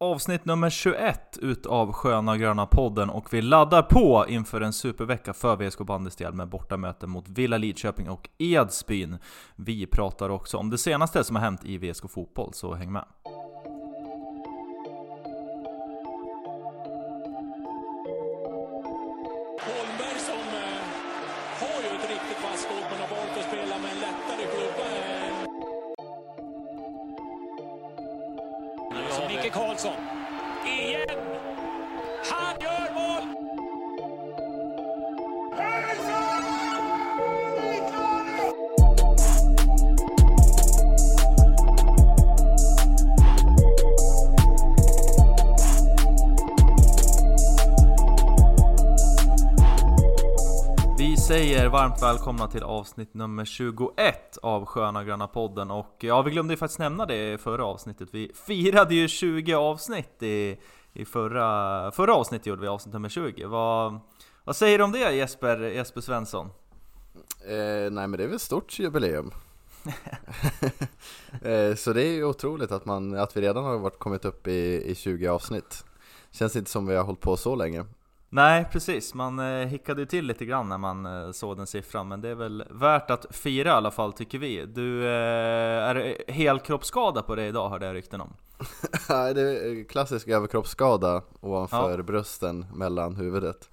avsnitt 0.00 0.44
nummer 0.44 0.70
21 0.70 1.38
utav 1.42 1.92
Sköna 1.92 2.36
Gröna 2.36 2.66
podden 2.66 3.10
och 3.10 3.34
vi 3.34 3.42
laddar 3.42 3.82
på 3.82 4.24
inför 4.28 4.60
en 4.60 4.72
supervecka 4.72 5.32
för 5.32 5.56
VSK 5.56 5.78
Bandys 5.78 6.16
del 6.16 6.32
med 6.32 6.48
bortamöte 6.48 7.06
mot 7.06 7.28
Villa 7.28 7.56
Lidköping 7.56 8.10
och 8.10 8.28
Edsbyn. 8.38 9.18
Vi 9.56 9.86
pratar 9.86 10.28
också 10.28 10.56
om 10.56 10.70
det 10.70 10.78
senaste 10.78 11.24
som 11.24 11.36
har 11.36 11.42
hänt 11.42 11.64
i 11.64 11.78
VSK 11.78 12.10
Fotboll, 12.10 12.54
så 12.54 12.74
häng 12.74 12.92
med! 12.92 13.04
Varmt 52.00 52.18
välkomna 52.18 52.46
till 52.48 52.62
avsnitt 52.62 53.14
nummer 53.14 53.44
21 53.44 54.38
av 54.42 54.66
Sköna 54.66 55.04
Gröna 55.04 55.26
podden 55.26 55.70
och 55.70 55.96
ja, 55.98 56.22
vi 56.22 56.30
glömde 56.30 56.52
ju 56.52 56.58
faktiskt 56.58 56.78
nämna 56.78 57.06
det 57.06 57.32
i 57.32 57.38
förra 57.38 57.64
avsnittet. 57.64 58.08
Vi 58.12 58.32
firade 58.46 58.94
ju 58.94 59.08
20 59.08 59.54
avsnitt 59.54 60.22
i, 60.22 60.58
i 60.92 61.04
förra, 61.04 61.92
förra 61.92 62.14
avsnittet 62.14 62.46
gjorde 62.46 62.62
vi 62.62 62.68
avsnitt 62.68 62.92
nummer 62.92 63.08
20. 63.08 63.46
Vad, 63.46 64.00
vad 64.44 64.56
säger 64.56 64.78
du 64.78 64.84
om 64.84 64.92
det 64.92 65.12
Jesper, 65.12 65.58
Jesper 65.58 66.00
Svensson? 66.00 66.46
Eh, 67.44 67.90
nej 67.90 67.90
men 67.90 68.12
det 68.12 68.22
är 68.22 68.26
väl 68.26 68.36
ett 68.36 68.42
stort 68.42 68.78
jubileum. 68.78 69.30
eh, 71.42 71.74
så 71.74 71.92
det 71.92 72.02
är 72.02 72.12
ju 72.12 72.24
otroligt 72.24 72.72
att, 72.72 72.84
man, 72.84 73.14
att 73.14 73.36
vi 73.36 73.40
redan 73.40 73.64
har 73.64 73.78
varit, 73.78 73.98
kommit 73.98 74.24
upp 74.24 74.46
i, 74.46 74.90
i 74.90 74.94
20 74.94 75.28
avsnitt. 75.28 75.84
Känns 76.30 76.56
inte 76.56 76.70
som 76.70 76.86
vi 76.86 76.96
har 76.96 77.04
hållit 77.04 77.20
på 77.20 77.36
så 77.36 77.56
länge. 77.56 77.84
Nej 78.32 78.64
precis, 78.72 79.14
man 79.14 79.38
eh, 79.38 79.66
hickade 79.66 80.00
ju 80.00 80.06
till 80.06 80.26
lite 80.26 80.44
grann 80.44 80.68
när 80.68 80.78
man 80.78 81.06
eh, 81.06 81.30
såg 81.32 81.56
den 81.56 81.66
siffran 81.66 82.08
Men 82.08 82.20
det 82.20 82.28
är 82.28 82.34
väl 82.34 82.64
värt 82.70 83.10
att 83.10 83.26
fira 83.30 83.68
i 83.68 83.72
alla 83.72 83.90
fall 83.90 84.12
tycker 84.12 84.38
vi 84.38 84.66
Du 84.66 85.04
eh, 85.06 85.88
är 85.88 86.30
helkroppsskada 86.32 87.22
på 87.22 87.34
dig 87.34 87.48
idag 87.48 87.68
hörde 87.68 87.86
jag 87.86 87.94
rykten 87.94 88.20
om 88.20 88.32
Nej, 89.08 89.34
det 89.34 89.40
är 89.42 89.88
klassisk 89.88 90.28
överkroppsskada 90.28 91.22
ovanför 91.40 91.96
Ja. 91.96 92.02
brösten 92.02 92.66
mellan 92.74 93.16
huvudet. 93.16 93.70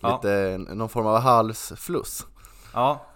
Ja. 0.00 0.14
Lite 0.14 0.58
någon 0.74 0.88
form 0.88 1.06
av 1.06 1.18
halsfluss. 1.18 2.26
Ja, 2.74 3.06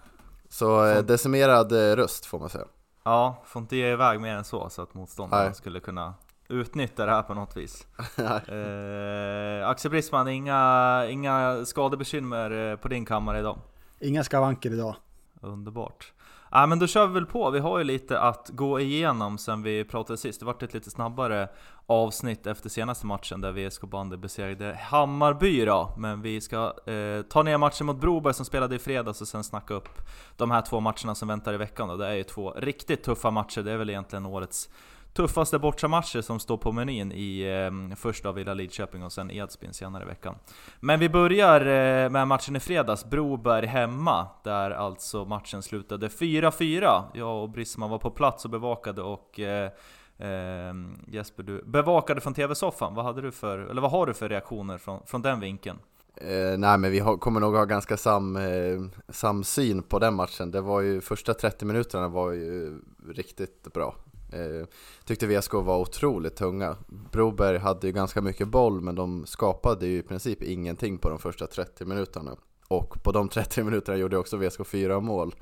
Så 0.49 0.85
eh, 0.85 0.99
decimerad 1.03 1.71
röst 1.71 2.25
får 2.25 2.39
man 2.39 2.49
säga. 2.49 2.65
Ja, 3.03 3.43
får 3.45 3.61
inte 3.61 3.75
ge 3.75 3.91
iväg 3.91 4.21
mer 4.21 4.35
än 4.35 4.43
så 4.43 4.69
så 4.69 4.81
att 4.81 4.93
motståndaren 4.93 5.45
Nej. 5.45 5.55
skulle 5.55 5.79
kunna 5.79 6.13
utnyttja 6.49 7.05
det 7.05 7.11
här 7.11 7.23
på 7.23 7.33
något 7.33 7.57
vis. 7.57 7.87
Eh, 8.23 9.69
Axel 9.69 9.91
Brisman, 9.91 10.27
inga, 10.27 11.05
inga 11.09 11.65
skadebekymmer 11.65 12.71
eh, 12.71 12.75
på 12.75 12.87
din 12.87 13.05
kammare 13.05 13.39
idag? 13.39 13.59
Inga 13.99 14.23
skavanker 14.23 14.73
idag. 14.73 14.95
Underbart. 15.41 16.13
Ja 16.55 16.65
men 16.65 16.79
då 16.79 16.87
kör 16.87 17.07
vi 17.07 17.13
väl 17.13 17.25
på, 17.25 17.49
vi 17.49 17.59
har 17.59 17.77
ju 17.77 17.83
lite 17.83 18.19
att 18.19 18.49
gå 18.49 18.79
igenom 18.79 19.37
sen 19.37 19.63
vi 19.63 19.83
pratade 19.83 20.17
sist. 20.17 20.39
Det 20.39 20.45
vart 20.45 20.63
ett 20.63 20.73
lite 20.73 20.89
snabbare 20.89 21.49
avsnitt 21.85 22.47
efter 22.47 22.69
senaste 22.69 23.05
matchen 23.05 23.41
där 23.41 23.51
VSK 23.51 23.81
Bandy 23.81 24.17
besegrade 24.17 24.79
Hammarby 24.81 25.65
då. 25.65 25.93
Men 25.97 26.21
vi 26.21 26.41
ska 26.41 26.73
eh, 26.85 27.21
ta 27.21 27.43
ner 27.43 27.57
matchen 27.57 27.85
mot 27.85 28.01
Broberg 28.01 28.33
som 28.33 28.45
spelade 28.45 28.75
i 28.75 28.79
fredags 28.79 29.21
och 29.21 29.27
sen 29.27 29.43
snacka 29.43 29.73
upp 29.73 29.89
de 30.37 30.51
här 30.51 30.61
två 30.61 30.79
matcherna 30.79 31.15
som 31.15 31.27
väntar 31.27 31.53
i 31.53 31.57
veckan 31.57 31.87
då. 31.87 31.97
Det 31.97 32.07
är 32.07 32.15
ju 32.15 32.23
två 32.23 32.51
riktigt 32.51 33.03
tuffa 33.03 33.31
matcher, 33.31 33.61
det 33.61 33.71
är 33.71 33.77
väl 33.77 33.89
egentligen 33.89 34.25
årets 34.25 34.69
tuffaste 35.13 35.59
bortamatcher 35.59 36.21
som 36.21 36.39
står 36.39 36.57
på 36.57 36.71
menyn 36.71 37.11
i 37.11 37.41
eh, 37.41 37.95
först 37.95 38.25
av 38.25 38.35
Villa 38.35 38.53
Lidköping 38.53 39.03
och 39.03 39.11
sen 39.11 39.31
Edsbyn 39.31 39.73
senare 39.73 40.03
i 40.03 40.07
veckan. 40.07 40.35
Men 40.79 40.99
vi 40.99 41.09
börjar 41.09 41.61
eh, 41.61 42.09
med 42.09 42.27
matchen 42.27 42.55
i 42.55 42.59
fredags, 42.59 43.05
Broberg 43.05 43.65
hemma, 43.65 44.27
där 44.43 44.71
alltså 44.71 45.25
matchen 45.25 45.61
slutade 45.61 46.07
4-4. 46.07 47.03
Jag 47.13 47.43
och 47.43 47.49
Brisman 47.49 47.89
var 47.89 47.99
på 47.99 48.09
plats 48.09 48.45
och 48.45 48.51
bevakade 48.51 49.01
och 49.01 49.39
eh, 49.39 49.71
eh, 50.17 50.73
Jesper, 51.07 51.43
du 51.43 51.63
bevakade 51.65 52.21
från 52.21 52.33
TV-soffan. 52.33 52.95
Vad, 52.95 53.05
hade 53.05 53.21
du 53.21 53.31
för, 53.31 53.59
eller 53.59 53.81
vad 53.81 53.91
har 53.91 54.05
du 54.05 54.13
för 54.13 54.29
reaktioner 54.29 54.77
från, 54.77 55.01
från 55.05 55.21
den 55.21 55.39
vinkeln? 55.39 55.79
Eh, 56.15 56.57
nej 56.57 56.77
men 56.77 56.91
vi 56.91 56.99
har, 56.99 57.17
kommer 57.17 57.39
nog 57.39 57.55
ha 57.55 57.65
ganska 57.65 57.97
sam, 57.97 58.35
eh, 58.35 58.81
samsyn 59.09 59.83
på 59.83 59.99
den 59.99 60.13
matchen. 60.13 60.51
Det 60.51 60.61
var 60.61 60.81
ju 60.81 61.01
första 61.01 61.33
30 61.33 61.65
minuterna 61.65 62.07
var 62.07 62.31
ju 62.31 62.79
riktigt 63.09 63.73
bra. 63.73 63.95
Eh, 64.33 64.67
tyckte 65.05 65.27
VSK 65.27 65.53
var 65.53 65.77
otroligt 65.79 66.35
tunga. 66.35 66.75
Broberg 67.11 67.57
hade 67.57 67.87
ju 67.87 67.93
ganska 67.93 68.21
mycket 68.21 68.47
boll 68.47 68.81
men 68.81 68.95
de 68.95 69.25
skapade 69.25 69.87
ju 69.87 69.97
i 69.97 70.03
princip 70.03 70.43
ingenting 70.43 70.97
på 70.97 71.09
de 71.09 71.19
första 71.19 71.47
30 71.47 71.85
minuterna. 71.85 72.35
Och 72.67 73.03
på 73.03 73.11
de 73.11 73.29
30 73.29 73.63
minuterna 73.63 73.97
gjorde 73.97 74.17
också 74.17 74.37
VSK 74.37 74.65
fyra 74.67 74.99
mål. 74.99 75.35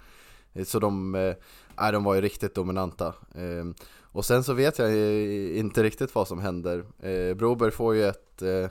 Eh, 0.53 0.63
Så 0.65 0.79
de, 0.79 1.11
nej, 1.11 1.91
de 1.91 2.03
var 2.03 2.15
ju 2.15 2.21
riktigt 2.21 2.55
dominanta. 2.55 3.07
Eh, 3.35 3.83
och 4.13 4.25
sen 4.25 4.43
så 4.43 4.53
vet 4.53 4.79
jag 4.79 4.95
inte 5.57 5.83
riktigt 5.83 6.15
vad 6.15 6.27
som 6.27 6.39
händer. 6.39 6.85
Eh, 6.99 7.33
Broberg 7.35 7.71
får 7.71 7.95
ju 7.95 8.03
ett 8.07 8.41
eh, 8.41 8.69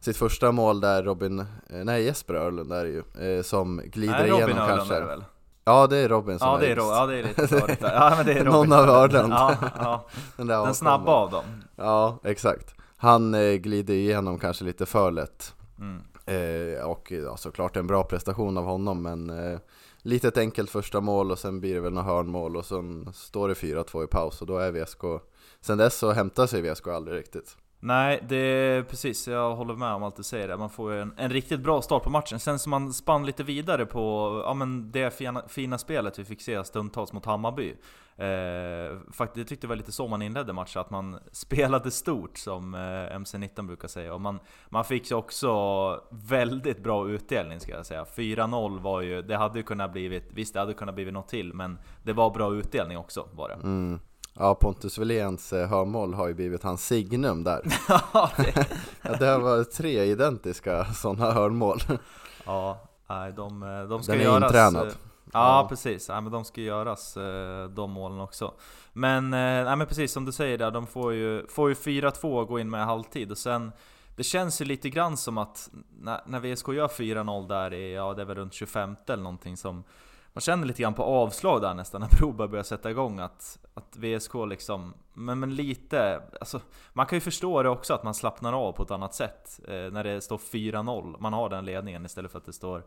sitt 0.00 0.16
första 0.16 0.52
mål 0.52 0.80
där 0.80 1.02
Robin, 1.02 1.44
nej 1.68 2.04
Jesper 2.04 2.34
Örlund 2.34 2.72
är 2.72 2.84
det 2.84 2.90
ju, 2.90 3.36
eh, 3.36 3.42
som 3.42 3.82
glider 3.84 4.12
Nej, 4.18 4.30
Robin 4.30 4.46
igenom 4.46 4.58
Öhrlund 4.62 4.78
kanske. 4.78 4.94
är 4.94 5.00
det 5.00 5.06
väl? 5.06 5.24
Ja 5.68 5.86
det 5.86 5.96
är 5.96 6.08
Robin 6.08 6.38
som 6.38 6.48
Ja 6.48 6.56
det 6.58 6.66
är, 6.66 6.68
just- 6.68 6.80
Ro- 6.80 6.92
ja, 6.94 7.06
det 7.06 7.18
är 7.18 7.22
lite. 7.22 7.76
Ja 7.80 8.14
men 8.16 8.26
det 8.26 8.32
är 8.32 8.44
Robin. 8.44 8.52
Någon 8.52 8.72
av 8.72 8.88
Öhrlund. 8.88 9.32
Ja, 9.32 9.54
ja. 9.78 10.06
Den, 10.36 10.46
Den 10.46 10.74
snabba 10.74 11.12
av 11.12 11.30
dem. 11.30 11.44
Ja, 11.76 12.18
exakt. 12.24 12.74
Han 12.96 13.34
eh, 13.34 13.52
glider 13.54 13.94
igenom 13.94 14.38
kanske 14.38 14.64
lite 14.64 14.86
för 14.86 15.10
lätt. 15.10 15.54
Mm. 15.78 16.02
Eh, 16.26 16.84
och 16.84 17.12
ja, 17.12 17.36
såklart 17.36 17.76
en 17.76 17.86
bra 17.86 18.02
prestation 18.04 18.58
av 18.58 18.64
honom 18.64 19.02
men 19.02 19.30
eh, 19.52 19.58
litet 20.02 20.38
enkelt 20.38 20.70
första 20.70 21.00
mål 21.00 21.30
och 21.30 21.38
sen 21.38 21.60
blir 21.60 21.74
det 21.74 21.80
väl 21.80 21.92
några 21.92 22.06
hörnmål 22.08 22.56
och 22.56 22.64
sen 22.66 23.08
står 23.14 23.48
det 23.48 23.54
4-2 23.54 24.04
i 24.04 24.06
paus 24.06 24.40
och 24.40 24.46
då 24.46 24.58
är 24.58 24.72
VSK 24.72 25.00
Sen 25.60 25.78
dess 25.78 25.98
så 25.98 26.12
hämtar 26.12 26.46
sig 26.46 26.62
VSK 26.72 26.88
aldrig 26.88 27.18
riktigt. 27.18 27.56
Nej, 27.80 28.24
det 28.28 28.36
är 28.36 28.82
precis, 28.82 29.28
jag 29.28 29.54
håller 29.54 29.74
med 29.74 29.92
om 29.92 30.02
allt 30.02 30.16
du 30.16 30.22
säger 30.22 30.48
där. 30.48 30.56
Man 30.56 30.70
får 30.70 30.92
ju 30.92 31.00
en, 31.00 31.14
en 31.16 31.30
riktigt 31.30 31.60
bra 31.60 31.82
start 31.82 32.02
på 32.02 32.10
matchen. 32.10 32.40
Sen 32.40 32.58
som 32.58 32.70
man 32.70 32.92
spann 32.92 33.26
lite 33.26 33.42
vidare 33.42 33.86
på 33.86 34.42
ja, 34.44 34.54
men 34.54 34.90
det 34.90 35.14
fina, 35.14 35.48
fina 35.48 35.78
spelet 35.78 36.18
vi 36.18 36.24
fick 36.24 36.42
se 36.42 36.64
stundtals 36.64 37.12
mot 37.12 37.24
Hammarby. 37.24 37.74
Eh, 38.16 38.98
faktiskt, 39.12 39.36
jag 39.36 39.48
tyckte 39.48 39.66
det 39.66 39.68
var 39.68 39.76
lite 39.76 39.92
så 39.92 40.08
man 40.08 40.22
inledde 40.22 40.52
matchen, 40.52 40.80
att 40.80 40.90
man 40.90 41.18
spelade 41.32 41.90
stort 41.90 42.38
som 42.38 42.74
eh, 42.74 42.78
MC19 42.78 43.66
brukar 43.66 43.88
säga. 43.88 44.14
Och 44.14 44.20
man, 44.20 44.38
man 44.68 44.84
fick 44.84 45.10
ju 45.10 45.16
också 45.16 45.50
väldigt 46.10 46.82
bra 46.82 47.08
utdelning 47.08 47.60
ska 47.60 47.72
jag 47.72 47.86
säga. 47.86 48.04
4-0 48.04 48.80
var 48.80 49.00
ju, 49.00 49.22
det 49.22 49.36
hade 49.36 49.58
ju 49.58 49.62
kunnat 49.62 49.92
blivit, 49.92 50.28
visst 50.30 50.54
det 50.54 50.60
hade 50.60 50.74
kunnat 50.74 50.94
blivit 50.94 51.14
något 51.14 51.28
till, 51.28 51.54
men 51.54 51.78
det 52.02 52.12
var 52.12 52.30
bra 52.30 52.54
utdelning 52.54 52.98
också 52.98 53.28
var 53.32 53.48
det. 53.48 53.54
Mm. 53.54 54.00
Ja, 54.38 54.54
Pontus 54.54 54.98
Willéns 54.98 55.52
eh, 55.52 55.68
hörnmål 55.68 56.14
har 56.14 56.28
ju 56.28 56.34
blivit 56.34 56.62
hans 56.62 56.86
signum 56.86 57.44
där. 57.44 57.62
Ja, 58.12 58.30
det- 58.36 58.66
Ja, 59.02 59.16
det 59.16 59.26
har 59.26 59.38
varit 59.40 59.70
tre 59.70 60.04
identiska 60.04 60.84
sådana 60.84 61.30
hörnmål. 61.32 61.78
Ja, 62.46 62.78
nej, 63.08 63.32
de, 63.32 63.60
de 63.90 64.02
ska 64.02 64.12
Den 64.12 64.20
är 64.20 64.24
göras. 64.24 64.42
intränad. 64.44 64.86
eh, 64.88 64.92
Ja, 65.32 65.62
Ja. 65.62 65.66
precis, 65.68 66.08
nej, 66.08 66.20
men 66.22 66.32
de 66.32 66.44
ska 66.44 66.60
göras 66.60 67.16
eh, 67.16 67.64
de 67.68 67.90
målen 67.90 68.20
också. 68.20 68.54
Men, 68.92 69.24
eh, 69.24 69.64
nej, 69.64 69.76
men 69.76 69.86
precis 69.86 70.12
som 70.12 70.24
du 70.24 70.32
säger 70.32 70.58
där, 70.58 70.70
de 70.70 70.86
får 70.86 71.12
ju, 71.12 71.46
får 71.46 71.68
ju 71.68 71.74
4-2 71.74 72.44
gå 72.44 72.58
in 72.58 72.70
med 72.70 72.86
halvtid 72.86 73.30
och 73.30 73.38
sen 73.38 73.72
det 74.16 74.22
känns 74.24 74.60
ju 74.60 74.64
lite 74.64 74.90
grann 74.90 75.16
som 75.16 75.38
att 75.38 75.70
när, 76.00 76.20
när 76.26 76.40
VSK 76.40 76.68
gör 76.68 76.88
4-0 76.88 77.48
där 77.48 77.74
i, 77.74 77.94
ja 77.94 78.14
det 78.14 78.22
är 78.22 78.26
väl 78.26 78.36
runt 78.36 78.54
25 78.54 78.96
eller 79.08 79.22
någonting 79.22 79.56
som 79.56 79.84
man 80.38 80.42
känner 80.42 80.66
lite 80.66 80.82
grann 80.82 80.94
på 80.94 81.02
avslag 81.02 81.62
där 81.62 81.74
nästan 81.74 82.00
när 82.00 82.08
Broberg 82.18 82.48
börjar 82.48 82.62
sätta 82.62 82.90
igång 82.90 83.18
att, 83.18 83.58
att 83.74 83.96
VSK 83.96 84.32
liksom, 84.48 84.94
men, 85.14 85.38
men 85.38 85.54
lite, 85.54 86.22
alltså 86.40 86.60
man 86.92 87.06
kan 87.06 87.16
ju 87.16 87.20
förstå 87.20 87.62
det 87.62 87.68
också 87.68 87.94
att 87.94 88.04
man 88.04 88.14
slappnar 88.14 88.52
av 88.52 88.72
på 88.72 88.82
ett 88.82 88.90
annat 88.90 89.14
sätt 89.14 89.60
eh, 89.68 89.74
när 89.74 90.04
det 90.04 90.20
står 90.20 90.38
4-0, 90.38 91.16
man 91.20 91.32
har 91.32 91.48
den 91.48 91.64
ledningen 91.64 92.04
istället 92.04 92.30
för 92.30 92.38
att 92.38 92.46
det 92.46 92.52
står 92.52 92.82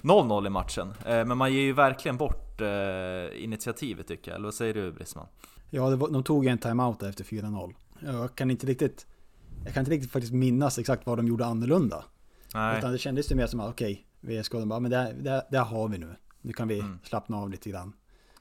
0-0 0.00 0.46
i 0.46 0.50
matchen. 0.50 0.94
Eh, 1.06 1.24
men 1.24 1.38
man 1.38 1.52
ger 1.52 1.60
ju 1.60 1.72
verkligen 1.72 2.16
bort 2.16 2.60
eh, 2.60 3.44
initiativet 3.44 4.08
tycker 4.08 4.30
jag, 4.30 4.36
eller 4.36 4.46
vad 4.46 4.54
säger 4.54 4.74
du 4.74 4.92
Brisman? 4.92 5.26
Ja, 5.70 5.90
det 5.90 5.96
var, 5.96 6.08
de 6.08 6.22
tog 6.22 6.46
en 6.46 6.58
timeout 6.58 7.02
efter 7.02 7.24
4-0. 7.24 7.74
Jag 8.00 8.34
kan 8.34 8.50
inte 8.50 8.66
riktigt... 8.66 9.06
Jag 9.64 9.74
kan 9.74 9.80
inte 9.80 9.90
riktigt 9.90 10.12
faktiskt 10.12 10.32
minnas 10.32 10.78
exakt 10.78 11.06
vad 11.06 11.18
de 11.18 11.26
gjorde 11.26 11.46
annorlunda. 11.46 12.04
Nej. 12.54 12.78
Utan 12.78 12.92
det 12.92 12.98
kändes 12.98 13.32
ju 13.32 13.34
mer 13.34 13.46
som 13.46 13.60
att 13.60 13.68
okej, 13.68 14.06
VSK, 14.20 14.52
de 14.52 14.68
bara, 14.68 14.80
men 14.80 14.90
det, 14.90 15.14
det, 15.20 15.46
det 15.50 15.58
har 15.58 15.88
vi 15.88 15.98
nu. 15.98 16.16
Nu 16.46 16.52
kan 16.52 16.68
vi 16.68 16.78
Mm. 16.80 16.98
slappna 17.02 17.36
av 17.36 17.50
lite 17.50 17.70
grann. 17.70 17.92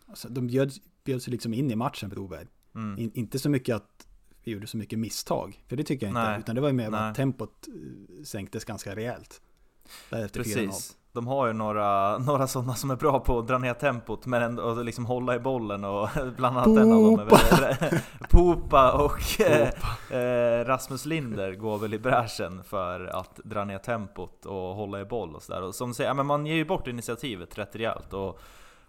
Alltså, 0.08 0.30
de 0.30 0.48
bjöd, 0.48 0.72
bjöd 1.04 1.22
sig 1.22 1.32
liksom 1.32 1.54
in 1.54 1.72
i 1.72 1.76
matchen, 1.76 2.10
Broberg. 2.10 2.48
Mm. 2.76 3.00
In, 3.00 3.12
inte 3.14 3.40
så 3.40 3.50
mycket 3.50 3.76
att 3.76 4.08
vi 4.44 4.52
gjorde 4.52 4.68
så 4.68 4.78
mycket 4.78 5.00
misstag. 5.00 5.64
För 5.68 5.76
det 5.76 5.84
tycker 5.84 6.06
jag 6.06 6.12
inte. 6.12 6.22
Nej. 6.30 6.40
Utan 6.40 6.56
det 6.56 6.62
var 6.62 6.68
ju 6.68 6.74
mer 6.74 6.92
att 6.92 7.16
tempot 7.16 7.68
eh, 7.68 8.24
sänktes 8.24 8.66
ganska 8.66 8.96
rejält. 8.96 9.42
Därefter 10.10 10.44
4-0. 10.44 10.44
Precis. 10.68 10.98
De 11.16 11.28
har 11.28 11.48
ju 11.48 11.54
några, 11.54 12.18
några 12.28 12.48
sådana 12.48 12.74
som 12.74 12.92
är 12.92 12.96
bra 12.96 13.20
på 13.20 13.40
att 13.40 13.48
dra 13.48 13.58
ner 13.58 13.74
tempot 13.74 14.26
men 14.26 14.42
ändå 14.42 14.64
och 14.64 14.86
liksom 14.86 15.06
hålla 15.06 15.36
i 15.36 15.40
bollen 15.40 15.86
och 15.86 16.10
bland 16.38 16.58
annat 16.58 16.68
en 16.68 16.94
av 16.94 17.04
dem 17.04 17.20
är 17.20 17.26
väl 17.26 18.00
Popa 18.30 18.92
och 18.92 19.42
eh, 19.42 20.20
eh, 20.20 20.66
Rasmus 20.66 21.06
Linder 21.06 21.56
går 21.56 21.78
väl 21.78 21.94
i 21.94 22.00
bräschen 22.00 22.64
för 22.64 23.06
att 23.06 23.40
dra 23.44 23.66
ner 23.66 23.78
tempot 23.78 24.46
och 24.46 24.76
hålla 24.76 25.02
i 25.02 25.06
boll 25.06 25.36
och 25.36 25.44
sådär. 25.44 25.62
Och 25.62 25.76
som 25.76 25.94
säger, 25.94 26.10
ja, 26.10 26.14
men 26.14 26.26
man 26.26 26.46
ger 26.46 26.56
ju 26.56 26.66
bort 26.66 26.88
initiativet 26.88 27.58
rätt 27.58 27.76
rejält. 27.76 28.14
Och, 28.14 28.40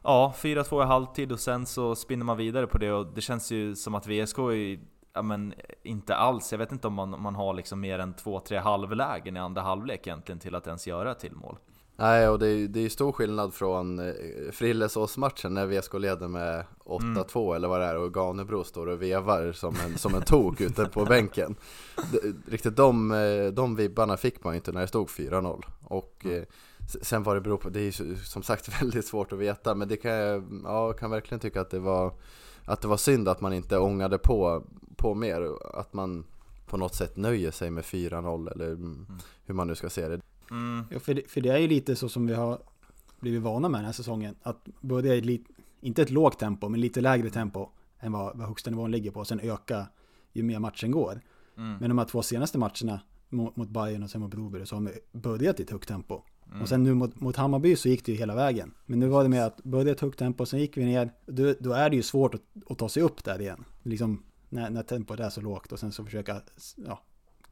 Ja, 0.02 0.34
4-2 0.36 0.82
i 0.82 0.86
halvtid 0.86 1.32
och 1.32 1.40
sen 1.40 1.66
så 1.66 1.94
spinner 1.94 2.24
man 2.24 2.36
vidare 2.36 2.66
på 2.66 2.78
det 2.78 2.92
och 2.92 3.06
det 3.06 3.20
känns 3.20 3.50
ju 3.50 3.74
som 3.74 3.94
att 3.94 4.06
VSK 4.06 4.38
är 4.38 4.78
Ja 5.16 5.22
men 5.22 5.54
inte 5.82 6.16
alls, 6.16 6.52
jag 6.52 6.58
vet 6.58 6.72
inte 6.72 6.86
om 6.86 6.94
man, 6.94 7.22
man 7.22 7.34
har 7.34 7.54
liksom 7.54 7.80
mer 7.80 7.98
än 7.98 8.14
2-3 8.14 8.60
halvlägen 8.60 9.36
i 9.36 9.40
andra 9.40 9.62
halvlek 9.62 10.06
egentligen 10.06 10.38
till 10.38 10.54
att 10.54 10.66
ens 10.66 10.86
göra 10.86 11.14
till 11.14 11.34
mål. 11.34 11.58
Nej, 11.98 12.28
och 12.28 12.38
det 12.38 12.48
är, 12.48 12.68
det 12.68 12.80
är 12.84 12.88
stor 12.88 13.12
skillnad 13.12 13.54
från 13.54 13.98
eh, 13.98 14.14
Frillesås-matchen 14.52 15.54
när 15.54 15.66
VSK 15.66 15.94
leder 15.94 16.28
med 16.28 16.64
8-2 16.84 17.54
eller 17.56 17.68
vad 17.68 17.80
det 17.80 17.86
är 17.86 17.96
och 17.96 18.14
Ganebro 18.14 18.64
står 18.64 18.86
och 18.86 19.02
vevar 19.02 19.52
som 19.52 19.74
en, 19.86 19.98
som 19.98 20.14
en 20.14 20.22
tok 20.22 20.60
ute 20.60 20.84
på 20.84 21.04
bänken. 21.04 21.56
Riktigt 22.48 22.76
de, 22.76 23.10
eh, 23.12 23.46
de 23.52 23.76
vibbarna 23.76 24.16
fick 24.16 24.44
man 24.44 24.52
ju 24.54 24.56
inte 24.56 24.72
när 24.72 24.80
det 24.80 24.86
stod 24.86 25.08
4-0. 25.08 25.62
Och 25.84 26.26
eh, 26.26 26.42
s- 26.84 27.04
sen 27.06 27.22
vad 27.22 27.36
det 27.36 27.40
beror 27.40 27.56
på, 27.56 27.68
det 27.68 27.80
är 27.80 28.00
ju 28.00 28.16
som 28.16 28.42
sagt 28.42 28.82
väldigt 28.82 29.06
svårt 29.06 29.32
att 29.32 29.38
veta, 29.38 29.74
men 29.74 29.88
det 29.88 29.96
kan 29.96 30.10
jag 30.12 30.44
ja, 30.64 30.92
kan 30.92 31.10
verkligen 31.10 31.40
tycka 31.40 31.60
att 31.60 31.70
det 31.70 31.78
var 31.78 32.12
att 32.64 32.80
det 32.80 32.88
var 32.88 32.96
synd 32.96 33.28
att 33.28 33.40
man 33.40 33.52
inte 33.52 33.78
ångade 33.78 34.18
på, 34.18 34.62
på 34.96 35.14
mer, 35.14 35.48
att 35.74 35.92
man 35.92 36.24
på 36.66 36.76
något 36.76 36.94
sätt 36.94 37.16
nöjer 37.16 37.50
sig 37.50 37.70
med 37.70 37.84
4-0 37.84 38.52
eller 38.52 38.66
mm, 38.66 39.06
hur 39.44 39.54
man 39.54 39.66
nu 39.66 39.74
ska 39.74 39.90
se 39.90 40.08
det. 40.08 40.20
Mm. 40.50 40.84
Ja, 40.90 41.00
för, 41.00 41.14
det, 41.14 41.30
för 41.30 41.40
det 41.40 41.48
är 41.48 41.58
ju 41.58 41.68
lite 41.68 41.96
så 41.96 42.08
som 42.08 42.26
vi 42.26 42.34
har 42.34 42.58
blivit 43.20 43.42
vana 43.42 43.68
med 43.68 43.78
den 43.78 43.84
här 43.84 43.92
säsongen. 43.92 44.34
Att 44.42 44.68
börja 44.80 45.14
i 45.14 45.20
lite, 45.20 45.52
inte 45.80 46.02
ett 46.02 46.10
lågt 46.10 46.38
tempo, 46.38 46.68
men 46.68 46.80
lite 46.80 47.00
lägre 47.00 47.30
tempo 47.30 47.68
än 48.00 48.12
vad, 48.12 48.38
vad 48.38 48.48
högsta 48.48 48.70
nivån 48.70 48.90
ligger 48.90 49.10
på. 49.10 49.20
Och 49.20 49.26
sen 49.26 49.40
öka 49.40 49.86
ju 50.32 50.42
mer 50.42 50.58
matchen 50.58 50.90
går. 50.90 51.20
Mm. 51.56 51.76
Men 51.80 51.88
de 51.88 51.98
här 51.98 52.04
två 52.04 52.22
senaste 52.22 52.58
matcherna 52.58 53.00
mot, 53.28 53.56
mot 53.56 53.68
Bayern 53.68 54.02
och 54.02 54.10
sen 54.10 54.20
mot 54.20 54.30
Broberg 54.30 54.66
så 54.66 54.76
har 54.76 54.82
de 54.82 55.18
börjat 55.18 55.60
i 55.60 55.62
ett 55.62 55.70
högt 55.70 55.88
tempo. 55.88 56.22
Mm. 56.48 56.62
Och 56.62 56.68
sen 56.68 56.82
nu 56.82 56.94
mot, 56.94 57.20
mot 57.20 57.36
Hammarby 57.36 57.76
så 57.76 57.88
gick 57.88 58.06
det 58.06 58.12
ju 58.12 58.18
hela 58.18 58.34
vägen. 58.34 58.74
Men 58.86 59.00
nu 59.00 59.08
var 59.08 59.22
det 59.22 59.28
med 59.28 59.46
att 59.46 59.62
börja 59.64 59.92
ett 59.92 60.00
högt 60.00 60.18
tempo, 60.18 60.46
sen 60.46 60.60
gick 60.60 60.76
vi 60.76 60.84
ner. 60.84 61.12
Då, 61.26 61.54
då 61.60 61.72
är 61.72 61.90
det 61.90 61.96
ju 61.96 62.02
svårt 62.02 62.34
att, 62.34 62.42
att 62.68 62.78
ta 62.78 62.88
sig 62.88 63.02
upp 63.02 63.24
där 63.24 63.40
igen. 63.40 63.64
Liksom 63.82 64.22
när, 64.48 64.70
när 64.70 64.82
tempot 64.82 65.20
är 65.20 65.30
så 65.30 65.40
lågt 65.40 65.72
och 65.72 65.78
sen 65.78 65.92
så 65.92 66.04
försöka 66.04 66.40
ja, 66.76 67.02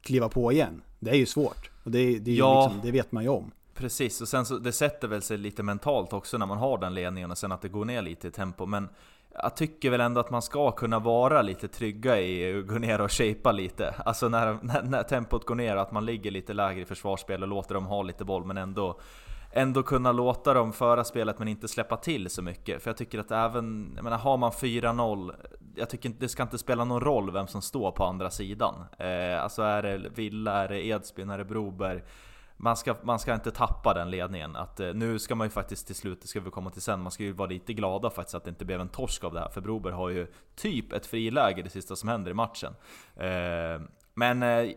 kliva 0.05 0.29
på 0.29 0.53
igen. 0.53 0.83
Det 1.01 1.11
är 1.11 1.15
ju 1.15 1.27
svårt. 1.27 1.71
Och 1.85 1.91
det, 1.91 2.19
det, 2.19 2.33
Ja. 2.33 2.65
liksom, 2.65 2.81
det 2.85 2.91
vet 2.93 3.13
man 3.13 3.23
ju 3.23 3.29
om. 3.29 3.51
Precis, 3.75 4.21
och 4.21 4.29
sen 4.29 4.47
så 4.47 4.59
det 4.59 4.73
sätter 4.73 5.09
väl 5.09 5.23
sig 5.23 5.39
lite 5.39 5.63
mentalt 5.63 6.13
också 6.13 6.39
när 6.39 6.47
man 6.47 6.59
har 6.59 6.79
den 6.79 6.95
ledningen 6.95 7.31
och 7.31 7.39
sen 7.39 7.53
att 7.53 7.63
det 7.63 7.69
går 7.69 7.85
ner 7.85 8.03
lite 8.03 8.29
i 8.29 8.31
tempo. 8.31 8.67
Men 8.67 8.89
jag 9.43 9.57
tycker 9.57 9.91
väl 9.91 10.01
ändå 10.01 10.21
att 10.21 10.31
man 10.31 10.43
ska 10.43 10.71
kunna 10.71 10.99
vara 10.99 11.43
lite 11.43 11.69
trygga 11.69 12.21
i 12.21 12.59
att 12.59 12.67
gå 12.67 12.75
ner 12.75 13.01
och 13.01 13.13
shapea 13.13 13.53
lite. 13.53 13.95
Alltså 14.05 14.29
när, 14.29 14.59
när, 14.63 14.83
när 14.83 15.03
tempot 15.03 15.47
går 15.47 15.55
ner, 15.55 15.77
att 15.77 15.93
man 15.93 16.07
ligger 16.07 16.31
lite 16.31 16.53
lägre 16.53 16.81
i 16.81 16.85
försvarsspel 16.85 17.43
och 17.43 17.49
låter 17.49 17.75
dem 17.75 17.87
ha 17.87 18.03
lite 18.03 18.25
boll 18.25 18.45
men 18.45 18.57
ändå 18.57 19.01
Ändå 19.57 19.83
kunna 19.83 20.13
låta 20.13 20.55
dem 20.55 20.73
föra 20.73 21.05
spelet 21.05 21.39
men 21.39 21.49
inte 21.49 21.69
släppa 21.69 21.97
till 21.97 22.31
så 22.31 22.43
mycket. 22.43 22.83
För 22.83 22.91
jag 22.91 22.97
tycker 22.97 23.19
att 23.19 23.31
även, 23.31 23.93
jag 23.97 24.05
menar 24.05 24.19
har 24.19 24.37
man 24.37 24.51
4-0 24.51 25.35
Jag 25.77 25.91
tycker 25.91 26.09
inte, 26.09 26.21
det 26.21 26.29
ska 26.29 26.43
inte 26.43 26.59
spela 26.59 26.85
någon 26.85 27.01
roll 27.01 27.31
vem 27.31 27.47
som 27.47 27.63
står 27.63 27.91
på 27.91 28.05
andra 28.05 28.31
sidan. 28.31 28.75
Eh, 28.99 29.43
alltså 29.43 29.63
är 29.63 29.83
det 29.83 30.09
Villa, 30.15 30.65
är 30.65 30.69
det 30.69 30.87
Edsbyn, 30.87 31.31
är 31.31 31.39
det 31.39 31.45
Broberg? 31.45 32.03
man 32.57 32.77
ska, 32.77 32.95
man 33.03 33.19
ska 33.19 33.35
inte 33.35 33.51
tappa 33.51 33.95
den 33.95 34.11
ledningen. 34.11 34.57
Att, 34.57 34.81
eh, 34.81 34.95
nu 34.95 35.19
ska 35.19 35.35
man 35.35 35.47
ju 35.47 35.51
faktiskt 35.51 35.87
till 35.87 35.95
slut, 35.95 36.23
det 36.23 36.29
ska 36.29 36.41
vi 36.41 36.51
komma 36.51 36.71
till 36.71 36.83
sen, 36.83 37.01
man 37.01 37.13
ska 37.13 37.23
ju 37.23 37.33
vara 37.33 37.49
lite 37.49 37.73
glada 37.73 38.11
faktiskt 38.11 38.35
att 38.35 38.45
det 38.45 38.51
inte 38.51 38.65
blev 38.65 38.81
en 38.81 38.89
torsk 38.89 39.25
av 39.25 39.35
det 39.35 39.41
här. 39.41 39.49
För 39.49 39.61
Broberg 39.61 39.93
har 39.93 40.09
ju 40.09 40.27
typ 40.55 40.93
ett 40.93 41.07
friläge 41.07 41.63
det 41.63 41.71
sista 41.71 41.97
som 41.97 42.09
händer 42.09 42.31
i 42.31 42.35
matchen. 42.35 42.75
Eh, 43.17 43.81
men 44.15 44.43
eh, 44.43 44.71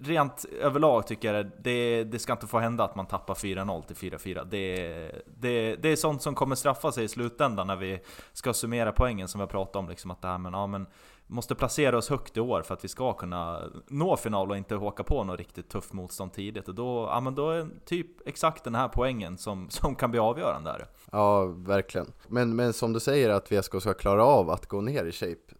rent 0.00 0.44
överlag 0.60 1.06
tycker 1.06 1.34
jag 1.34 1.50
det, 1.58 2.04
det 2.04 2.18
ska 2.18 2.32
inte 2.32 2.46
få 2.46 2.58
hända 2.58 2.84
att 2.84 2.96
man 2.96 3.06
tappar 3.06 3.34
4-0 3.34 3.82
till 3.82 3.96
4-4. 3.96 4.44
Det, 4.44 5.24
det, 5.26 5.76
det 5.76 5.88
är 5.88 5.96
sånt 5.96 6.22
som 6.22 6.34
kommer 6.34 6.54
straffa 6.54 6.92
sig 6.92 7.04
i 7.04 7.08
slutändan 7.08 7.66
när 7.66 7.76
vi 7.76 8.00
ska 8.32 8.52
summera 8.52 8.92
poängen 8.92 9.28
som 9.28 9.38
vi 9.38 9.42
har 9.42 9.48
pratat 9.48 9.76
om. 9.76 9.88
Liksom 9.88 10.10
att 10.10 10.22
det 10.22 10.28
här, 10.28 10.38
men, 10.38 10.52
ja, 10.52 10.66
men, 10.66 10.86
måste 11.26 11.54
placera 11.54 11.98
oss 11.98 12.10
högt 12.10 12.36
i 12.36 12.40
år 12.40 12.62
för 12.62 12.74
att 12.74 12.84
vi 12.84 12.88
ska 12.88 13.12
kunna 13.12 13.60
nå 13.88 14.16
final 14.16 14.50
och 14.50 14.56
inte 14.56 14.76
åka 14.76 15.02
på 15.02 15.24
något 15.24 15.38
riktigt 15.38 15.68
tufft 15.70 15.92
motstånd 15.92 16.32
tidigt. 16.32 16.68
Och 16.68 16.74
då, 16.74 17.08
ja, 17.10 17.20
men 17.20 17.34
då 17.34 17.50
är 17.50 17.68
typ 17.84 18.28
exakt 18.28 18.64
den 18.64 18.74
här 18.74 18.88
poängen 18.88 19.38
som, 19.38 19.70
som 19.70 19.94
kan 19.94 20.10
bli 20.10 20.20
avgörande. 20.20 20.70
Där. 20.70 20.86
Ja, 21.12 21.44
verkligen. 21.46 22.12
Men, 22.28 22.56
men 22.56 22.72
som 22.72 22.92
du 22.92 23.00
säger 23.00 23.30
att 23.30 23.52
VSK 23.52 23.80
ska 23.80 23.94
klara 23.94 24.24
av 24.24 24.50
att 24.50 24.66
gå 24.66 24.80
ner 24.80 25.04
i 25.04 25.12
shape. 25.12 25.54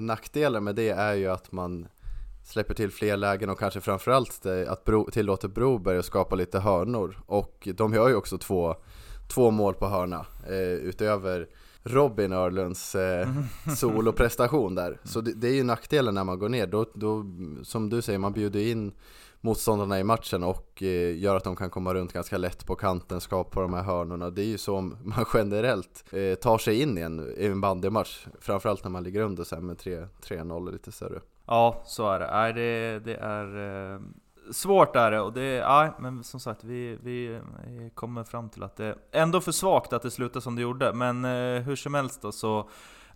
Nackdelen 0.00 0.64
med 0.64 0.74
det 0.74 0.90
är 0.90 1.14
ju 1.14 1.28
att 1.28 1.52
man 1.52 1.88
släpper 2.48 2.74
till 2.74 2.90
fler 2.90 3.16
lägen 3.16 3.50
och 3.50 3.58
kanske 3.58 3.80
framförallt 3.80 4.46
att 4.68 4.84
bro, 4.84 5.10
tillåter 5.10 5.48
Broberg 5.48 5.98
att 5.98 6.04
skapa 6.04 6.34
lite 6.34 6.58
hörnor. 6.58 7.20
Och 7.26 7.68
de 7.74 7.94
gör 7.94 8.08
ju 8.08 8.14
också 8.14 8.38
två, 8.38 8.76
två 9.28 9.50
mål 9.50 9.74
på 9.74 9.86
hörna 9.86 10.26
eh, 10.48 10.72
utöver 10.72 11.48
Robin 11.82 12.32
Örlunds 12.32 12.94
eh, 12.94 13.28
soloprestation 13.76 14.74
där. 14.74 15.00
Så 15.04 15.20
det, 15.20 15.32
det 15.32 15.48
är 15.48 15.54
ju 15.54 15.62
nackdelen 15.62 16.14
när 16.14 16.24
man 16.24 16.38
går 16.38 16.48
ner. 16.48 16.66
Då, 16.66 16.86
då, 16.94 17.24
som 17.62 17.90
du 17.90 18.02
säger, 18.02 18.18
man 18.18 18.32
bjuder 18.32 18.60
in 18.60 18.92
motståndarna 19.40 20.00
i 20.00 20.04
matchen 20.04 20.42
och 20.42 20.82
eh, 20.82 21.18
gör 21.18 21.36
att 21.36 21.44
de 21.44 21.56
kan 21.56 21.70
komma 21.70 21.94
runt 21.94 22.12
ganska 22.12 22.38
lätt 22.38 22.66
på 22.66 22.74
kanten, 22.74 23.20
skapa 23.20 23.60
de 23.60 23.74
här 23.74 23.82
hörnorna. 23.82 24.30
Det 24.30 24.42
är 24.42 24.46
ju 24.46 24.58
så 24.58 24.80
man 24.80 25.24
generellt 25.34 26.04
eh, 26.12 26.34
tar 26.34 26.58
sig 26.58 26.82
in 26.82 26.98
i 26.98 27.00
en, 27.00 27.34
i 27.36 27.46
en 27.46 27.60
bandymatch. 27.60 28.26
Framförallt 28.40 28.84
när 28.84 28.90
man 28.90 29.02
ligger 29.02 29.20
under 29.20 29.54
här 29.54 29.62
med 29.62 29.76
3-0 29.76 30.72
lite 30.72 30.92
större. 30.92 31.20
Ja, 31.48 31.82
så 31.84 32.10
är 32.10 32.18
det. 32.18 32.30
Nej, 32.30 32.52
det, 32.52 32.98
det 32.98 33.16
är 33.16 33.46
eh, 33.94 34.00
svårt 34.52 34.96
är 34.96 35.10
det 35.10 35.20
och 35.20 35.32
det, 35.32 35.68
nej, 35.68 35.90
men 35.98 36.24
som 36.24 36.40
sagt 36.40 36.64
vi, 36.64 36.98
vi 37.02 37.40
kommer 37.94 38.24
fram 38.24 38.48
till 38.48 38.62
att 38.62 38.76
det 38.76 38.86
är 38.86 38.96
ändå 39.12 39.40
för 39.40 39.52
svagt 39.52 39.92
att 39.92 40.02
det 40.02 40.10
slutar 40.10 40.40
som 40.40 40.56
det 40.56 40.62
gjorde. 40.62 40.92
Men 40.92 41.24
eh, 41.24 41.62
hur 41.62 41.76
som 41.76 41.94
helst 41.94 42.22
då 42.22 42.32
så 42.32 42.68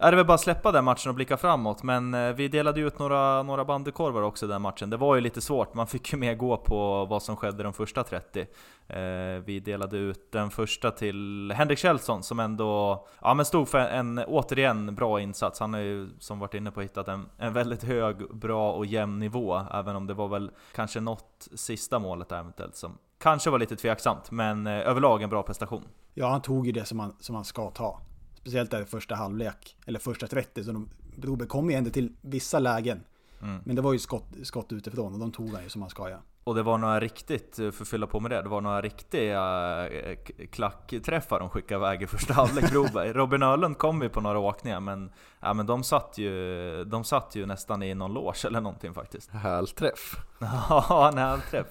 är 0.03 0.11
det 0.11 0.17
väl 0.17 0.27
bara 0.27 0.35
att 0.35 0.41
släppa 0.41 0.73
den 0.73 0.85
matchen 0.85 1.09
och 1.09 1.15
blicka 1.15 1.37
framåt. 1.37 1.83
Men 1.83 2.15
eh, 2.15 2.33
vi 2.33 2.49
delade 2.49 2.81
ju 2.81 2.87
ut 2.87 2.99
några, 2.99 3.43
några 3.43 3.65
bandykorvar 3.65 4.23
också 4.23 4.47
den 4.47 4.63
matchen. 4.63 4.91
Det 4.91 4.97
var 4.97 5.15
ju 5.15 5.21
lite 5.21 5.41
svårt, 5.41 5.75
man 5.75 5.87
fick 5.87 6.13
ju 6.13 6.19
mer 6.19 6.35
gå 6.35 6.57
på 6.57 7.05
vad 7.05 7.23
som 7.23 7.37
skedde 7.37 7.63
de 7.63 7.73
första 7.73 8.05
30. 8.05 8.41
Eh, 8.41 8.97
vi 9.45 9.63
delade 9.65 9.97
ut 9.97 10.33
den 10.33 10.51
första 10.51 10.91
till 10.91 11.53
Henrik 11.57 11.79
Kjellson 11.79 12.23
som 12.23 12.41
ändå 12.41 13.05
ja, 13.21 13.35
men 13.35 13.47
stod 13.47 13.69
för 13.69 13.79
en, 13.79 14.19
återigen, 14.19 14.95
bra 14.95 15.21
insats. 15.21 15.61
Han 15.61 15.75
har 15.75 15.81
ju, 15.81 16.09
som 16.19 16.39
varit 16.39 16.55
inne 16.55 16.71
på, 16.71 16.81
hittat 16.81 17.09
en, 17.09 17.29
en 17.39 17.53
väldigt 17.53 17.85
hög, 17.85 18.35
bra 18.35 18.73
och 18.73 18.87
jämn 18.87 19.19
nivå. 19.19 19.63
Även 19.73 19.97
om 19.97 20.07
det 20.07 20.15
var 20.15 20.29
väl 20.29 20.51
kanske 20.75 21.01
något 21.01 21.49
sista 21.55 21.99
målet 21.99 22.29
där 22.29 22.39
eventuellt 22.39 22.77
som 22.77 22.99
kanske 23.19 23.51
var 23.51 23.59
lite 23.59 23.77
tveksamt. 23.77 24.31
Men 24.31 24.67
eh, 24.67 24.89
överlag 24.89 25.23
en 25.23 25.31
bra 25.31 25.43
prestation. 25.43 25.85
Ja, 26.15 26.29
han 26.29 26.43
tog 26.43 26.67
ju 26.67 26.73
det 26.73 26.85
som 26.85 27.01
han, 27.01 27.17
som 27.21 27.35
han 27.35 27.45
ska 27.45 27.71
ta. 27.71 28.01
Speciellt 28.43 28.71
där 28.71 28.83
i 28.83 28.85
första 28.85 29.15
halvlek, 29.15 29.77
eller 29.87 29.99
första 29.99 30.27
30, 30.27 30.65
så 30.65 30.73
de, 30.73 30.89
Broberg 31.17 31.49
kom 31.49 31.71
ju 31.71 31.77
ändå 31.77 31.91
till 31.91 32.13
vissa 32.21 32.59
lägen. 32.59 33.05
Mm. 33.43 33.61
Men 33.65 33.77
det 33.77 33.83
var 33.83 33.93
ju 33.93 33.99
skott, 33.99 34.29
skott 34.43 34.73
utifrån 34.73 35.13
och 35.13 35.19
de 35.19 35.33
tog 35.33 35.55
han 35.55 35.63
ju 35.63 35.69
som 35.69 35.83
han 35.83 35.91
ska 35.91 36.11
ja. 36.11 36.19
Och 36.45 36.55
det 36.55 36.63
var 36.63 36.79
några 36.79 37.01
riktigt, 37.01 37.57
för 37.57 37.69
att 37.69 37.89
fylla 37.89 38.07
på 38.07 38.21
med 38.21 38.31
det, 38.31 38.43
det 38.43 38.49
var 38.49 38.61
några 38.61 38.81
riktiga 38.81 39.43
eh, 39.89 40.19
klackträffar 40.51 41.41
de 41.41 41.51
skickade 41.51 41.79
iväg 41.79 42.03
i 42.03 42.07
första 42.07 42.35
halvlek 42.35 42.71
Broberg. 42.73 43.13
Robin 43.13 43.43
Öhlund 43.43 43.79
kom 43.79 44.03
ju 44.03 44.09
på 44.09 44.21
några 44.21 44.39
åkningar 44.39 44.81
men, 44.81 45.13
ja, 45.41 45.55
men 45.55 45.67
de, 45.67 45.85
satt 45.85 46.19
ju, 46.19 46.85
de 46.85 47.05
satt 47.05 47.37
ju 47.37 47.47
nästan 47.47 47.83
i 47.83 47.95
någon 47.95 48.15
loge 48.15 48.47
eller 48.47 48.61
någonting 48.61 48.95
faktiskt. 48.95 49.31
Hälträff! 49.31 50.17
Ja, 50.41 51.09
en 51.13 51.19
hälträff. 51.19 51.67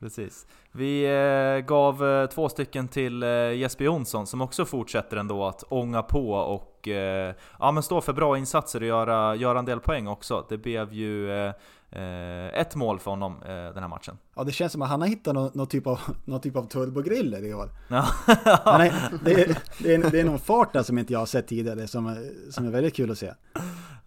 Precis. 0.00 0.46
Vi 0.72 1.04
eh, 1.04 1.66
gav 1.66 2.06
eh, 2.06 2.26
två 2.26 2.48
stycken 2.48 2.88
till 2.88 3.22
eh, 3.22 3.28
Jesper 3.52 3.84
Jonsson 3.84 4.26
som 4.26 4.40
också 4.40 4.64
fortsätter 4.64 5.16
ändå 5.16 5.44
att 5.44 5.64
ånga 5.68 6.02
på 6.02 6.30
och 6.30 6.72
ja, 7.58 7.72
men 7.72 7.82
stå 7.82 8.00
för 8.00 8.12
bra 8.12 8.38
insatser 8.38 8.80
och 8.80 8.86
göra, 8.86 9.34
göra 9.34 9.58
en 9.58 9.64
del 9.64 9.80
poäng 9.80 10.06
också. 10.06 10.46
Det 10.48 10.58
blev 10.58 10.92
ju 10.92 11.48
ett 12.52 12.74
mål 12.74 12.98
för 12.98 13.10
honom 13.10 13.36
den 13.46 13.78
här 13.78 13.88
matchen. 13.88 14.18
Ja, 14.36 14.44
det 14.44 14.52
känns 14.52 14.72
som 14.72 14.82
att 14.82 14.88
han 14.88 15.00
har 15.00 15.08
hittat 15.08 15.34
någon, 15.34 15.50
någon 15.54 15.66
typ 15.66 15.86
av, 15.86 16.00
någon 16.24 16.40
typ 16.40 16.56
av 16.56 16.68
turbogriller 16.68 17.44
i 17.44 17.54
år. 17.54 17.70
Ja. 17.88 18.06
Är, 18.64 18.92
det, 19.24 19.32
är, 19.32 19.58
det, 19.78 19.94
är, 19.94 20.10
det 20.10 20.20
är 20.20 20.24
någon 20.24 20.38
fart 20.38 20.72
där 20.72 20.82
som 20.82 20.98
inte 20.98 21.12
jag 21.12 21.18
har 21.18 21.26
sett 21.26 21.48
tidigare 21.48 21.86
som 21.86 22.16
som 22.50 22.66
är 22.66 22.70
väldigt 22.70 22.96
kul 22.96 23.10
att 23.10 23.18
se. 23.18 23.32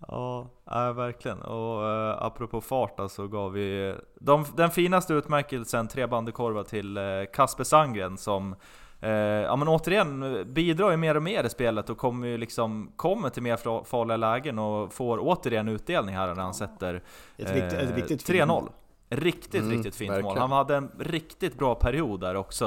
Ja, 0.08 0.48
ja 0.66 0.94
verkligen. 0.94 1.42
Och 1.42 1.84
uh, 1.84 2.24
apropå 2.24 2.62
fart 2.62 3.12
så 3.12 3.28
gav 3.28 3.52
vi 3.52 3.96
de, 4.20 4.46
den 4.56 4.72
finaste 4.72 5.14
utmärkelsen, 5.14 5.88
tre 5.88 6.08
bandykorvar 6.08 6.64
till 6.64 6.98
uh, 6.98 7.26
Kasper 7.34 7.64
Sandgren 7.64 8.18
som 8.18 8.56
eh, 9.00 9.10
ja 9.12 9.56
men 9.56 9.68
återigen, 9.68 10.44
bidrar 10.54 10.92
ju 10.92 10.98
mer 10.98 11.16
och 11.16 11.24
mer 11.24 11.44
i 11.44 11.50
spelet 11.50 11.90
och 11.90 11.98
kommer 11.98 12.28
ju 12.28 12.38
liksom, 12.38 12.92
kommer 12.96 13.30
till 13.30 13.44
mer 13.44 13.84
farliga 13.84 14.18
lägen 14.18 14.60
och 14.60 14.94
får 14.94 15.18
återigen 15.22 15.68
utdelning 15.68 16.16
här 16.16 16.36
när 16.36 16.44
han 16.44 16.54
sätter 16.54 17.04
Ett 17.38 17.56
viktigt, 17.56 17.74
ett 17.74 17.90
eh, 17.90 17.96
viktigt 17.96 18.30
3-0. 18.30 18.70
Riktigt, 19.12 19.62
Mm, 19.62 19.72
riktigt 19.72 19.96
fint 19.96 20.12
verkligen. 20.12 20.26
mål. 20.26 20.38
Han 20.38 20.52
hade 20.52 20.76
en 20.76 20.92
riktigt 21.00 21.58
bra 21.58 21.76
period 21.76 22.20
där 22.20 22.36
också. 22.36 22.66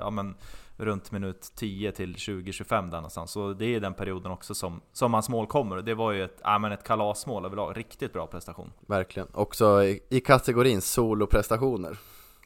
Ja, 0.00 0.10
men, 0.10 0.34
runt 0.76 1.12
minut 1.12 1.52
10 1.54 1.92
till 1.92 2.14
20-25 2.14 2.90
där 2.90 2.96
någonstans. 2.96 3.30
Så 3.30 3.52
det 3.52 3.66
är 3.66 3.80
den 3.80 3.94
perioden 3.94 4.32
också 4.32 4.54
som, 4.54 4.80
som 4.92 5.14
hans 5.14 5.28
mål 5.28 5.46
kommer. 5.46 5.76
Och 5.76 5.84
det 5.84 5.94
var 5.94 6.12
ju 6.12 6.24
ett, 6.24 6.40
ja, 6.42 6.58
men 6.58 6.72
ett 6.72 6.84
kalasmål 6.84 7.44
överlag. 7.44 7.76
Riktigt 7.76 8.12
bra 8.12 8.26
prestation. 8.26 8.72
Verkligen. 8.86 9.28
Också 9.32 9.84
i, 9.84 10.00
i 10.08 10.20
kategorin 10.20 10.80
soloprestationer. 10.80 11.98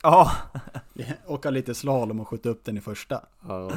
Ja, 0.03 0.33
Åka 1.27 1.51
lite 1.51 1.75
slalom 1.75 2.21
och 2.21 2.29
skjuta 2.29 2.49
upp 2.49 2.65
den 2.65 2.79
i 2.79 2.81
första. 2.81 3.25
Ja. 3.49 3.71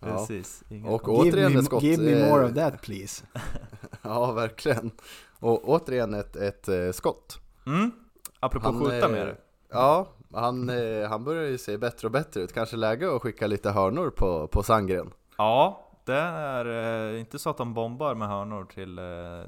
Ja. 0.00 0.08
precis. 0.08 0.64
Inga 0.68 0.88
Och. 0.88 1.24
Give 1.24 1.30
återigen 1.30 1.52
me, 1.52 1.58
ett 1.58 1.64
skott. 1.64 1.82
give 1.82 2.02
me 2.02 2.28
more 2.30 2.42
eh, 2.42 2.48
of 2.50 2.54
that 2.54 2.82
please. 2.82 3.24
Ja, 4.02 4.32
verkligen. 4.32 4.90
Och 5.38 5.68
återigen 5.68 6.14
ett, 6.14 6.36
ett 6.36 6.68
eh, 6.68 6.90
skott. 6.92 7.38
Mm. 7.66 7.90
Apropå 8.40 8.66
Han, 8.66 8.80
skjuta 8.80 9.06
eh, 9.06 9.10
med 9.10 9.26
det. 9.26 9.36
Ja, 9.70 10.08
han, 10.34 10.68
eh, 10.68 11.08
han 11.08 11.24
börjar 11.24 11.44
ju 11.44 11.58
se 11.58 11.78
bättre 11.78 12.08
och 12.08 12.12
bättre 12.12 12.40
ut. 12.40 12.52
Kanske 12.52 12.76
läge 12.76 13.16
att 13.16 13.22
skicka 13.22 13.46
lite 13.46 13.70
hörnor 13.70 14.10
på, 14.10 14.46
på 14.46 14.62
Sandgren. 14.62 15.12
Ja, 15.38 15.88
det 16.04 16.18
är 16.18 17.12
eh, 17.14 17.20
inte 17.20 17.38
så 17.38 17.50
att 17.50 17.56
de 17.56 17.74
bombar 17.74 18.14
med 18.14 18.28
hörnor 18.28 18.64
till, 18.64 18.98
eh, 18.98 19.04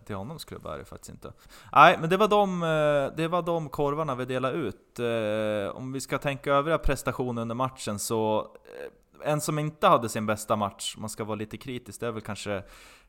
till 0.07 0.17
honoms 0.17 0.45
klubb 0.45 0.67
är 0.67 0.79
det 0.79 0.85
faktiskt 0.85 1.11
inte. 1.11 1.33
Nej, 1.73 1.97
men 2.01 2.11
det 2.11 2.17
var 2.17 2.29
de, 2.29 2.63
eh, 2.63 3.17
det 3.17 3.29
var 3.29 3.43
de 3.43 3.69
korvarna 3.69 4.15
vi 4.15 4.25
delade 4.25 4.59
ut. 4.59 4.99
Eh, 4.99 5.77
om 5.77 5.93
vi 5.93 6.01
ska 6.01 6.19
tänka 6.19 6.53
övriga 6.53 6.79
prestationer 6.79 7.43
under 7.43 7.55
matchen 7.55 7.99
så 7.99 8.39
eh, 8.41 9.31
en 9.33 9.41
som 9.41 9.59
inte 9.59 9.87
hade 9.87 10.09
sin 10.09 10.27
bästa 10.27 10.57
match, 10.57 10.95
om 10.97 11.01
man 11.03 11.11
ska 11.11 11.25
vara 11.25 11.37
lite 11.37 11.57
kritisk, 11.57 12.01
det 12.01 12.07
är 12.07 12.11
väl 12.11 12.23
kanske 12.23 12.63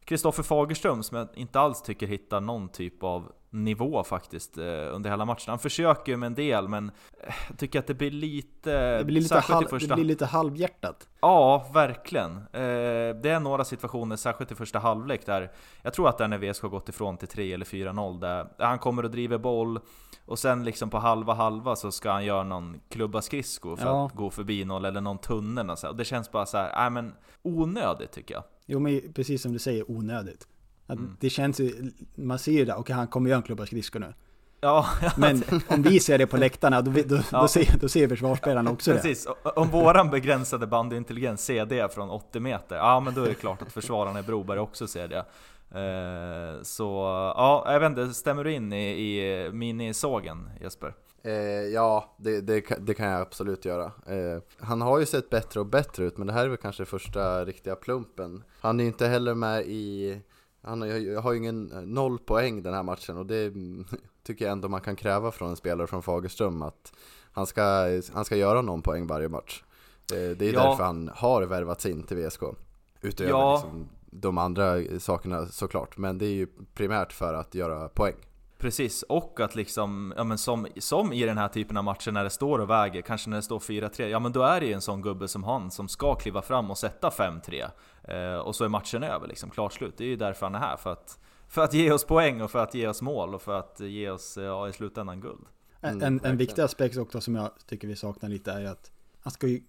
Kristoffer 0.05 0.43
Fagerström 0.43 1.03
som 1.03 1.17
jag 1.17 1.27
inte 1.33 1.59
alls 1.59 1.81
tycker 1.81 2.07
hittar 2.07 2.41
någon 2.41 2.69
typ 2.69 3.03
av 3.03 3.31
nivå 3.49 4.03
faktiskt 4.03 4.57
eh, 4.57 4.63
under 4.65 5.09
hela 5.09 5.25
matchen. 5.25 5.49
Han 5.51 5.59
försöker 5.59 6.11
ju 6.11 6.17
med 6.17 6.27
en 6.27 6.35
del, 6.35 6.67
men 6.67 6.91
eh, 7.27 7.33
jag 7.49 7.57
tycker 7.57 7.79
att 7.79 7.87
det 7.87 7.93
blir 7.93 8.11
lite... 8.11 8.97
Det 8.97 9.03
blir 9.05 9.21
lite, 9.21 9.39
halv, 9.39 9.65
första- 9.67 9.87
det 9.89 9.95
blir 9.95 10.05
lite 10.05 10.25
halvhjärtat. 10.25 11.07
Ja, 11.21 11.69
verkligen. 11.73 12.31
Eh, 12.37 12.41
det 13.21 13.29
är 13.29 13.39
några 13.39 13.63
situationer, 13.65 14.15
särskilt 14.15 14.51
i 14.51 14.55
första 14.55 14.79
halvlek, 14.79 15.25
där 15.25 15.51
jag 15.81 15.93
tror 15.93 16.09
att 16.09 16.17
det 16.17 16.23
är 16.23 16.27
när 16.27 16.37
VSK 16.51 16.61
har 16.61 16.69
gått 16.69 16.89
ifrån 16.89 17.17
till 17.17 17.27
3 17.27 17.53
eller 17.53 17.65
4-0, 17.65 18.19
där 18.19 18.47
han 18.59 18.79
kommer 18.79 19.03
och 19.03 19.11
driver 19.11 19.37
boll, 19.37 19.79
och 20.25 20.39
sen 20.39 20.63
liksom 20.63 20.89
på 20.89 20.97
halva 20.97 21.33
halva 21.33 21.75
så 21.75 21.91
ska 21.91 22.11
han 22.11 22.25
göra 22.25 22.43
någon 22.43 22.79
klubba 22.89 23.21
skridsko 23.21 23.75
för 23.75 23.85
Ja. 23.87 24.05
att 24.05 24.13
gå 24.13 24.29
förbi 24.29 24.65
någon, 24.65 24.85
eller 24.85 25.01
någon 25.01 25.17
tunnel 25.17 25.69
och 25.69 25.79
så. 25.79 25.89
Och 25.89 25.95
det 25.95 26.05
känns 26.05 26.31
bara 26.31 26.45
så 26.45 26.57
här, 26.57 26.73
nej 26.77 26.89
men 26.89 27.13
onödigt 27.43 28.11
tycker 28.11 28.33
jag. 28.33 28.43
Jo 28.65 28.79
men 28.79 29.01
precis 29.13 29.41
som 29.41 29.53
du 29.53 29.59
säger, 29.59 29.91
onödigt. 29.91 30.47
Att 30.87 30.97
Mm. 30.97 31.17
Det 31.19 31.29
känns 31.29 31.59
ju, 31.59 31.91
man 32.15 32.39
ser 32.39 32.51
ju 32.51 32.65
det, 32.65 32.75
okej 32.75 32.95
han 32.95 33.07
kommer 33.07 33.29
göra 33.29 33.37
en 33.37 33.43
klubba 33.43 33.65
skridskor 33.65 33.99
nu. 33.99 34.13
Ja, 34.61 34.85
Men 35.17 35.43
om 35.67 35.81
vi 35.81 35.99
ser 35.99 36.17
det 36.17 36.27
på 36.27 36.37
läktarna, 36.37 36.81
då, 36.81 36.91
då, 37.05 37.15
Ja. 37.31 37.41
då, 37.41 37.47
ser, 37.47 37.77
då 37.81 37.89
ser 37.89 38.07
försvarsspelarna 38.07 38.71
också 38.71 38.91
det. 38.93 38.97
precis. 38.97 39.27
O- 39.27 39.49
Om 39.55 39.67
våran 39.67 40.09
begränsade 40.09 40.67
bandintelligens 40.67 41.45
ser 41.45 41.65
det 41.65 41.93
från 41.93 42.09
80 42.09 42.39
meter, 42.39 42.75
ja 42.75 42.99
men 42.99 43.13
då 43.13 43.23
är 43.23 43.27
det 43.27 43.33
klart 43.33 43.61
att 43.61 43.71
försvararna 43.71 44.19
i 44.19 44.23
Broberg 44.23 44.59
också 44.59 44.87
ser 44.87 45.07
det. 45.07 45.25
Eh, 45.71 46.61
så 46.63 46.83
ja, 47.37 47.73
jag 47.73 47.79
vet 47.79 47.89
inte, 47.89 48.13
stämmer 48.13 48.43
du 48.43 48.53
in 48.53 48.73
i, 48.73 48.89
i 48.89 49.49
minisågen 49.53 50.49
Jesper? 50.61 50.93
Eh, 51.25 51.33
ja, 51.73 52.15
det, 52.17 52.41
det, 52.41 52.61
kan- 52.61 52.85
det 52.85 52.93
kan 52.93 53.07
jag 53.09 53.21
absolut 53.21 53.65
göra. 53.65 53.85
Eh, 54.07 54.41
han 54.59 54.81
har 54.81 54.99
ju 54.99 55.05
sett 55.05 55.29
bättre 55.29 55.59
och 55.59 55.65
bättre 55.65 56.05
ut, 56.05 56.17
men 56.17 56.27
det 56.27 56.33
här 56.33 56.45
är 56.45 56.49
väl 56.49 56.57
kanske 56.57 56.85
första 56.85 57.45
riktiga 57.45 57.75
plumpen. 57.75 58.43
Han 58.61 58.79
är 58.79 58.83
ju 58.83 58.87
inte 58.87 59.07
heller 59.07 59.33
med 59.33 59.61
i... 59.67 60.21
Han 60.61 60.81
har, 60.81 61.21
har 61.21 61.31
ju 61.31 61.37
ingen 61.37 61.71
eh, 61.71 61.81
noll 61.81 62.19
poäng 62.19 62.63
den 62.63 62.73
här 62.73 62.83
matchen 62.83 63.17
och 63.17 63.25
det 63.25 63.53
tycker 64.23 64.45
jag 64.45 64.51
ändå 64.51 64.67
man 64.67 64.81
kan 64.81 64.95
kräva 64.95 65.31
från 65.31 65.49
en 65.49 65.55
spelare 65.55 65.87
från 65.87 66.03
Fagerström 66.03 66.61
att 66.61 66.93
han 67.31 67.45
ska, 67.45 67.87
han 68.13 68.25
ska 68.25 68.35
göra 68.35 68.61
någon 68.61 68.81
poäng 68.81 69.07
varje 69.07 69.29
match. 69.29 69.63
Eh, 70.13 70.37
det 70.37 70.45
är 70.49 70.53
Ja. 70.53 70.69
därför 70.69 70.83
han 70.83 71.11
har 71.15 71.41
värvats 71.43 71.85
in 71.85 72.03
till 72.03 72.17
VSK. 72.17 72.41
Utöver 73.01 73.29
Ja. 73.31 73.53
liksom 73.55 73.89
de 74.05 74.37
andra 74.37 74.77
sakerna 74.99 75.45
såklart, 75.45 75.97
men 75.97 76.17
det 76.17 76.25
är 76.25 76.33
ju 76.33 76.47
primärt 76.73 77.13
för 77.13 77.33
att 77.33 77.55
göra 77.55 77.87
poäng. 77.89 78.15
Precis, 78.65 79.03
och 79.03 79.39
att 79.39 79.55
liksom, 79.55 80.13
ja 80.17 80.23
men 80.23 80.37
som, 80.37 80.67
som 80.77 81.13
i 81.13 81.25
den 81.25 81.37
här 81.37 81.47
typen 81.47 81.77
av 81.77 81.83
matcher 81.83 82.11
när 82.11 82.23
det 82.23 82.29
står 82.29 82.59
och 82.59 82.69
väger, 82.69 83.01
kanske 83.01 83.29
när 83.29 83.37
det 83.37 83.43
står 83.43 83.59
4-3, 83.59 84.07
ja 84.07 84.19
men 84.19 84.31
då 84.31 84.43
är 84.43 84.59
det 84.59 84.65
ju 84.65 84.73
en 84.73 84.81
sån 84.81 85.01
gubbe 85.01 85.27
som 85.27 85.43
han 85.43 85.71
som 85.71 85.87
ska 85.87 86.15
kliva 86.15 86.41
fram 86.41 86.71
och 86.71 86.77
sätta 86.77 87.09
5-3. 87.09 87.69
Eh, 88.03 88.39
och 88.39 88.55
så 88.55 88.63
är 88.63 88.69
matchen 88.69 89.03
över 89.03 89.27
liksom, 89.27 89.49
klart 89.49 89.73
slut. 89.73 89.97
Det 89.97 90.03
är 90.03 90.07
ju 90.07 90.15
därför 90.15 90.45
han 90.45 90.55
är 90.55 90.59
här, 90.59 90.77
för 90.77 90.91
att, 90.91 91.19
för 91.47 91.63
att 91.63 91.73
ge 91.73 91.91
oss 91.91 92.05
poäng 92.05 92.41
och 92.41 92.51
för 92.51 92.59
att 92.59 92.73
ge 92.73 92.87
oss 92.87 93.01
mål 93.01 93.35
och 93.35 93.41
för 93.41 93.59
att 93.59 93.79
ge 93.79 94.09
oss, 94.09 94.37
ja 94.37 94.69
i 94.69 94.73
slutändan, 94.73 95.21
guld. 95.21 95.45
Mm, 95.81 96.01
En, 96.01 96.25
en, 96.25 96.37
viktig 96.37 96.61
aspekt 96.61 96.97
också 96.97 97.21
som 97.21 97.35
jag 97.35 97.51
tycker 97.67 97.87
vi 97.87 97.95
saknar 97.95 98.29
lite 98.29 98.51
är 98.51 98.59
ju 98.59 98.67
att 98.67 98.91
han 99.19 99.31
ska 99.31 99.47
ju, 99.47 99.61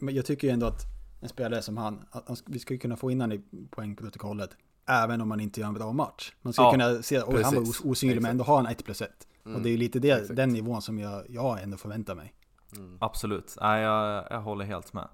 jag 0.00 0.26
tycker 0.26 0.46
ju 0.46 0.52
ändå 0.52 0.66
att 0.66 0.82
en 1.20 1.28
spelare 1.28 1.62
som 1.62 1.76
han, 1.76 2.04
vi 2.46 2.58
ska 2.58 2.74
ju 2.74 2.80
kunna 2.80 2.96
få 2.96 3.10
in 3.10 3.20
han 3.20 3.32
i 3.32 3.42
poängprotokollet 3.70 4.50
även 4.90 5.20
om 5.20 5.28
man 5.28 5.40
inte 5.40 5.60
gör 5.60 5.68
en 5.68 5.74
bra 5.74 5.92
match. 5.92 6.32
Man 6.42 6.52
ska 6.52 6.62
ju 6.62 6.66
Ja, 6.66 6.72
kunna 6.72 7.02
se, 7.02 7.22
oj 7.26 7.42
han 7.42 7.54
var 7.54 7.64
osynlig 7.84 8.22
men 8.22 8.30
ändå 8.30 8.44
har 8.44 8.56
han 8.56 8.66
1 8.66 8.84
plus 8.84 9.02
1. 9.02 9.10
Mm, 9.44 9.56
och 9.56 9.62
det 9.62 9.68
är 9.68 9.70
ju 9.70 9.76
lite 9.76 9.98
det, 9.98 10.10
exakt. 10.10 10.36
den 10.36 10.48
nivån 10.50 10.82
som 10.82 10.98
jag, 10.98 11.22
jag 11.28 11.62
ändå 11.62 11.76
förväntar 11.76 12.14
mig. 12.14 12.34
Mm. 12.76 12.98
Absolut, 13.00 13.56
Nej, 13.60 13.82
jag, 13.82 14.24
jag 14.30 14.40
håller 14.40 14.64
helt 14.64 14.92
med. 14.92 15.08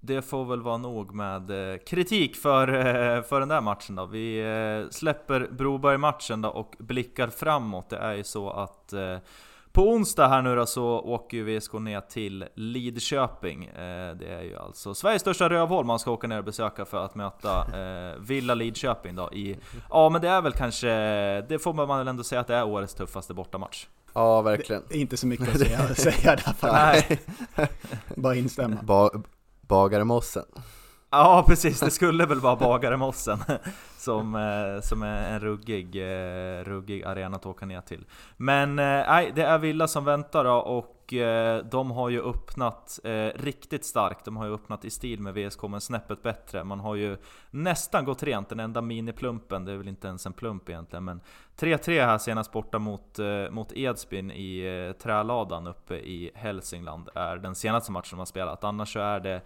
Det 0.00 0.22
får 0.22 0.44
väl 0.44 0.62
vara 0.62 0.76
nog 0.76 1.14
med 1.14 1.72
eh, 1.72 1.78
kritik 1.78 2.36
för, 2.36 2.68
eh, 2.68 3.22
för 3.22 3.40
den 3.40 3.48
där 3.48 3.60
matchen 3.60 3.96
då. 3.96 4.06
Vi 4.06 4.38
eh, 4.38 4.90
släpper 4.90 5.48
Broberg-matchen 5.52 6.42
då 6.42 6.48
och 6.48 6.74
blickar 6.78 7.28
framåt. 7.28 7.90
Det 7.90 7.96
är 7.96 8.14
ju 8.14 8.24
så 8.24 8.50
att 8.50 8.92
eh, 8.92 9.18
på 9.74 9.90
onsdag 9.90 10.28
här 10.28 10.42
nu 10.42 10.56
då 10.56 10.66
så 10.66 10.84
åker 10.84 11.36
ju 11.36 11.58
VSK 11.58 11.72
ner 11.72 12.00
till 12.00 12.44
Lidköping. 12.54 13.64
Eh, 13.64 14.16
det 14.16 14.26
är 14.26 14.42
ju 14.42 14.56
alltså 14.56 14.94
Sveriges 14.94 15.22
största 15.22 15.50
rövhål 15.50 15.84
man 15.84 15.98
ska 15.98 16.10
åka 16.10 16.26
ner 16.26 16.38
och 16.38 16.44
besöka 16.44 16.84
för 16.84 17.04
att 17.04 17.14
möta 17.14 17.60
eh, 17.60 18.20
Villa 18.20 18.54
Lidköping 18.54 19.14
då 19.14 19.32
i... 19.32 19.56
Ja 19.90 20.08
men 20.08 20.20
det 20.20 20.28
är 20.28 20.42
väl 20.42 20.52
kanske, 20.52 20.88
det 21.48 21.58
får 21.62 21.72
man 21.72 21.88
väl 21.88 22.08
ändå 22.08 22.24
säga 22.24 22.40
att 22.40 22.46
det 22.46 22.54
är 22.54 22.64
årets 22.64 22.94
tuffaste 22.94 23.34
bortamatch. 23.34 23.86
Ja, 24.12 24.42
verkligen. 24.42 24.82
Det 24.88 24.96
är 24.96 25.00
inte 25.00 25.16
så 25.16 25.26
mycket 25.26 25.48
att 25.48 25.58
säga, 25.58 25.94
säga 25.94 26.36
därför. 26.36 26.72
Nej. 26.72 27.20
Bara 28.16 28.34
instämma. 28.34 28.76
Ba 28.82 29.10
Bagaremossen. 29.60 30.44
Ja 31.16 31.44
precis, 31.46 31.80
det 31.80 31.90
skulle 31.90 32.26
väl 32.26 32.40
vara 32.40 32.56
Bagarmossen 32.56 33.38
som, 33.96 34.34
eh, 34.34 34.80
som 34.80 35.02
är 35.02 35.32
en 35.32 35.40
ruggig, 35.40 35.96
eh, 35.96 36.64
ruggig 36.64 37.04
arena 37.04 37.36
att 37.36 37.46
åka 37.46 37.66
ner 37.66 37.80
till. 37.80 38.06
Men 38.36 38.78
eh, 38.78 38.84
nej, 38.84 39.32
det 39.34 39.42
är 39.42 39.58
Villa 39.58 39.88
som 39.88 40.04
väntar 40.04 40.44
då 40.44 40.54
och 40.54 40.90
de 41.70 41.90
har 41.90 42.08
ju 42.08 42.22
öppnat 42.22 43.00
riktigt 43.34 43.84
starkt. 43.84 44.24
De 44.24 44.36
har 44.36 44.46
ju 44.46 44.54
öppnat 44.54 44.84
i 44.84 44.90
stil 44.90 45.20
med 45.20 45.34
VSK 45.34 45.62
men 45.62 45.80
snäppet 45.80 46.22
bättre. 46.22 46.64
Man 46.64 46.80
har 46.80 46.94
ju 46.94 47.16
nästan 47.50 48.04
gått 48.04 48.22
rent, 48.22 48.48
den 48.48 48.60
enda 48.60 48.80
miniplumpen, 48.80 49.64
det 49.64 49.72
är 49.72 49.76
väl 49.76 49.88
inte 49.88 50.08
ens 50.08 50.26
en 50.26 50.32
plump 50.32 50.68
egentligen 50.68 51.04
men 51.04 51.20
3-3 51.58 52.06
här 52.06 52.18
senast 52.18 52.52
borta 52.52 52.78
mot, 52.78 53.18
mot 53.50 53.72
Edsbyn 53.72 54.30
i 54.30 54.94
träladan 55.02 55.66
uppe 55.66 55.94
i 55.94 56.30
Hälsingland 56.34 57.08
är 57.14 57.36
den 57.36 57.54
senaste 57.54 57.92
matchen 57.92 58.10
de 58.10 58.18
har 58.18 58.26
spelat. 58.26 58.64
Annars 58.64 58.92
så 58.92 59.00
är 59.00 59.20
det 59.20 59.42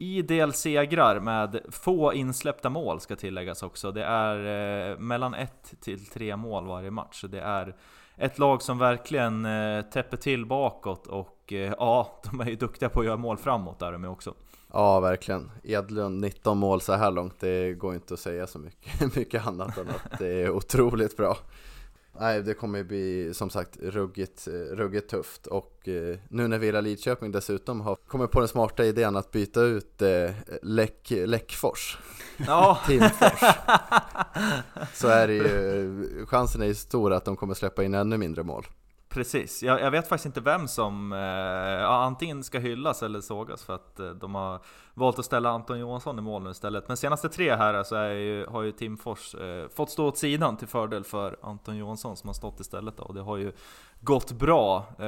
idel 0.00 0.52
segrar 0.52 1.20
med 1.20 1.60
få 1.68 2.12
insläppta 2.12 2.70
mål 2.70 3.00
ska 3.00 3.16
tilläggas 3.16 3.62
också. 3.62 3.92
Det 3.92 4.04
är 4.04 4.90
eh, 4.90 4.98
mellan 4.98 5.34
ett 5.34 5.74
till 5.80 6.06
tre 6.06 6.36
mål 6.36 6.66
varje 6.66 6.90
match. 6.90 7.20
Så 7.20 7.26
det 7.26 7.40
är 7.40 7.76
ett 8.16 8.38
lag 8.38 8.62
som 8.62 8.78
verkligen 8.78 9.44
eh, 9.44 9.82
täpper 9.82 10.16
till 10.16 10.46
bakåt 10.46 11.06
och 11.06 11.52
eh, 11.52 11.74
ja, 11.78 12.20
de 12.30 12.40
är 12.40 12.50
ju 12.50 12.56
duktiga 12.56 12.88
på 12.88 13.00
att 13.00 13.06
göra 13.06 13.16
mål 13.16 13.36
framåt 13.36 13.78
där 13.78 13.92
de 13.92 14.04
är 14.04 14.10
också. 14.10 14.34
Ja, 14.72 15.00
verkligen. 15.00 15.50
Edlund 15.62 16.20
19 16.20 16.58
mål 16.58 16.80
så 16.80 16.92
här 16.92 17.10
långt, 17.10 17.40
det 17.40 17.74
går 17.74 17.94
inte 17.94 18.14
att 18.14 18.20
säga 18.20 18.46
så 18.46 18.58
mycket, 18.58 19.16
mycket 19.16 19.46
annat 19.46 19.78
än 19.78 19.88
att 19.88 20.18
det 20.18 20.42
är 20.42 20.50
otroligt 20.50 21.16
bra. 21.16 21.36
Nej, 22.18 22.42
det 22.42 22.54
kommer 22.54 22.78
ju 22.78 22.84
bli 22.84 23.34
som 23.34 23.50
sagt 23.50 23.76
ruggigt, 23.82 24.48
eh, 24.48 24.52
ruggigt 24.52 25.10
tufft. 25.10 25.46
Och 25.46 25.88
eh, 25.88 26.18
nu 26.28 26.48
när 26.48 26.58
Villa 26.58 26.80
Lidköping 26.80 27.32
dessutom 27.32 27.80
har 27.80 27.96
kommit 28.06 28.30
på 28.30 28.40
den 28.40 28.48
smarta 28.48 28.84
idén 28.84 29.16
att 29.16 29.30
byta 29.30 29.60
ut 29.60 30.02
eh, 30.02 30.30
Läck, 30.62 31.10
Läckfors, 31.10 31.98
Ja, 32.46 32.78
Timfors, 32.86 33.40
så 34.94 35.08
är 35.08 35.28
det 35.28 35.34
ju, 35.34 36.26
chansen 36.26 36.62
är 36.62 36.66
ju 36.66 36.74
stor 36.74 37.12
att 37.12 37.24
de 37.24 37.36
kommer 37.36 37.54
släppa 37.54 37.84
in 37.84 37.94
ännu 37.94 38.18
mindre 38.18 38.42
mål. 38.42 38.66
Precis, 39.14 39.62
jag, 39.62 39.80
jag, 39.80 39.90
vet 39.90 40.08
faktiskt 40.08 40.26
inte 40.26 40.40
vem 40.40 40.68
som 40.68 41.12
eh, 41.12 41.90
antingen 41.90 42.44
ska 42.44 42.58
hyllas 42.58 43.02
eller 43.02 43.20
sågas 43.20 43.64
för 43.64 43.74
att 43.74 44.00
eh, 44.00 44.10
de 44.10 44.34
har 44.34 44.60
valt 44.94 45.18
att 45.18 45.24
ställa 45.24 45.50
Anton 45.50 45.78
Johansson 45.78 46.18
i 46.18 46.22
mål 46.22 46.42
nu 46.42 46.50
istället. 46.50 46.88
Men 46.88 46.96
senaste 46.96 47.28
tre 47.28 47.56
här 47.56 47.82
så 47.82 47.94
ju, 47.96 48.46
har 48.46 48.62
ju 48.62 48.72
Tim 48.72 48.96
Fors 48.96 49.34
eh, 49.34 49.68
fått 49.68 49.90
stå 49.90 50.06
åt 50.06 50.18
sidan 50.18 50.56
till 50.56 50.68
fördel 50.68 51.04
för 51.04 51.36
Anton 51.42 51.76
Johansson 51.76 52.16
som 52.16 52.28
har 52.28 52.34
stått 52.34 52.60
istället 52.60 52.96
då, 52.96 53.02
och 53.02 53.14
det 53.14 53.20
har 53.20 53.36
ju 53.36 53.52
gått 54.00 54.32
bra. 54.32 54.84
Eh, 54.98 55.06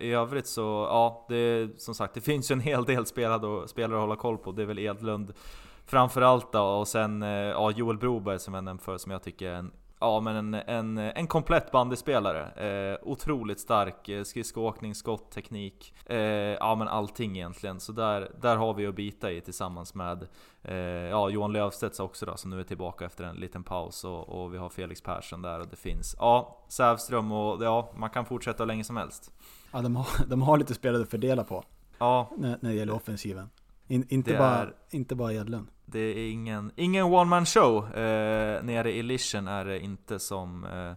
I 0.00 0.12
övrigt 0.12 0.46
så, 0.46 0.86
ja, 0.90 1.26
det, 1.28 1.68
som 1.80 1.94
sagt, 1.94 2.14
det 2.14 2.20
finns 2.20 2.50
ju 2.50 2.52
en 2.52 2.60
hel 2.60 2.84
del 2.84 3.06
spelare, 3.06 3.68
spelare 3.68 3.98
att 3.98 4.02
hålla 4.02 4.16
koll 4.16 4.38
på. 4.38 4.52
Det 4.52 4.62
är 4.62 4.66
väl 4.66 4.78
Edlund 4.78 5.32
framförallt 5.86 6.52
då, 6.52 6.62
och 6.62 6.88
sen 6.88 7.22
eh, 7.22 7.28
ja, 7.28 7.70
Joel 7.70 7.98
Broberg 7.98 8.38
som 8.38 8.54
jag 8.54 8.64
nämnde 8.64 8.84
för 8.84 8.98
som 8.98 9.12
jag 9.12 9.22
tycker 9.22 9.50
är 9.50 9.54
en 9.54 9.72
Ja 10.00 10.20
men 10.20 10.36
en, 10.36 10.54
en, 10.54 10.98
en 10.98 11.26
komplett 11.26 11.70
bandyspelare. 11.70 12.50
Eh, 12.50 12.98
otroligt 13.02 13.60
stark 13.60 14.08
eh, 14.08 14.22
skridskoåkning, 14.22 14.94
skott, 14.94 15.30
teknik. 15.30 15.94
Eh, 16.06 16.18
ja 16.18 16.74
men 16.74 16.88
allting 16.88 17.36
egentligen. 17.36 17.80
Så 17.80 17.92
där, 17.92 18.32
där 18.40 18.56
har 18.56 18.74
vi 18.74 18.86
att 18.86 18.94
bita 18.94 19.32
i 19.32 19.40
tillsammans 19.40 19.94
med 19.94 20.26
eh, 20.62 20.76
ja, 20.76 21.30
Johan 21.30 21.52
Löfstedt 21.52 22.00
också 22.00 22.26
då, 22.26 22.36
som 22.36 22.50
nu 22.50 22.60
är 22.60 22.64
tillbaka 22.64 23.04
efter 23.04 23.24
en 23.24 23.36
liten 23.36 23.64
paus. 23.64 24.04
Och, 24.04 24.28
och 24.28 24.54
vi 24.54 24.58
har 24.58 24.68
Felix 24.68 25.02
Persson 25.02 25.42
där 25.42 25.60
och 25.60 25.68
det 25.68 25.76
finns 25.76 26.16
ja, 26.18 26.64
Sävström 26.68 27.32
och 27.32 27.64
ja, 27.64 27.92
man 27.96 28.10
kan 28.10 28.24
fortsätta 28.24 28.62
hur 28.62 28.68
länge 28.68 28.84
som 28.84 28.96
helst. 28.96 29.32
Ja 29.72 29.80
de 29.80 29.96
har, 29.96 30.06
de 30.26 30.42
har 30.42 30.58
lite 30.58 30.74
spelare 30.74 31.02
att 31.02 31.10
fördela 31.10 31.44
på. 31.44 31.64
Ja. 31.98 32.30
När, 32.36 32.58
när 32.60 32.70
det 32.70 32.76
gäller 32.76 32.94
offensiven. 32.94 33.50
In, 33.88 34.06
inte, 34.08 34.32
bara, 34.32 34.58
är... 34.58 34.74
inte 34.90 35.14
bara 35.14 35.32
Edlund. 35.32 35.68
Det 35.84 35.98
är 35.98 36.30
ingen, 36.30 36.72
ingen 36.76 37.04
one 37.04 37.24
man 37.24 37.46
show 37.46 37.84
eh, 37.96 38.62
nere 38.62 38.92
i 38.92 39.02
Lischen 39.02 39.48
är 39.48 39.64
det 39.64 39.80
inte 39.80 40.18
som 40.18 40.64
eh, 40.64 40.92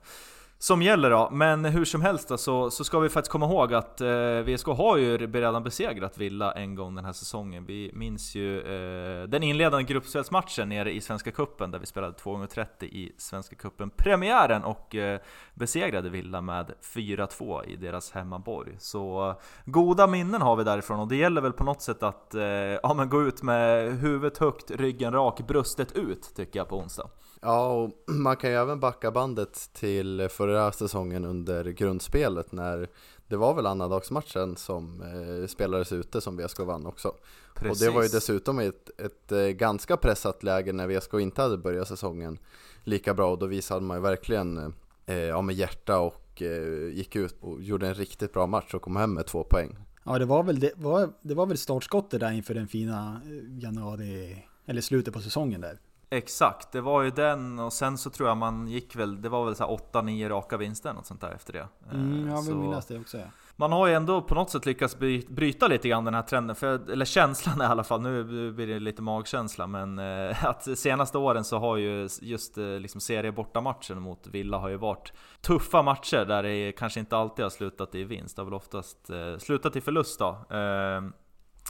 som 0.62 0.82
gäller 0.82 1.10
då. 1.10 1.30
Men 1.32 1.66
hur 1.66 1.86
som 1.86 2.02
helst 2.02 2.28
då, 2.28 2.38
så, 2.38 2.72
så 2.72 2.84
ska 2.84 3.00
vi 3.00 3.10
faktiskt 3.10 3.32
komma 3.32 3.46
ihåg 3.46 3.74
att 3.74 4.02
eh, 4.02 4.40
VSK 4.46 4.68
har 4.68 4.98
ju 4.98 5.18
redan 5.18 5.64
besegrat 5.64 6.18
Villa 6.18 6.52
en 6.52 6.76
gång 6.76 6.96
den 6.96 7.06
här 7.06 7.14
säsongen. 7.14 7.66
Vi 7.66 7.92
minns 7.94 8.36
ju 8.36 8.60
eh, 8.60 9.28
den 9.28 9.44
inledande 9.44 9.84
gruppspelsmatchen 9.84 10.70
nere 10.70 10.92
i 10.92 11.02
Svenska 11.02 11.32
Kuppen 11.32 11.72
där 11.72 11.80
vi 11.80 11.86
spelade 11.86 12.14
2 12.14 12.44
x 12.44 12.54
30 12.54 12.86
i 12.86 13.16
Svenska 13.18 13.56
Kuppen 13.56 13.90
premiären 13.90 14.64
och 14.64 14.96
eh, 14.96 15.20
besegrade 15.54 16.10
Villa 16.10 16.42
med 16.42 16.74
4-2 16.96 17.66
i 17.66 17.76
deras 17.76 18.12
hemmaborg. 18.12 18.76
Så 18.80 19.30
eh, 19.30 19.36
goda 19.66 20.08
minnen 20.08 20.42
har 20.42 20.56
vi 20.56 20.64
därifrån 20.64 21.00
och 21.00 21.08
det 21.08 21.16
gäller 21.16 21.42
väl 21.42 21.54
på 21.54 21.64
något 21.64 21.82
sätt 21.82 22.04
att 22.04 22.36
eh, 22.36 22.44
ja, 22.44 22.94
men 22.94 23.10
gå 23.10 23.22
ut 23.22 23.44
med 23.44 23.94
huvudet 24.00 24.38
högt, 24.38 24.72
ryggen 24.72 25.14
rak, 25.14 25.48
bröstet 25.48 25.92
ut 25.92 26.34
tycker 26.36 26.60
jag 26.60 26.70
på 26.70 26.78
onsdag. 26.78 27.10
Ja, 27.42 27.74
och 27.74 27.92
man 28.14 28.38
kan 28.38 28.50
ju 28.50 28.56
även 28.56 28.80
backa 28.80 29.12
bandet 29.12 29.70
till 29.74 30.28
förra 30.30 30.72
säsongen 30.72 31.26
under 31.26 31.64
grundspelet 31.66 32.52
när 32.52 32.90
det 33.28 33.38
var 33.38 33.54
väl 33.54 33.66
annandagsmatchen 33.66 34.56
som 34.56 35.02
eh, 35.02 35.48
spelades 35.48 35.92
ute 35.92 36.22
som 36.22 36.38
VSK 36.38 36.60
vann 36.60 36.86
också. 36.86 37.16
Precis. 37.56 37.82
Och 37.82 37.88
det 37.88 37.96
var 37.96 38.04
ju 38.04 38.10
dessutom 38.10 38.60
ett, 38.60 39.00
ett, 39.00 39.32
eh, 39.32 39.40
ganska 39.40 39.98
pressat 39.98 40.44
läge 40.44 40.74
när 40.74 40.88
VSK 40.88 41.14
inte 41.14 41.42
hade 41.42 41.58
börjat 41.58 41.88
säsongen 41.88 42.40
lika 42.84 43.14
bra 43.14 43.32
och 43.32 43.40
då 43.40 43.46
visade 43.46 43.82
man 43.82 43.98
ju 43.98 44.02
verkligen 44.02 44.74
eh, 45.06 45.16
ja, 45.16 45.42
med 45.42 45.56
hjärta 45.56 46.00
och 46.00 46.42
eh, 46.42 46.94
gick 46.94 47.16
ut 47.16 47.36
och 47.42 47.62
gjorde 47.62 47.88
en 47.88 47.94
riktigt 47.94 48.34
bra 48.34 48.48
match 48.48 48.74
och 48.74 48.82
kom 48.82 48.96
hem 48.96 49.14
med 49.14 49.26
två 49.26 49.44
poäng. 49.44 49.78
Ja, 50.04 50.20
det 50.20 50.26
var 50.26 50.44
väl, 50.44 50.60
det 50.60 50.72
var, 50.76 51.10
det 51.22 51.34
var 51.34 51.46
väl 51.46 51.58
startskottet 51.58 52.20
där 52.20 52.32
inför 52.32 52.54
den 52.54 52.68
fina 52.68 53.22
eh, 53.26 53.64
januari, 53.64 54.46
eller 54.66 54.82
slutet 54.82 55.14
på 55.14 55.22
säsongen 55.22 55.62
där. 55.62 55.80
Exakt, 56.14 56.72
det 56.72 56.82
var 56.82 57.02
ju 57.02 57.10
den 57.10 57.60
och 57.60 57.74
sen 57.74 57.98
så 57.98 58.10
tror 58.10 58.30
jag 58.30 58.38
man 58.38 58.68
gick 58.68 58.96
väl, 58.96 59.22
det 59.22 59.30
var 59.30 59.46
väl 59.46 59.56
så 59.56 59.80
8-9 59.92 60.30
raka 60.30 60.58
vinster 60.58 60.94
något 60.94 61.06
sånt 61.06 61.22
där 61.22 61.32
efter 61.32 61.54
det. 61.54 61.68
Mm, 61.92 62.28
jag 62.28 62.42
vill 62.42 62.56
minnas 62.56 62.86
det 62.86 63.00
också. 63.00 63.18
Ja. 63.18 63.24
Man 63.56 63.72
har 63.72 63.88
ju 63.88 63.94
ändå 63.94 64.22
på 64.22 64.36
något 64.36 64.50
sätt 64.50 64.66
lyckats 64.66 64.98
bryta 65.28 65.68
lite 65.68 65.90
grann 65.90 66.06
den 66.06 66.14
här 66.14 66.22
trenden, 66.22 66.56
för, 66.56 66.92
eller 66.92 67.06
känslan 67.06 67.62
i 67.62 67.66
alla 67.66 67.84
fall, 67.84 68.02
nu 68.02 68.52
blir 68.52 68.68
det 68.68 68.80
lite 68.80 69.02
magkänsla, 69.02 69.68
men 69.68 70.00
eh, 70.00 70.46
att 70.46 70.80
senaste 70.80 71.18
åren 71.18 71.44
så 71.44 71.58
har 71.58 71.78
ju 71.78 72.08
just 72.22 72.58
eh, 72.58 72.66
liksom 72.66 73.02
serie 73.02 73.32
bortamatchen 73.32 74.02
mot 74.02 74.28
Villa 74.28 74.58
har 74.58 74.70
ju 74.70 74.78
varit 74.78 75.14
tuffa 75.42 75.82
matcher 75.82 76.26
där 76.26 76.44
det 76.44 76.72
kanske 76.72 77.00
inte 77.00 77.18
alltid 77.18 77.46
har 77.46 77.50
slutat 77.50 77.96
i 77.96 78.04
vinst, 78.04 78.36
det 78.36 78.42
har 78.42 78.46
väl 78.46 78.54
oftast 78.54 79.10
eh, 79.10 79.38
slutat 79.38 79.76
i 79.76 79.82
förlust 79.82 80.20
då. 80.20 80.46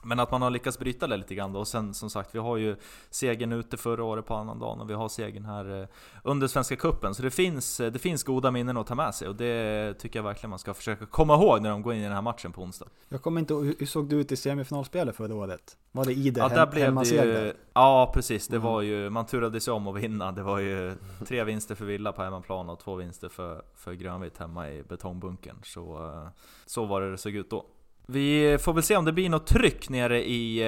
Men 0.04 0.20
att 0.20 0.32
man 0.32 0.42
har 0.42 0.50
lyckats 0.50 0.80
bryta 0.80 1.08
det 1.08 1.18
lite 1.18 1.36
grann 1.36 1.54
då. 1.54 1.60
Och 1.60 1.68
sen 1.68 1.94
som 1.94 2.10
sagt, 2.10 2.36
vi 2.36 2.40
har 2.40 2.58
ju 2.58 2.76
segern 3.10 3.52
ute 3.52 3.78
förra 3.78 4.04
året 4.04 4.26
på 4.26 4.36
annandagen 4.36 4.82
och 4.82 4.90
vi 4.90 4.94
har 4.94 5.10
segern 5.10 5.46
här 5.46 5.82
eh, 5.82 5.88
under 6.24 6.48
Svenska 6.48 6.76
Kuppen 6.76 7.16
Så 7.16 7.22
det 7.22 7.32
finns, 7.32 7.80
eh, 7.80 7.92
det 7.92 8.00
finns 8.00 8.24
goda 8.24 8.52
minnen 8.52 8.78
att 8.78 8.88
ta 8.88 8.96
med 8.96 9.16
sig 9.16 9.28
och 9.28 9.36
det 9.36 9.94
tycker 10.00 10.20
jag 10.20 10.24
verkligen 10.24 10.50
man 10.50 10.60
ska 10.60 10.74
försöka 10.74 11.06
komma 11.06 11.34
ihåg 11.34 11.62
när 11.62 11.70
de 11.70 11.82
går 11.82 11.94
in 11.94 12.00
i 12.00 12.04
den 12.04 12.14
här 12.14 12.22
matchen 12.22 12.52
på 12.52 12.62
onsdag. 12.62 12.88
Jag 13.10 13.22
kommer 13.22 13.40
inte 13.40 13.54
hur 13.54 13.86
såg 13.86 14.10
du 14.10 14.16
ut 14.16 14.32
i 14.32 14.36
semifinalspelet 14.36 15.16
förra 15.16 15.36
året? 15.36 15.78
Var 15.92 16.06
det 16.06 16.14
i 16.14 16.30
det 16.30 16.40
ja, 16.40 16.50
där 16.50 16.68
blev 16.68 16.96
det 16.96 17.06
ju, 17.10 17.54
Ja 17.74 18.12
precis, 18.14 18.48
det 18.48 18.56
mm. 18.56 18.68
var 18.68 18.82
ju, 18.82 19.10
man 19.10 19.26
turade 19.26 19.60
sig 19.60 19.74
om 19.74 19.88
att 19.88 19.96
vinna. 19.96 20.32
Det 20.32 20.44
var 20.44 20.60
ju 20.60 20.96
tre 21.28 21.44
vinster 21.44 21.76
för 21.76 21.86
Villa 21.86 22.12
på 22.12 22.24
hemmaplan 22.24 22.70
och 22.70 22.80
två 22.80 22.96
vinster 22.96 23.30
för, 23.30 23.62
för 23.76 23.94
Grönvitt 23.94 24.38
hemma 24.38 24.70
i 24.70 24.84
betongbunkern. 24.84 25.56
Så, 25.64 26.06
eh, 26.06 26.28
så 26.66 26.86
var 26.86 27.02
det 27.02 27.12
det 27.12 27.18
såg 27.18 27.36
ut 27.36 27.50
då. 27.50 27.66
Vi 28.12 28.58
får 28.62 28.74
väl 28.74 28.84
se 28.84 28.98
om 28.98 29.06
det 29.06 29.12
blir 29.12 29.30
något 29.30 29.48
tryck 29.48 29.90
nere 29.90 30.24
i 30.24 30.60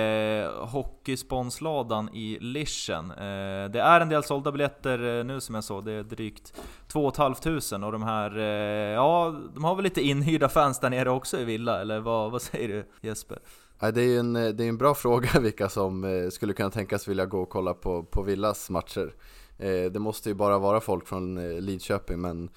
eh, 0.44 0.68
hockeysponsladan 0.68 2.10
i 2.14 2.38
Lischen. 2.42 3.12
Eh, 3.12 3.72
det 3.72 3.80
är 3.80 4.02
en 4.02 4.10
del 4.10 4.24
sålda 4.24 4.52
biljetter 4.52 5.20
eh, 5.20 5.26
nu 5.26 5.42
som 5.42 5.56
jag 5.56 5.64
såg, 5.64 5.86
det 5.86 5.92
är 5.92 6.04
drygt 6.04 6.54
2 6.88 7.12
500 7.12 7.86
och 7.86 7.92
de 7.92 8.04
här, 8.04 8.38
eh, 8.38 8.94
ja, 8.94 9.36
de 9.54 9.64
har 9.64 9.76
väl 9.76 9.84
lite 9.84 10.02
inhyrda 10.02 10.50
fans 10.50 10.80
där 10.80 10.90
nere 10.90 11.10
också 11.10 11.40
i 11.40 11.44
Villa, 11.44 11.82
eller 11.82 12.00
vad, 12.00 12.32
vad 12.32 12.42
säger 12.42 12.68
du 12.68 13.08
Jesper? 13.08 13.40
det 13.94 14.02
är 14.02 14.20
en, 14.20 14.34
det 14.34 14.64
är 14.64 14.70
en 14.70 14.78
bra 14.78 14.94
fråga 14.96 15.40
vilka 15.40 15.70
som 15.70 16.04
eh, 16.04 16.30
skulle 16.30 16.54
kunna 16.54 16.70
tänkas 16.70 17.08
vilja 17.08 17.26
gå 17.26 17.42
och 17.42 17.50
kolla 17.50 17.74
på, 17.74 18.04
på 18.04 18.22
Villas 18.22 18.70
matcher. 18.70 19.14
Eh, 19.58 19.92
det 19.92 20.00
måste 20.00 20.30
ju 20.30 20.36
bara 20.36 20.58
vara 20.58 20.82
folk 20.82 21.08
från 21.08 21.38
eh, 21.38 21.62
Lidköping, 21.62 22.22
men 22.22 22.50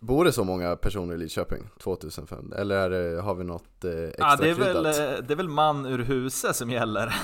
Bor 0.00 0.24
det 0.24 0.32
så 0.32 0.44
många 0.44 0.76
personer 0.76 1.14
i 1.14 1.18
Lidköping? 1.18 1.68
2500? 1.78 2.58
Eller 2.58 2.90
det, 2.90 3.20
har 3.20 3.34
vi 3.34 3.44
något 3.44 3.84
eh, 3.84 3.92
extra 3.92 4.26
ja, 4.26 4.36
det, 4.36 4.50
är 4.50 4.54
väl, 4.54 4.86
eh, 4.86 4.92
det 5.22 5.34
är 5.34 5.36
väl 5.36 5.48
man 5.48 5.86
ur 5.86 5.98
huset 5.98 6.56
som 6.56 6.70
gäller, 6.70 7.14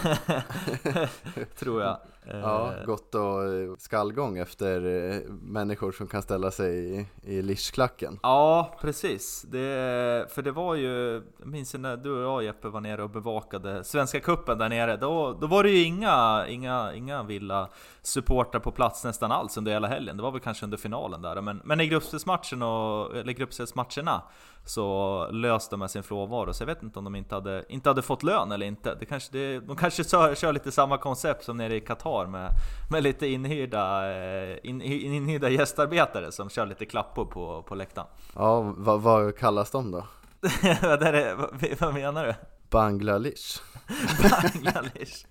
tror 1.59 1.83
jag. 1.83 1.99
Ja, 2.31 2.75
eh, 2.75 2.85
gott 2.87 3.15
och 3.15 3.45
eh, 3.45 3.75
skallgång 3.79 4.39
efter 4.39 4.81
människor 5.29 5.93
som 5.93 6.07
kan 6.07 6.23
ställa 6.23 6.51
sig 6.51 6.97
i, 6.97 7.07
i 7.23 7.43
lischklacken. 7.43 8.19
Ja, 8.23 8.77
precis. 8.81 9.43
Det, 9.43 10.27
för 10.31 10.43
det 10.43 10.53
var 10.53 10.75
ju, 10.75 11.23
jag 11.39 11.49
minns 11.49 11.75
när 11.75 11.97
du 11.97 12.25
och 12.25 12.43
jag 12.43 12.43
Jeppe 12.43 12.69
var 12.69 12.81
nere 12.81 13.03
och 13.03 13.11
bevakade 13.11 13.85
Svenska 13.85 14.21
Kuppen 14.21 14.59
där 14.59 14.69
nere. 14.69 14.97
Då, 14.97 15.33
då 15.41 15.47
var 15.47 15.63
det 15.63 15.71
ju 15.71 15.85
inga, 15.85 16.47
inga, 16.49 16.95
inga 16.95 17.23
villa 17.23 17.69
supportrar 18.03 18.61
på 18.61 18.71
plats 18.71 19.05
nästan 19.05 19.33
alls 19.33 19.57
under 19.57 19.73
hela 19.73 19.89
helgen. 19.89 20.17
Det 20.17 20.23
var 20.23 20.31
väl 20.31 20.41
kanske 20.41 20.65
under 20.65 20.77
finalen 20.77 21.23
där. 21.23 21.41
Men, 21.41 21.61
men 21.65 21.81
i 21.81 21.87
gruppspelsmatchen 21.87 22.63
och, 22.63 23.17
eller 23.17 23.33
gruppspelsmatcherna 23.33 24.23
så 24.67 25.29
löste 25.31 25.73
de 25.73 25.81
med 25.81 25.91
sin 25.91 26.03
frånvaro. 26.03 26.53
Så 26.53 26.63
jag 26.63 26.67
vet 26.67 26.83
inte 26.83 26.99
om 26.99 27.05
de 27.05 27.15
inte 27.15 27.35
hade, 27.35 27.65
inte 27.69 27.91
hade 27.91 28.03
fått 28.03 28.23
lön 28.23 28.53
eller 28.53 28.67
inte. 28.67 28.95
Det 28.95 29.07
kanske, 29.07 29.33
det, 29.33 29.61
de 29.61 29.77
kanske 29.77 30.05
kör, 30.05 30.35
kör 30.35 30.53
lite 30.53 30.73
samma 30.73 30.99
koncept 30.99 31.45
som 31.45 31.57
nere 31.57 31.77
i 31.77 31.81
Qatar 31.81 32.27
med, 32.27 32.51
med 32.91 33.03
lite 33.03 33.27
inhyrda, 33.27 34.13
eh, 34.13 34.59
in, 34.63 34.83
inhyrda 34.83 35.49
gästarbetare 35.49 36.33
som 36.33 36.51
kör 36.51 36.67
lite 36.67 36.87
klappor 36.87 37.25
på, 37.25 37.63
på 37.63 37.75
läktaren. 37.75 38.09
Ja, 38.35 38.75
vad, 38.77 39.03
vad 39.03 39.37
kallas 39.37 39.71
de 39.71 39.91
då? 39.91 40.07
vad, 40.83 41.03
är 41.03 41.35
vad, 41.35 41.51
vad 41.81 41.95
menar 41.95 42.27
du? 42.27 42.35
Bangladesh. 42.71 43.63
Bangladesh. 44.23 45.27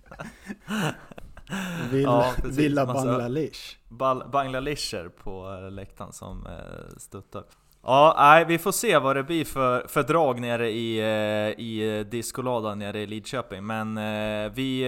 Villa, 1.92 2.10
ja, 2.12 2.34
Villa 2.44 2.86
Bangladesh. 2.86 3.60
Bangladesher 4.32 5.10
på 5.10 5.60
läktaren 5.72 6.14
som 6.14 6.46
eh, 6.46 6.98
stöttar. 6.98 7.44
Ja, 7.88 8.16
nej, 8.18 8.46
vi 8.46 8.58
får 8.58 8.72
se 8.72 8.98
vad 8.98 9.16
det 9.16 9.24
blir 9.24 9.46
för, 9.46 9.88
för 9.88 10.04
drag 10.04 10.42
nere 10.42 10.70
i, 10.70 11.00
eh, 11.00 11.66
i 11.66 11.98
eh, 12.00 12.06
discoladan 12.06 12.80
nere 12.80 13.02
i 13.02 13.08
Lidköping. 13.08 13.66
Men 13.66 13.98
eh, 13.98 14.52
vi 14.54 14.86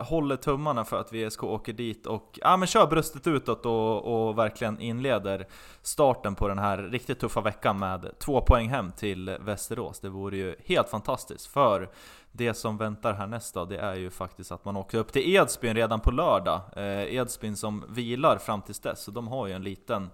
håller 0.00 0.36
tummarna 0.36 0.84
för 0.84 1.00
att 1.00 1.12
VSK 1.12 1.44
åker 1.44 1.72
dit 1.72 2.06
och 2.06 2.38
ja, 2.42 2.56
men 2.56 2.68
kör 2.68 2.86
bröstet 2.86 3.26
utåt 3.26 3.66
och, 3.66 4.28
och 4.28 4.38
verkligen 4.38 4.80
inleder 4.80 5.46
starten 5.82 6.34
på 6.34 6.48
den 6.48 6.58
här 6.58 6.78
riktigt 6.78 7.20
tuffa 7.20 7.40
veckan 7.40 7.78
med 7.78 8.10
två 8.18 8.40
poäng 8.40 8.68
hem 8.68 8.92
till 8.92 9.36
Västerås. 9.40 10.00
Det 10.00 10.08
vore 10.08 10.36
ju 10.36 10.56
helt 10.66 10.88
fantastiskt. 10.88 11.46
För 11.46 11.90
det 12.32 12.54
som 12.54 12.76
väntar 12.76 13.12
härnäst 13.12 13.54
då, 13.54 13.64
det 13.64 13.78
är 13.78 13.94
ju 13.94 14.10
faktiskt 14.10 14.52
att 14.52 14.64
man 14.64 14.76
åker 14.76 14.98
upp 14.98 15.12
till 15.12 15.34
Edsbyn 15.36 15.76
redan 15.76 16.00
på 16.00 16.10
lördag. 16.10 16.60
Edsbyn 17.08 17.56
som 17.56 17.84
vilar 17.88 18.38
fram 18.38 18.62
tills 18.62 18.80
dess, 18.80 19.02
så 19.02 19.10
de 19.10 19.28
har 19.28 19.46
ju 19.46 19.52
en 19.52 19.64
liten 19.64 20.10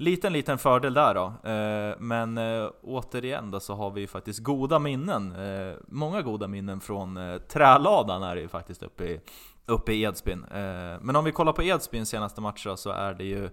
liten, 0.00 0.32
liten 0.32 0.58
fördel 0.58 0.94
där 0.94 1.14
då. 1.14 1.50
Eh, 1.50 1.96
men 1.98 2.38
eh, 2.38 2.70
återigen 2.82 3.50
då 3.50 3.60
så 3.60 3.74
har 3.74 3.90
vi 3.90 4.00
ju 4.00 4.06
faktiskt 4.06 4.40
goda 4.42 4.78
minnen. 4.78 5.32
Eh, 5.32 5.74
många 5.88 6.22
goda 6.22 6.48
minnen 6.48 6.80
från 6.80 7.16
eh, 7.16 7.38
träladan 7.38 8.22
är 8.22 8.34
det 8.34 8.40
ju 8.40 8.48
faktiskt 8.48 8.82
uppe 8.82 9.04
i, 9.04 9.20
uppe 9.66 9.92
i 9.92 10.02
Edsbyn. 10.02 10.44
Eh, 10.44 11.00
men 11.00 11.16
om 11.16 11.24
vi 11.24 11.32
kollar 11.32 11.52
på 11.52 11.62
Edsbyns 11.62 12.08
senaste 12.08 12.40
matcher 12.40 12.76
så 12.76 12.90
är 12.90 13.14
det 13.14 13.24
ju 13.24 13.50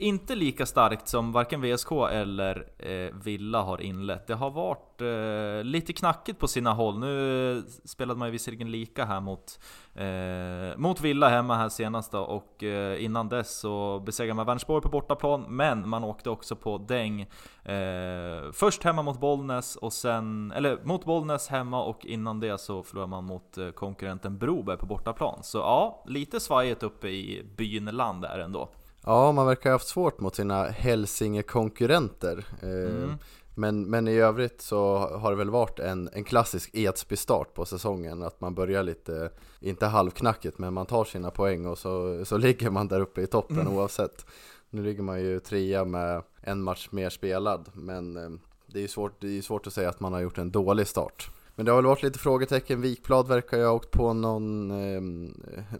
inte 0.00 0.34
lika 0.34 0.66
starkt 0.66 1.08
som 1.08 1.32
varken 1.32 1.60
VSK 1.62 1.92
eller 2.10 2.66
eh, 2.78 3.14
Villa 3.24 3.62
har 3.62 3.80
inlett. 3.80 4.26
Det 4.26 4.34
har 4.34 4.50
varit 4.50 5.00
eh, 5.00 5.64
lite 5.64 5.92
knackigt 5.92 6.38
på 6.38 6.48
sina 6.48 6.72
håll. 6.72 6.98
Nu 6.98 7.62
spelade 7.84 8.18
man 8.18 8.28
ju 8.28 8.32
visserligen 8.32 8.70
lika 8.70 9.04
här 9.04 9.20
mot, 9.20 9.60
eh, 9.94 10.78
mot 10.78 11.00
Villa 11.00 11.28
hemma 11.28 11.56
här 11.56 11.68
senast 11.68 12.12
då, 12.12 12.20
och 12.20 12.62
eh, 12.62 13.04
innan 13.04 13.28
dess 13.28 13.60
så 13.60 14.02
besegrade 14.06 14.34
man 14.34 14.46
Vänersborg 14.46 14.82
på 14.82 14.88
bortaplan, 14.88 15.46
men 15.48 15.88
man 15.88 16.04
åkte 16.04 16.30
också 16.30 16.56
på 16.56 16.78
däng. 16.78 17.20
Eh, 17.64 18.52
först 18.52 18.82
hemma 18.82 19.02
mot 19.02 19.20
Bollnäs 19.20 19.76
och 19.76 19.92
sen, 19.92 20.52
eller 20.52 20.78
mot 20.84 21.04
Bollnäs 21.04 21.48
hemma 21.48 21.82
och 21.82 22.06
innan 22.06 22.40
det 22.40 22.58
så 22.58 22.82
förlorade 22.82 23.10
man 23.10 23.24
mot 23.24 23.58
eh, 23.58 23.70
konkurrenten 23.70 24.38
Broberg 24.38 24.76
på 24.76 24.86
bortaplan. 24.86 25.42
Så 25.42 25.58
ja, 25.58 26.04
lite 26.06 26.40
svajigt 26.40 26.82
uppe 26.82 27.08
i 27.08 27.46
Bynland 27.56 28.24
är 28.24 28.38
det 28.38 28.44
ändå. 28.44 28.68
Ja, 29.04 29.32
man 29.32 29.46
verkar 29.46 29.70
ha 29.70 29.74
haft 29.74 29.88
svårt 29.88 30.20
mot 30.20 30.34
sina 30.34 30.64
Hälsinge-konkurrenter. 30.64 32.44
Eh, 32.62 32.68
mm. 32.68 33.14
Men, 33.54 33.90
men 33.90 34.08
i 34.08 34.16
övrigt 34.16 34.62
så 34.62 34.96
har 34.96 35.30
det 35.30 35.36
väl 35.36 35.50
varit 35.50 35.78
en, 35.78 36.08
en 36.12 36.24
klassisk 36.24 36.70
Edsby-start 36.72 37.54
på 37.54 37.64
säsongen. 37.64 38.22
Att 38.22 38.40
man 38.40 38.54
börjar 38.54 38.82
lite, 38.82 39.30
inte 39.60 39.86
halvknackigt, 39.86 40.58
men 40.58 40.74
man 40.74 40.86
tar 40.86 41.04
sina 41.04 41.30
poäng 41.30 41.66
och 41.66 41.78
så, 41.78 42.24
så 42.24 42.36
ligger 42.36 42.70
man 42.70 42.88
där 42.88 43.00
uppe 43.00 43.22
i 43.22 43.26
toppen 43.26 43.60
mm. 43.60 43.72
oavsett. 43.76 44.26
Nu 44.70 44.82
ligger 44.82 45.02
man 45.02 45.20
ju 45.20 45.40
trea 45.40 45.84
med 45.84 46.22
en 46.40 46.62
match 46.62 46.88
mer 46.90 47.10
spelad, 47.10 47.70
men 47.72 48.16
eh, 48.16 48.30
det 48.66 48.78
är 48.78 48.82
ju 48.82 48.88
svårt, 48.88 49.20
det 49.20 49.38
är 49.38 49.42
svårt 49.42 49.66
att 49.66 49.72
säga 49.72 49.88
att 49.88 50.00
man 50.00 50.12
har 50.12 50.20
gjort 50.20 50.38
en 50.38 50.50
dålig 50.50 50.86
start. 50.86 51.30
Men 51.60 51.64
det 51.64 51.72
har 51.72 51.76
väl 51.76 51.86
varit 51.86 52.02
lite 52.02 52.18
frågetecken, 52.18 52.80
Wikblad 52.80 53.28
verkar 53.28 53.58
ju 53.58 53.64
ha 53.64 53.72
åkt 53.72 53.90
på 53.90 54.12
någon, 54.12 54.70
eh, 54.70 55.00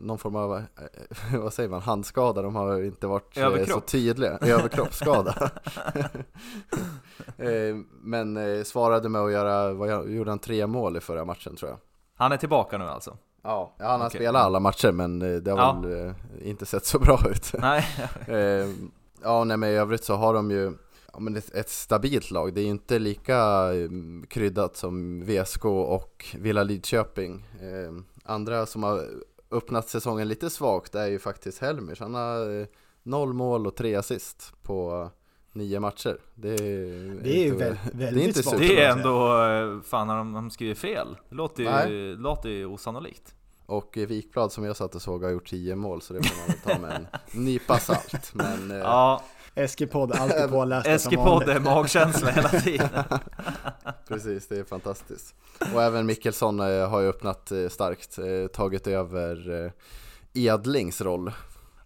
någon 0.00 0.18
form 0.18 0.36
av, 0.36 0.56
eh, 0.56 0.64
vad 1.40 1.52
säger 1.52 1.68
man, 1.68 1.80
handskada, 1.80 2.42
de 2.42 2.56
har 2.56 2.82
inte 2.82 3.06
varit 3.06 3.36
eh, 3.36 3.64
så 3.66 3.80
tydliga, 3.80 4.38
överkroppsskada. 4.40 5.50
Eh, 7.38 7.76
Men 8.02 8.36
eh, 8.36 8.62
svarade 8.62 9.08
med 9.08 9.22
att 9.22 9.32
göra, 9.32 9.72
vad 9.72 10.10
gjorde 10.10 10.30
han, 10.30 10.38
tre 10.38 10.66
mål 10.66 10.96
i 10.96 11.00
förra 11.00 11.24
matchen 11.24 11.56
tror 11.56 11.70
jag. 11.70 11.78
Han 12.14 12.32
är 12.32 12.36
tillbaka 12.36 12.78
nu 12.78 12.84
alltså? 12.84 13.16
Ja, 13.42 13.74
han 13.78 14.00
har 14.00 14.06
okay. 14.06 14.18
spelat 14.18 14.44
alla 14.44 14.60
matcher 14.60 14.92
men 14.92 15.22
eh, 15.22 15.40
det 15.40 15.50
har 15.50 15.58
ja. 15.58 15.80
väl 15.82 16.14
inte 16.42 16.66
sett 16.66 16.84
så 16.84 16.98
bra 16.98 17.20
ut. 17.30 17.52
Nej. 17.58 17.86
Ja, 19.22 19.44
nej 19.44 19.56
men 19.56 19.70
i 19.70 19.72
övrigt 19.72 20.04
så 20.04 20.14
har 20.14 20.34
de 20.34 20.50
ju 20.50 20.72
ja, 21.12 21.20
men 21.20 21.36
ett, 21.36 21.54
ett, 21.54 21.68
stabilt 21.68 22.30
lag. 22.30 22.54
Det 22.54 22.60
är 22.60 22.66
inte 22.66 22.98
lika 22.98 23.38
mm, 23.72 24.26
kryddat 24.28 24.76
som 24.76 25.24
VSK 25.24 25.64
och 25.64 26.36
Villa 26.38 26.62
Lidköping. 26.62 27.46
Eh, 27.60 28.02
andra 28.24 28.66
som 28.66 28.82
har 28.82 29.04
öppnat 29.50 29.88
säsongen 29.88 30.28
lite 30.28 30.50
svagt 30.50 30.94
är 30.94 31.06
ju 31.06 31.18
faktiskt 31.18 31.58
Helmers. 31.58 32.00
Han 32.00 32.14
har 32.14 32.60
eh, 32.60 32.66
noll 33.02 33.32
mål 33.32 33.66
och 33.66 33.76
tre 33.76 33.94
assist 33.94 34.52
på 34.62 35.10
nio 35.52 35.80
matcher. 35.80 36.20
Det 36.34 36.48
är, 36.48 37.22
det 37.22 37.38
är 37.38 37.44
ju 37.44 37.56
väldigt, 37.56 37.94
väldigt 37.94 38.34
det 38.34 38.40
är 38.40 38.42
svagt. 38.42 38.58
Det 38.58 38.82
är 38.82 38.90
ändå, 38.90 39.44
eh, 39.44 39.82
fan 39.82 40.08
har 40.08 40.16
de, 40.16 40.32
de 40.32 40.50
skrivit 40.50 40.78
fel? 40.78 41.16
Det 41.28 41.34
låter 41.34 41.88
ju, 41.88 42.16
låter 42.16 42.48
ju 42.48 42.66
osannolikt. 42.66 43.34
Och 43.66 43.96
Wikblad 43.96 44.52
som 44.52 44.64
jag 44.64 44.76
satt 44.76 44.94
och 44.94 45.02
såg 45.02 45.22
har 45.22 45.30
gjort 45.30 45.50
10 45.50 45.76
mål 45.76 46.02
så 46.02 46.14
det 46.14 46.22
får 46.22 46.36
man 46.36 46.46
väl 46.46 46.56
ta 46.58 46.78
med 46.78 47.06
en 47.32 47.44
nypa 47.44 47.78
salt. 47.78 48.34
Men, 48.34 48.70
eh, 48.70 48.76
ja, 48.76 49.22
Eskipod 49.54 50.12
alltid 50.12 50.50
påläst 50.50 50.86
Eskipod 50.86 51.48
är 51.48 51.60
magkänsla 51.60 52.30
hela 52.30 52.48
tiden. 52.48 52.88
Precis, 54.08 54.48
det 54.48 54.58
är 54.58 54.64
fantastiskt. 54.64 55.34
Och 55.74 55.82
även 55.82 56.06
Mikkelsson 56.06 56.60
eh, 56.60 56.88
har 56.88 57.00
ju 57.00 57.08
öppnat 57.08 57.52
eh, 57.52 57.68
starkt, 57.68 58.18
eh, 58.18 58.46
tagit 58.52 58.86
över 58.86 59.72
Edlings 60.34 61.00
roll. 61.00 61.32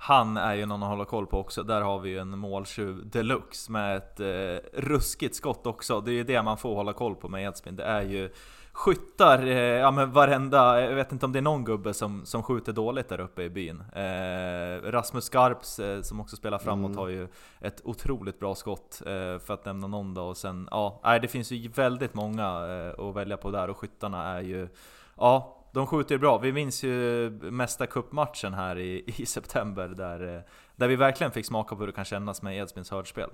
Han 0.07 0.37
är 0.37 0.55
ju 0.55 0.67
någon 0.67 0.83
att 0.83 0.89
hålla 0.89 1.05
koll 1.05 1.27
på 1.27 1.39
också. 1.39 1.63
Där 1.63 1.81
har 1.81 1.99
vi 1.99 2.11
ju 2.11 2.19
en 2.19 2.39
måltjuv 2.39 3.11
deluxe 3.11 3.73
med 3.73 3.97
ett 3.97 4.21
eh, 4.21 4.81
ruskigt 4.81 5.35
skott 5.35 5.67
också. 5.67 6.01
Det 6.01 6.11
är 6.11 6.15
ju 6.15 6.25
det 6.25 6.43
man 6.43 6.59
får 6.59 6.75
hålla 6.75 6.93
koll 6.93 7.15
på 7.15 7.29
med 7.29 7.45
Edsbyn. 7.45 7.77
Det 7.77 7.85
är 7.85 8.03
ju 8.03 8.31
skyttar, 8.75 9.47
eh, 9.47 9.57
ja 9.57 9.91
men 9.91 10.13
varenda, 10.13 10.81
jag 10.81 10.95
vet 10.95 11.13
inte 11.13 11.27
om 11.27 11.33
det 11.33 11.39
är 11.39 11.43
någon 11.43 11.65
gubbe 11.65 11.95
som, 11.95 12.27
som 12.27 12.43
skjuter 12.43 12.73
dåligt 12.73 13.09
där 13.09 13.21
uppe 13.21 13.43
i 13.43 13.51
byn. 13.51 13.81
Eh, 13.81 14.91
Rasmus 14.91 15.25
Skarps, 15.25 15.79
eh, 15.79 16.03
som 16.03 16.21
också 16.21 16.37
spelar 16.37 16.59
framåt, 16.59 16.89
mm. 16.89 16.99
har 16.99 17.09
ju 17.09 17.29
ett 17.61 17.81
otroligt 17.85 18.41
bra 18.41 18.55
skott, 18.55 19.03
eh, 19.07 19.39
för 19.39 19.51
att 19.51 19.65
nämna 19.65 19.87
någon 19.87 20.15
då. 20.15 20.23
Och 20.23 20.37
sen, 20.37 20.69
ja, 20.71 21.01
nej, 21.05 21.21
det 21.21 21.29
finns 21.29 21.51
ju 21.51 21.69
väldigt 21.69 22.15
många 22.15 22.43
eh, 22.45 23.05
att 23.05 23.15
välja 23.15 23.37
på 23.37 23.51
där, 23.51 23.71
och 23.71 23.79
skyttarna 23.79 24.25
är 24.25 24.41
ju, 24.43 24.69
ja, 25.17 25.65
de 25.73 25.87
skjuter 25.87 26.19
bra. 26.19 26.39
Vi 26.39 26.53
minns 26.53 26.83
ju 26.83 27.31
Mästa 27.31 27.87
Cup-matchen 27.87 28.55
här 28.55 28.79
i, 28.79 29.05
i 29.17 29.27
september, 29.27 29.89
där, 29.89 30.37
eh, 30.37 30.43
där 30.77 30.89
vi 30.89 30.97
verkligen 30.97 31.33
fick 31.33 31.47
smaka 31.47 31.75
på 31.75 31.81
hur 31.81 31.87
det 31.87 31.93
kan 31.93 32.05
kännas 32.05 32.43
med 32.43 32.59
Edsbyns 32.59 32.91
hörspel. 32.91 33.31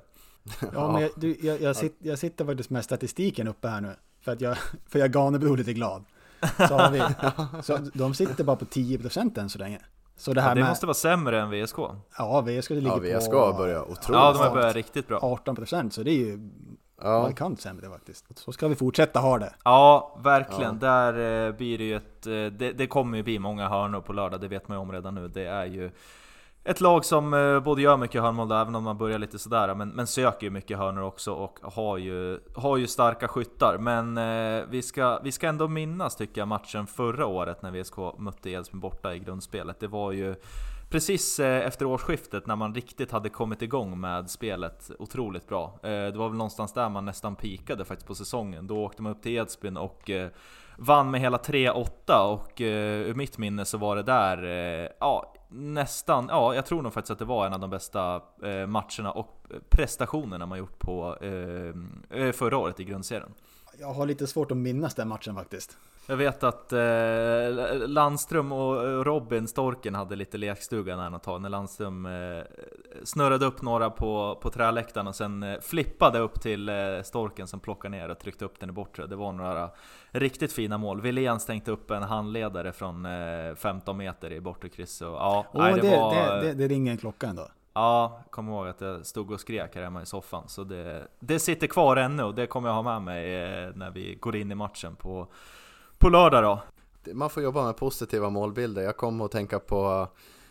Ja, 0.72 0.92
men 0.92 1.03
jag, 1.03 1.11
du, 1.16 1.37
jag, 1.42 1.61
jag, 1.61 1.76
sitter, 1.76 2.09
jag 2.09 2.18
sitter 2.18 2.44
faktiskt 2.44 2.70
med 2.70 2.85
statistiken 2.85 3.48
uppe 3.48 3.68
här 3.68 3.81
nu. 3.81 3.96
För 4.20 4.33
att 4.33 4.40
jag, 4.40 4.56
för 4.88 4.98
jag 4.98 5.12
Ganebro 5.12 5.54
lite 5.54 5.72
glad. 5.72 6.04
Så, 6.56 6.78
har 6.78 6.90
vi, 6.90 7.02
så 7.62 7.78
de 7.94 8.14
sitter 8.14 8.44
bara 8.44 8.56
på 8.56 8.64
10% 8.64 9.40
än 9.40 9.50
så 9.50 9.59
länge. 9.59 9.80
Så 10.16 10.33
det 10.33 10.40
här 10.40 10.48
ja, 10.48 10.54
det 10.54 10.61
med, 10.61 10.68
måste 10.68 10.87
vara 10.87 10.94
sämre 10.94 11.40
än 11.40 11.50
VSK. 11.50 11.78
Ja, 12.18 12.40
VSK 12.40 12.70
ligger 12.70 13.04
ja, 13.04 13.18
VSK 13.18 13.30
på... 13.30 13.54
börjar 13.59 13.80
otroligt 13.80 14.09
Ja, 14.09 14.33
de 14.33 14.38
har 14.38 14.54
börjat 14.54 14.74
riktigt 14.74 15.09
bra. 15.09 15.20
18% 15.20 15.90
så 15.90 16.02
det 16.02 16.11
är 16.11 16.14
ju 16.14 16.50
ja. 17.02 17.22
markant 17.22 17.61
sämre 17.61 17.88
faktiskt. 17.88 18.38
Så 18.38 18.52
ska 18.52 18.68
vi 18.68 18.74
fortsätta 18.74 19.20
ha 19.20 19.38
det. 19.38 19.54
Ja, 19.64 20.18
verkligen. 20.24 20.78
Ja. 20.80 20.88
Där 20.88 21.46
eh, 21.46 21.52
blir 21.52 21.78
det 21.78 21.85
ju 21.85 21.96
ett... 21.96 22.26
Eh, 22.26 22.33
det, 22.33 22.72
det 22.72 22.87
kommer 22.87 23.16
ju 23.16 23.22
bli 23.22 23.38
många 23.38 23.68
hörnor 23.68 24.00
på 24.00 24.12
lördag, 24.12 24.40
det 24.40 24.48
vet 24.48 24.68
man 24.68 24.76
ju 24.76 24.80
om 24.80 24.92
redan 24.92 25.14
nu. 25.14 25.28
Det 25.28 25.46
är 25.46 25.64
ju 25.64 25.90
ett 26.64 26.81
lag 26.81 27.05
som 27.05 27.35
eh, 27.35 27.61
både 27.61 27.83
gör 27.83 27.96
mycket 27.96 28.23
hörnmål, 28.23 28.53
även 28.53 28.75
om 28.75 28.85
man 28.85 28.99
börjar 28.99 29.18
lite 29.18 29.38
sådär, 29.38 29.75
men, 29.75 29.88
men 29.88 30.07
söker 30.07 30.46
ju 30.46 30.51
mycket 30.51 30.79
hörnor 30.79 31.03
också 31.03 31.33
och 31.33 31.59
har 31.62 31.99
ju, 31.99 32.40
har 32.55 32.77
ju 32.77 32.87
starka 32.87 33.29
skyttar. 33.29 33.79
Men 33.79 34.18
eh, 34.18 34.64
vi, 34.70 34.83
ska, 34.83 35.20
vi 35.25 35.33
ska 35.33 35.49
ändå 35.49 35.68
minnas, 35.68 36.16
tycker 36.16 36.40
jag, 36.40 36.49
matchen 36.49 36.87
förra 36.87 37.27
året 37.27 37.62
när 37.62 37.70
VSK 37.70 38.18
mötte 38.18 38.51
Edsbyn 38.51 38.81
borta 38.81 39.14
i 39.14 39.18
grundspelet. 39.18 39.81
Det 39.81 39.87
var 39.87 40.12
ju 40.12 40.35
precis 40.90 41.40
eh, 41.40 41.66
efter 41.66 41.85
årsskiftet 41.87 42.46
när 42.46 42.57
man 42.57 42.75
riktigt 42.75 43.12
hade 43.12 43.29
kommit 43.29 43.62
igång 43.62 44.01
med 44.01 44.31
spelet 44.31 44.90
otroligt 44.99 45.49
bra. 45.49 45.79
Eh, 45.83 45.90
det 45.90 46.16
var 46.16 46.29
väl 46.29 46.38
någonstans 46.38 46.73
där 46.73 46.88
man 46.88 47.05
nästan 47.05 47.37
pikade 47.37 47.85
faktiskt 47.85 48.09
på 48.09 48.14
säsongen. 48.14 48.66
Då 48.66 48.85
åkte 48.85 49.03
man 49.03 49.12
upp 49.12 49.23
till 49.23 49.33
Edsbyn 49.37 49.77
och 49.77 50.11
eh, 50.11 50.29
vann 50.77 51.11
med 51.11 51.20
hela 51.20 51.37
3-8 51.37 52.18
och 52.18 52.61
eh, 52.61 53.01
ur 53.01 53.14
mitt 53.14 53.38
minne 53.38 53.64
så 53.64 53.79
var 53.79 53.96
det 53.96 54.03
där, 54.03 54.44
eh, 54.44 54.88
ja 55.01 55.35
nästan, 55.51 56.27
ja 56.29 56.55
jag 56.55 56.67
tror 56.67 56.83
nog 56.83 56.93
faktiskt 56.93 57.11
att 57.11 57.19
det 57.19 57.25
var 57.25 57.47
en 57.47 57.53
av 57.53 57.61
de 57.61 57.71
bästa 57.71 58.23
eh, 58.43 58.67
matcherna 58.67 59.13
och 59.13 59.47
eh, 59.51 59.57
prestationerna 59.69 60.47
man 60.47 60.59
gjort 60.59 60.79
på 60.79 61.17
eh, 61.21 62.33
förra 62.33 62.59
året 62.59 62.81
i 62.81 62.85
grundserien. 62.85 63.35
Jag 63.79 63.93
har 63.93 64.07
lite 64.07 64.27
svårt 64.27 64.51
att 64.51 64.57
minnas 64.57 64.95
den 64.95 65.09
matchen 65.09 65.35
faktiskt. 65.35 65.79
Jag 66.07 66.17
vet 66.17 66.43
att 66.43 66.73
eh, 66.73 67.89
Landström 67.89 68.53
och 68.53 69.05
Robin 69.05 69.49
Storken 69.49 69.95
hade 69.95 70.17
lite 70.17 70.39
lekstuga 70.39 70.97
när 70.97 71.17
ett 71.17 71.23
tag, 71.23 71.43
när 71.43 71.49
Landström 71.49 72.07
eh, 72.07 72.43
snurrade 73.05 73.47
upp 73.47 73.63
några 73.63 73.91
på, 73.91 74.39
på 74.43 74.51
träläktaren 74.51 75.07
och 75.07 75.15
sen 75.15 75.43
eh, 75.43 75.61
flippade 75.61 76.19
upp 76.19 76.41
till 76.41 76.69
eh, 76.69 76.75
Storken 77.03 77.47
som 77.47 77.61
plockade 77.61 77.97
ner 77.97 78.09
och 78.09 78.19
tryckte 78.19 78.45
upp 78.45 78.61
den 78.61 78.69
i 78.69 78.73
bortre. 78.73 79.07
Det 79.07 79.17
var 79.17 79.33
några 79.33 79.71
riktigt 80.11 80.53
fina 80.53 80.79
mål. 80.79 81.01
Wilén 81.01 81.41
stängde 81.41 81.71
upp 81.71 81.91
en 81.91 82.03
handledare 82.03 82.73
från 82.73 83.07
15 83.57 83.95
eh, 83.95 83.99
meter 83.99 84.33
i 84.33 84.41
bortre 84.41 84.69
kryss. 84.69 85.01
Och, 85.03 85.09
ja, 85.09 85.47
oh, 85.53 85.63
nej, 85.63 85.75
det, 85.75 85.81
det, 85.81 85.97
var, 85.97 86.15
det, 86.15 86.43
det, 86.43 86.55
det 86.55 86.69
ringer 86.69 86.93
en 86.93 86.99
klocka 86.99 87.27
ändå. 87.27 87.49
Ja, 87.73 88.23
kom 88.31 88.49
ihåg 88.49 88.69
att 88.69 88.81
jag 88.81 89.07
stod 89.07 89.31
och 89.31 89.41
skrek 89.41 89.75
här 89.75 89.83
hemma 89.83 90.03
i 90.03 90.07
soffan. 90.07 90.49
Så 90.49 90.65
det, 90.65 91.09
det 91.21 91.39
sitter 91.39 91.67
kvar 91.67 91.97
ännu 91.97 92.23
och 92.23 92.35
det 92.35 92.47
kommer 92.47 92.69
jag 92.69 92.75
ha 92.75 92.83
med 92.83 93.03
mig 93.03 93.43
eh, 93.43 93.71
när 93.75 93.91
vi 93.91 94.15
går 94.21 94.37
in 94.37 94.53
i 94.53 94.55
matchen 94.55 94.97
på 94.97 95.29
på 96.01 96.09
lördag 96.09 96.43
då? 96.43 96.63
Man 97.13 97.31
får 97.31 97.43
jobba 97.43 97.65
med 97.65 97.77
positiva 97.77 98.31
målbilder. 98.31 98.83
Jag 98.83 98.97
kommer 98.97 99.25
att 99.25 99.31
tänka 99.31 99.59
på 99.59 100.09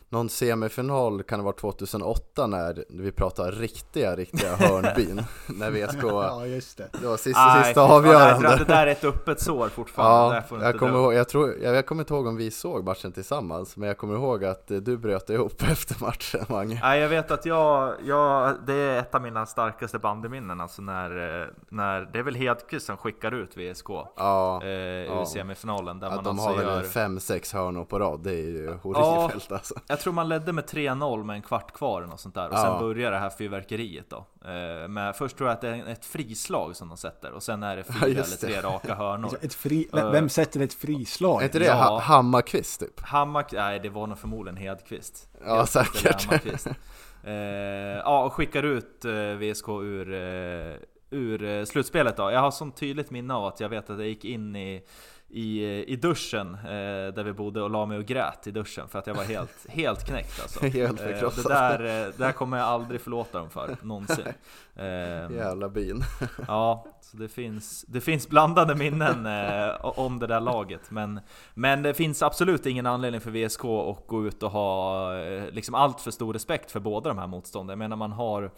någon 0.10 0.30
semifinal 0.30 1.24
kan 1.24 1.40
det 1.40 1.44
vara 1.44 1.56
2008 1.56 2.48
när 2.48 2.86
vi 2.90 3.12
pratar 3.12 3.52
riktiga, 3.52 4.16
riktiga 4.16 4.56
hörnbyn. 4.56 5.24
när 5.48 5.72
VSK, 5.72 6.04
ja 6.04 6.46
just 6.46 6.78
det. 6.78 6.90
Det 7.02 7.08
var 7.08 7.18
sista, 7.18 7.52
Aj, 7.52 7.66
sista 7.66 7.82
avgörande. 7.82 8.56
Det 8.56 8.64
där 8.64 8.88
är 8.88 8.92
ett 8.92 9.04
öppet 9.04 9.42
sår 9.42 9.70
fortfarande. 9.70 10.44
Ja, 10.50 10.58
jag, 10.62 10.80
kommer 10.80 11.00
ihåg, 11.00 11.14
jag, 11.14 11.30
tror, 11.30 11.56
jag, 11.62 11.76
jag 11.76 11.86
kommer 11.86 12.02
inte 12.02 12.14
ihåg 12.14 12.28
om 12.28 12.36
vi 12.36 12.52
såg 12.52 12.86
matchen 12.86 13.12
tillsammans, 13.12 13.78
men 13.78 13.88
jag 13.88 13.98
kommer 13.98 14.16
ihåg 14.16 14.46
att 14.46 14.68
du 14.68 14.98
bröt 14.98 15.30
ihop 15.30 15.64
efter 15.72 16.06
matchen, 16.06 16.46
Mange. 16.50 16.80
Nej, 16.84 17.00
jag 17.00 17.10
vet 17.10 17.32
att 17.32 17.46
jag, 17.46 17.94
jag, 18.06 18.56
det 18.68 18.74
är 18.74 19.00
ett 19.00 19.16
av 19.16 19.22
mina 19.22 19.46
starkaste 19.46 20.00
bandeminnen, 20.00 20.62
alltså 20.62 20.82
när, 20.82 21.10
när 21.70 22.02
det 22.14 22.20
är 22.20 22.24
väl 22.24 22.36
Hedqvist 22.36 22.86
som 22.86 22.98
skickar 22.98 23.32
ut 23.32 23.58
VSK 23.58 23.90
ja, 24.16 24.62
eh, 24.64 24.70
ja. 24.70 25.24
i 25.24 25.26
semifinalen. 25.26 26.00
Där 26.00 26.08
ja, 26.08 26.16
man 26.16 26.24
de 26.24 26.30
alltså 26.30 26.48
har 26.48 26.56
väl 26.56 26.66
gör... 26.66 26.82
fem, 26.84 27.20
sex 27.20 27.54
hörnor 27.54 27.86
på 27.86 28.00
rad, 28.00 28.20
det 28.24 28.32
är 28.32 28.48
ju 28.48 28.78
horribelt 28.82 29.46
ja, 29.50 29.56
alltså. 29.56 29.76
Jag 30.00 30.04
tror 30.04 30.14
man 30.14 30.30
ledde 30.30 30.54
med 30.54 30.66
3-0 30.66 31.24
med 31.24 31.34
en 31.36 31.42
kvart 31.42 31.72
kvar 31.74 32.10
och 32.14 32.20
sånt 32.20 32.36
där. 32.36 32.48
Och 32.50 32.54
Ja. 32.56 32.62
sen 32.64 32.80
börjar 32.80 33.12
det 33.12 33.18
här 33.18 33.30
fyrverkeriet 33.30 34.10
då. 34.10 34.26
Eh, 34.50 34.88
med, 34.88 35.16
först 35.16 35.38
tror 35.38 35.50
jag 35.50 35.54
att 35.56 35.62
det 35.62 35.70
är 35.70 35.88
ett 35.88 36.06
frislag 36.06 36.76
som 36.76 36.88
de 36.88 36.98
sätter, 36.98 37.32
och 37.32 37.44
sen 37.44 37.64
är 37.64 37.76
det 37.76 37.84
fyra 37.84 37.96
Ja, 38.02 38.08
eller 38.08 38.38
tre 38.38 38.62
raka 38.62 38.96
hörnor. 38.96 39.30
Ett 39.42 39.54
fri, 39.54 39.88
vem, 39.94 40.12
vem 40.12 40.30
sätter 40.30 40.60
ett 40.60 40.74
frislag? 40.74 41.42
Är 41.42 41.46
inte 41.46 41.60
det 41.60 41.66
Ja. 41.66 41.74
ha- 41.74 42.00
Hammarkvist 42.00 42.80
typ? 42.80 43.00
Hammar... 43.00 43.46
Nej, 43.52 43.80
det 43.80 43.90
var 43.90 44.08
nog 44.08 44.18
förmodligen 44.18 44.58
Hedqvist. 44.58 45.30
Ja, 45.46 45.56
Hedqvist 45.56 46.64
säkert. 46.64 46.78
Eh, 47.24 47.34
ja, 47.34 48.24
och 48.24 48.34
skickar 48.34 48.64
ut 48.64 49.06
eh, 49.06 49.12
VSK 49.14 49.70
ur, 49.70 50.14
eh, 50.14 50.76
ur 51.10 51.44
eh, 51.44 51.64
slutspelet 51.66 52.18
då. 52.18 52.32
Jag 52.32 52.40
har 52.40 52.52
sånt 52.52 52.78
tydligt 52.78 53.12
minne 53.12 53.34
av 53.34 53.46
att 53.46 53.60
jag 53.60 53.70
vet 53.70 53.90
att 53.90 54.00
jag 54.00 54.08
gick 54.08 54.26
in 54.26 54.56
i 54.56 54.84
i, 55.32 55.64
i 55.88 55.96
duschen 55.96 56.54
eh, 56.54 57.14
där 57.14 57.24
vi 57.24 57.34
bodde 57.34 57.62
och 57.62 57.70
la 57.70 57.86
mig 57.86 57.98
och 57.98 58.06
grät 58.06 58.48
i 58.48 58.52
duschen 58.52 58.88
för 58.88 59.00
att 59.00 59.08
jag 59.08 59.14
var 59.14 59.24
helt, 59.24 59.66
helt 59.70 60.06
knäckt 60.08 60.42
alltså. 60.42 60.66
Helt 60.66 60.76
Eh, 60.76 60.90
och 60.90 60.96
det, 60.96 61.14
förkrossad. 61.14 61.52
där, 61.52 61.80
eh, 61.80 61.88
det 61.88 62.18
där 62.18 62.32
kommer 62.32 62.58
jag 62.58 62.68
aldrig 62.68 63.02
förlåta 63.02 63.40
dem 63.40 63.50
för, 63.50 63.76
någonsin. 63.82 64.26
Eh, 64.76 64.86
Jävla 65.32 65.70
byn. 65.70 66.04
Ja, 66.48 66.86
så 67.02 67.18
det 67.18 67.28
finns, 67.28 67.86
det 67.88 68.02
finns 68.02 68.30
blandade 68.30 68.76
minnen 68.76 69.28
om 69.82 70.20
det 70.20 70.28
där 70.28 70.40
laget. 70.40 70.92
Men, 70.92 71.20
men 71.54 71.84
det 71.84 71.94
finns 71.94 72.24
absolut 72.24 72.66
ingen 72.66 72.86
anledning 72.86 73.22
för 73.22 73.32
VSK 73.32 73.66
att 73.66 74.08
gå 74.08 74.28
ut 74.28 74.44
och 74.44 74.52
ha 74.52 75.12
liksom 75.52 75.76
allt 75.76 76.02
för 76.02 76.12
stor 76.12 76.34
respekt 76.34 76.72
för 76.72 76.80
båda 76.80 77.10
de 77.10 77.18
här 77.18 77.28
motstånden. 77.28 77.72
Jag 77.72 77.78
menar 77.80 77.96
man 77.96 78.12
har 78.12 78.52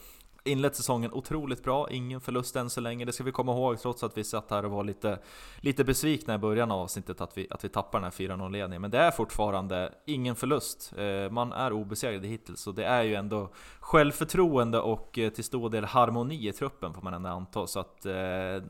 inlett 0.43 0.75
säsongen 0.75 1.13
otroligt 1.13 1.63
bra, 1.63 1.89
ingen 1.89 2.21
förlust 2.21 2.55
än 2.55 2.69
så 2.69 2.81
länge. 2.81 3.05
Det 3.05 3.13
ska 3.13 3.23
vi 3.23 3.31
komma 3.31 3.51
ihåg 3.51 3.79
trots 3.79 4.03
att 4.03 4.17
vi 4.17 4.23
satt 4.23 4.51
här 4.51 4.65
och 4.65 4.71
var 4.71 4.83
lite, 4.83 5.19
lite 5.59 5.83
besvikna 5.83 6.35
i 6.35 6.37
början 6.37 6.71
av 6.71 6.79
avsnittet 6.79 7.21
att 7.21 7.37
vi, 7.37 7.47
att 7.49 7.63
vi 7.63 7.69
tappar 7.69 7.99
den 7.99 8.03
här 8.03 8.11
4-0 8.11 8.51
ledningen. 8.51 8.81
Men 8.81 8.91
det 8.91 8.97
är 8.97 9.11
fortfarande 9.11 9.93
ingen 10.05 10.35
förlust. 10.35 10.93
Eh, 10.97 11.31
Man 11.31 11.51
är 11.53 11.73
obesegrade 11.73 12.27
hittills 12.27 12.67
och 12.67 12.75
det 12.75 12.85
är 12.85 13.03
ju 13.03 13.15
ändå 13.15 13.49
självförtroende 13.79 14.79
och 14.79 15.19
eh, 15.19 15.29
till 15.29 15.43
stor 15.43 15.69
del 15.69 15.85
harmoni 15.85 16.47
i 16.47 16.51
truppen 16.53 16.93
får 16.93 17.01
man 17.01 17.13
ändå 17.13 17.29
anta. 17.29 17.67
Så 17.67 17.79
att, 17.79 18.05
eh, 18.05 18.13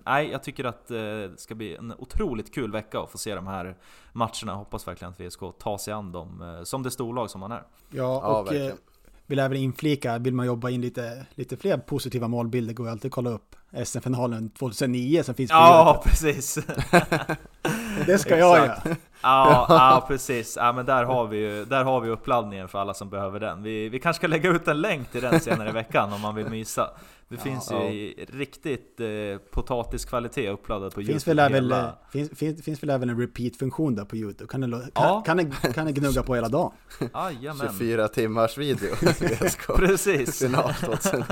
nej, 0.05 0.29
jag 0.31 0.43
tycker 0.43 0.63
att 0.63 0.87
det 0.87 1.31
ska 1.37 1.55
bli 1.55 1.75
en 1.75 1.93
otroligt 1.97 2.53
kul 2.53 2.71
vecka 2.71 2.99
att 2.99 3.11
få 3.11 3.17
se 3.17 3.35
de 3.35 3.47
här 3.47 3.77
matcherna. 4.13 4.53
Hoppas 4.53 4.87
verkligen 4.87 5.13
att 5.13 5.19
VSK 5.19 5.39
tar 5.59 5.77
sig 5.77 5.93
an 5.93 6.11
dem 6.11 6.61
som 6.63 6.83
det 6.83 6.91
storlag 6.91 7.29
som 7.29 7.39
man 7.39 7.51
är. 7.51 7.63
Ja, 7.89 8.21
Ja, 8.23 8.39
och 8.39 8.45
verkligen. 8.45 8.77
Vill 9.31 9.39
även 9.39 9.57
inflika, 9.57 10.17
vill 10.17 10.33
man 10.33 10.45
jobba 10.45 10.69
in 10.69 10.81
lite, 10.81 11.25
lite 11.35 11.57
fler 11.57 11.77
positiva 11.77 12.27
målbilder 12.27 12.73
går 12.73 12.85
ju 12.87 12.91
alltid 12.91 13.09
att 13.09 13.13
kolla 13.13 13.29
upp 13.29 13.55
SM-finalen 13.85 14.49
2009 14.49 15.23
som 15.23 15.35
finns 15.35 15.51
på 15.51 15.57
Ja, 15.57 15.85
YouTube. 15.93 16.09
precis! 16.09 16.55
Det 18.05 18.17
ska 18.17 18.37
jag 18.37 18.39
göra. 18.39 18.81
Ja, 19.23 19.65
ja 19.69 20.05
precis. 20.07 20.57
Ja, 20.59 20.71
men 20.73 20.85
där 20.85 21.03
har 21.03 21.27
vi 21.27 21.37
ju 21.37 21.65
där 21.65 21.83
har 21.83 22.01
vi 22.01 22.09
uppladdningen 22.09 22.67
för 22.67 22.79
alla 22.79 22.93
som 22.93 23.09
behöver 23.09 23.39
den. 23.39 23.63
Vi, 23.63 23.89
vi 23.89 23.99
kanske 23.99 24.17
ska 24.19 24.27
lägga 24.27 24.49
ut 24.49 24.67
en 24.67 24.81
länk 24.81 25.11
till 25.11 25.21
den 25.21 25.39
senare 25.39 25.69
i 25.69 25.71
veckan 25.71 26.13
om 26.13 26.21
man 26.21 26.35
vill 26.35 26.49
mysa. 26.49 26.89
Det 27.27 27.37
finns 27.37 27.71
ju 27.71 27.75
Ja. 27.75 27.83
i 27.83 28.25
riktigt 28.33 28.99
eh, 28.99 29.07
potatiskvalitet 29.51 30.49
uppladdat 30.53 30.93
på 30.95 30.99
Finns 31.01 31.09
Youtube. 31.09 31.29
väl, 31.31 31.39
även, 31.39 31.53
hela- 31.63 31.85
eh, 31.87 31.93
finns, 32.11 32.29
finns, 32.39 32.63
finns 32.65 32.83
väl 32.83 32.89
även 32.89 33.09
en 33.09 33.19
repeat-funktion 33.19 33.95
där 33.95 34.05
på 34.05 34.15
YouTube? 34.15 34.47
Kan 34.51 34.61
den, 34.61 34.71
kan, 34.71 34.89
Ja. 34.93 35.23
kan, 35.25 35.37
den, 35.37 35.51
kan 35.51 35.85
den 35.85 35.93
gnugga 35.93 36.23
på 36.23 36.35
hela 36.35 36.47
dagen? 36.49 36.71
Jajamän. 37.13 37.67
24 37.79 38.07
timmars 38.07 38.57
video. 38.57 38.95
Precis! 39.77 40.39
Final 40.39 40.73
2009. 40.81 41.25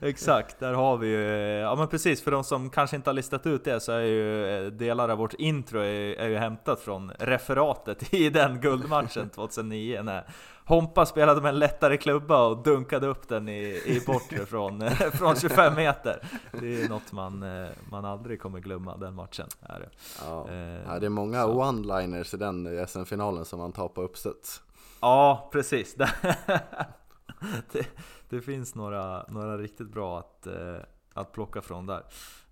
Exakt, 0.00 0.60
där 0.60 0.72
har 0.72 0.96
vi 0.96 1.08
ju, 1.08 1.22
ja 1.60 1.74
men 1.74 1.88
precis 1.88 2.22
för 2.22 2.30
de 2.30 2.44
som 2.44 2.70
kanske 2.70 2.96
inte 2.96 3.10
har 3.10 3.14
listat 3.14 3.46
ut 3.46 3.64
det 3.64 3.80
så 3.80 3.92
är 3.92 4.00
ju 4.00 4.46
eh, 4.66 4.72
delar 4.72 5.08
av 5.08 5.18
vårt 5.18 5.34
intro 5.34 5.80
är, 6.24 6.28
ju 6.28 6.36
hämtat 6.36 6.80
från 6.80 7.12
referatet 7.18 8.14
i 8.14 8.30
den 8.30 8.60
guldmatchen 8.60 9.28
2009 9.28 10.02
när 10.02 10.26
Hompa 10.64 11.06
spelade 11.06 11.40
med 11.40 11.48
en 11.48 11.58
lättare 11.58 11.96
klubba 11.96 12.46
och 12.46 12.62
dunkade 12.62 13.06
upp 13.06 13.28
den 13.28 13.48
i, 13.48 13.82
i 13.86 14.02
bortre 14.06 14.46
från, 14.46 14.90
från 15.12 15.36
25 15.36 15.74
meter. 15.74 16.28
Det 16.52 16.82
är 16.82 16.88
något 16.88 17.12
man, 17.12 17.42
eh, 17.42 17.70
man 17.90 18.04
aldrig 18.04 18.40
kommer 18.40 18.60
glömma, 18.60 18.96
den 18.96 19.14
matchen. 19.14 19.46
Är 19.60 19.80
det. 19.80 19.88
Ja. 20.26 20.40
Eh, 20.40 21.00
det 21.00 21.06
är 21.06 21.08
många 21.08 21.46
one-liners 21.46 22.34
i 22.34 22.38
den 22.38 22.86
SM-finalen 22.88 23.44
som 23.44 23.58
man 23.58 23.72
tar 23.72 23.88
på 23.88 24.02
uppstuds. 24.02 24.62
Ja, 25.00 25.48
precis. 25.52 25.94
det, 27.72 27.86
det 28.28 28.40
finns 28.40 28.74
några, 28.74 29.24
några 29.28 29.58
riktigt 29.58 29.88
bra 29.88 30.18
att, 30.18 30.46
eh, 30.46 30.76
att 31.14 31.32
plocka 31.32 31.60
från 31.60 31.86
där. 31.86 32.02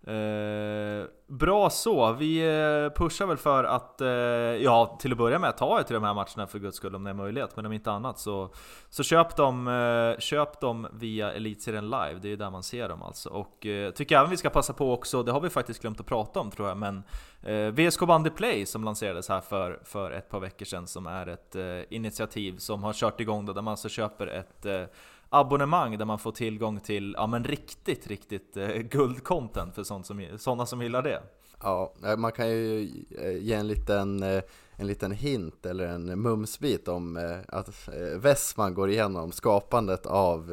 Eh, 0.07 1.05
bra 1.27 1.71
så, 1.71 2.13
vi 2.13 2.39
eh, 2.39 2.93
pushar 2.99 3.27
väl 3.27 3.37
för 3.37 3.65
att, 3.65 4.01
eh, 4.01 4.09
ja 4.09 4.97
till 5.01 5.13
att 5.13 5.19
börja 5.19 5.39
med, 5.39 5.57
ta 5.57 5.79
er 5.79 5.83
till 5.83 5.95
de 5.95 6.05
här 6.05 6.15
matcherna 6.15 6.47
för 6.47 6.59
guds 6.59 6.77
skull 6.77 6.95
om 6.95 7.05
det 7.05 7.11
är 7.11 7.15
möjligt. 7.15 7.57
Men 7.57 7.67
om 7.67 7.73
inte 7.73 7.93
annat 7.93 8.19
så, 8.19 8.51
så 8.91 9.03
köp, 9.03 9.37
dem, 9.37 9.69
eh, 9.69 10.19
köp 10.19 10.61
dem 10.61 10.87
via 10.93 11.33
Elitserien 11.33 11.91
Live, 11.91 12.19
det 12.23 12.29
är 12.29 12.31
ju 12.31 12.37
där 12.37 12.51
man 12.51 12.63
ser 12.63 12.89
dem 12.89 13.03
alltså. 13.03 13.29
Och 13.29 13.67
eh, 13.67 13.91
tycker 13.91 14.19
även 14.19 14.31
vi 14.31 14.37
ska 14.37 14.51
passa 14.51 14.73
på 14.73 14.93
också, 14.93 15.23
det 15.23 15.33
har 15.33 15.41
vi 15.41 15.51
faktiskt 15.51 15.81
glömt 15.81 16.01
att 16.01 16.07
prata 16.07 16.41
om 16.41 16.51
tror 16.51 16.69
jag, 16.69 16.77
men 16.77 17.03
eh, 17.43 17.73
VSK 17.73 18.01
Bandy 18.01 18.31
Play 18.31 18.67
som 18.67 18.85
lanserades 18.85 19.29
här 19.29 19.41
för, 19.41 19.81
för 19.85 20.11
ett 20.11 20.29
par 20.29 20.41
veckor 20.41 20.67
sedan, 20.67 20.87
som 20.87 21.07
är 21.07 21.27
ett 21.27 21.57
eh, 21.57 21.95
initiativ 21.97 22.57
som 22.59 22.83
har 22.83 22.93
kört 22.93 23.21
igång 23.21 23.47
då, 23.47 23.53
där 23.53 23.63
man 23.63 23.73
alltså 23.73 23.89
köper 23.89 24.27
ett 24.27 24.67
eh, 24.67 24.83
abonnemang 25.31 25.99
där 25.99 26.05
man 26.05 26.19
får 26.19 26.33
tillgång 26.33 26.81
till 26.81 27.15
ja, 27.19 27.27
men 27.27 27.45
riktigt, 27.45 28.07
riktigt 28.07 28.57
eh, 28.57 28.69
guldcontent 28.69 29.75
för 29.75 29.83
sånt 29.83 30.07
som, 30.07 30.27
sådana 30.39 30.67
som 30.67 30.83
gillar 30.83 31.03
det. 31.03 31.23
Ja, 31.63 31.93
eh, 32.05 32.17
man 32.17 32.33
kan 32.33 32.49
ju 32.49 32.89
eh, 33.19 33.37
ge 33.39 33.55
en 33.55 33.69
liten, 33.69 34.23
eh, 34.23 34.43
en 34.77 34.87
liten 34.87 35.13
hint 35.13 35.67
eller 35.67 35.87
en 35.87 36.21
mumsbit 36.23 36.89
om 36.89 37.35
att 37.49 37.89
Westman 38.17 38.75
går 38.75 38.91
igenom 38.91 39.33
skapandet 39.33 40.07
av 40.07 40.47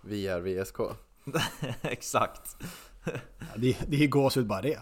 VR 0.00 0.40
VSK. 0.40 0.76
Exakt. 1.82 2.56
Ja, 3.04 3.12
det, 3.56 3.76
det 3.88 3.96
är 3.96 4.00
ju 4.00 4.08
gåshud 4.08 4.46
bara 4.46 4.62
det. 4.62 4.78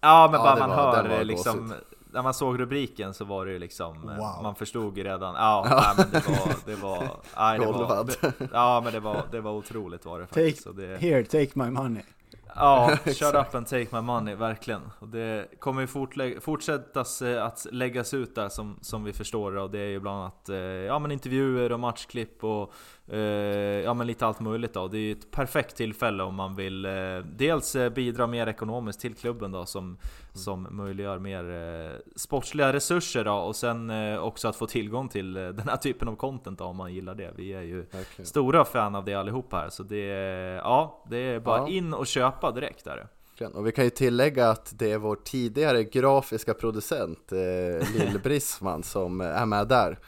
Ja 0.00 0.28
men 0.32 0.40
Ja, 0.40 0.46
bara 0.46 0.58
man 0.68 0.76
var- 0.76 1.04
hör 1.04 1.24
liksom 1.24 1.68
gåshud. 1.68 1.82
När 2.12 2.22
man 2.22 2.34
såg 2.34 2.60
rubriken 2.60 3.14
så 3.14 3.24
var 3.24 3.46
det 3.46 3.52
ju 3.52 3.58
liksom 3.58 4.08
eh, 4.08 4.16
Wow. 4.16 4.42
Man 4.42 4.54
förstod 4.54 4.98
ju 4.98 5.04
redan 5.04 5.34
Ja, 5.34 5.66
nej, 5.70 5.94
men 5.96 6.22
det 6.22 6.28
var 6.28 6.54
Det 6.66 6.74
var, 6.74 6.98
nej, 7.36 7.58
det 7.58 7.66
var 7.66 7.72
Golvad. 7.72 8.10
Ja 8.52 8.80
men 8.84 8.92
det 8.92 9.00
var, 9.00 9.22
det 9.30 9.40
var 9.40 9.52
otroligt 9.52 10.04
var 10.04 10.20
det 10.20 10.26
faktiskt 10.26 10.64
Take, 10.64 10.76
det, 10.76 10.98
Here, 10.98 11.24
take 11.24 11.50
my 11.54 11.70
money. 11.70 12.02
Ja, 12.54 12.96
shut 13.04 13.34
up 13.34 13.54
and 13.54 13.66
take 13.66 13.86
my 13.92 14.00
money, 14.00 14.34
verkligen. 14.34 14.82
Och 14.98 15.08
det 15.08 15.46
kommer 15.58 15.80
ju 15.80 16.40
fortsättas 16.40 17.22
eh, 17.22 17.44
att 17.44 17.66
läggas 17.70 18.14
ut 18.14 18.34
där 18.34 18.48
som, 18.48 18.78
som 18.80 19.04
vi 19.04 19.12
förstår 19.12 19.52
det. 19.52 19.60
Och 19.60 19.70
det 19.70 19.78
är 19.78 19.88
ju 19.88 20.00
bland 20.00 20.20
annat 20.20 20.48
eh, 20.48 20.56
ja, 20.56 20.98
men 20.98 21.10
intervjuer 21.10 21.72
och 21.72 21.80
matchklipp 21.80 22.44
och 22.44 22.72
ja, 23.84 23.94
men 23.94 24.06
lite 24.06 24.26
allt 24.26 24.40
möjligt. 24.40 24.74
Då. 24.74 24.88
Det 24.88 24.96
är 24.98 25.00
ju 25.00 25.12
ett 25.12 25.30
perfekt 25.30 25.76
tillfälle 25.76 26.22
om 26.22 26.34
man 26.34 26.56
vill 26.56 26.84
eh, 26.84 26.92
dels 27.36 27.76
eh, 27.76 27.90
bidra 27.92 28.26
mer 28.26 28.46
ekonomiskt 28.46 29.00
till 29.00 29.14
klubben 29.14 29.52
då, 29.52 29.64
som, 29.66 29.98
som 30.32 30.66
möjliggör 30.70 31.18
mer 31.18 31.50
eh, 31.50 31.90
sportsliga 32.16 32.72
resurser 32.72 33.24
då, 33.24 33.32
och 33.34 33.56
sen 33.56 33.90
eh, 33.90 34.18
också 34.18 34.48
att 34.48 34.56
få 34.56 34.66
tillgång 34.66 35.08
till 35.08 35.36
eh, 35.36 35.48
den 35.48 35.68
här 35.68 35.76
typen 35.76 36.08
av 36.08 36.16
content 36.16 36.58
då, 36.58 36.64
om 36.64 36.76
man 36.76 36.94
gillar 36.94 37.14
det. 37.14 37.30
Vi 37.36 37.52
är 37.52 37.62
ju 37.62 37.76
Verkligen. 37.80 38.26
stora 38.26 38.64
fan 38.64 38.94
av 38.94 39.04
det 39.04 39.14
allihopa 39.14 39.56
här, 39.56 39.68
så 39.68 39.82
det 39.82 40.04
ja, 40.64 41.04
det 41.10 41.16
är 41.16 41.40
bara 41.40 41.58
Ja. 41.58 41.68
in 41.68 41.94
och 41.94 42.06
köpa 42.06 42.50
direkt 42.52 42.84
där. 42.84 43.06
Verkligen. 43.40 43.60
Och 43.60 43.66
vi 43.66 43.72
kan 43.72 43.84
ju 43.84 43.90
tillägga 43.90 44.50
att 44.50 44.78
det 44.78 44.92
är 44.92 44.98
vår 44.98 45.16
tidigare 45.16 45.84
grafiska 45.84 46.54
producent 46.54 47.32
eh, 47.32 47.38
Lill 47.94 48.20
Brisman 48.24 48.82
som 48.82 49.20
är 49.20 49.46
med 49.46 49.68
där. 49.68 49.98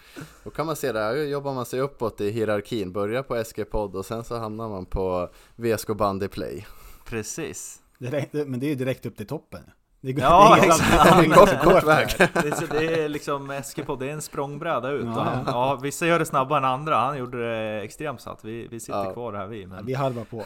Då 0.45 0.51
kan 0.51 0.67
man 0.67 0.77
se 0.77 0.93
där, 0.93 1.15
jobbar 1.15 1.55
man 1.55 1.67
sig 1.67 1.81
uppåt 1.81 2.21
i 2.21 2.31
hierarkin, 2.31 2.93
börjar 2.93 3.23
på 3.23 3.45
SG-podd 3.45 3.97
och 3.97 4.07
sen 4.07 4.25
så 4.25 4.39
hamnar 4.39 4.69
man 4.69 4.87
på 4.87 5.31
VSK 5.57 5.89
Bandy 5.89 6.29
Play. 6.29 6.67
Precis. 7.07 7.81
Direkt, 7.99 8.33
men 8.33 8.61
det 8.61 8.67
är 8.67 8.69
ju 8.69 8.75
direkt 8.75 9.07
upp 9.07 9.17
till 9.17 9.27
toppen. 9.27 9.63
Det 10.05 10.13
går, 10.13 10.25
Ja, 10.25 10.57
det 10.61 10.67
exakt. 10.67 10.91
det 10.93 11.25
är 11.27 11.31
Kort- 11.35 11.63
kort 11.63 11.85
väg. 11.85 12.09
det. 12.19 12.37
Är, 12.37 12.51
så- 12.55 12.67
det 12.67 13.03
är 13.05 13.09
liksom 13.09 13.51
Eskipod, 13.51 13.99
det 13.99 14.09
är 14.09 14.13
en 14.13 14.23
språngbräda 14.23 14.91
ut. 14.91 15.05
Ja, 15.07 15.13
Ja, 15.17 15.23
han, 15.23 15.45
ja, 15.47 15.75
vissa 15.83 16.07
gör 16.07 16.19
det 16.19 16.25
snabbare 16.25 16.59
än 16.59 16.65
andra, 16.65 16.97
han 16.97 17.19
gjorde 17.19 17.51
det 17.51 17.81
extremt 17.83 18.21
snabbt. 18.21 18.45
Vi, 18.45 18.69
vi 18.71 18.81
sitter 18.81 19.05
Ja. 19.05 19.13
kvar 19.13 19.33
här 19.33 19.47
vi. 19.47 19.63
Ja, 19.63 19.69
Men 19.69 19.87
vi 19.87 19.95
halvar 19.95 20.25
på. 20.25 20.43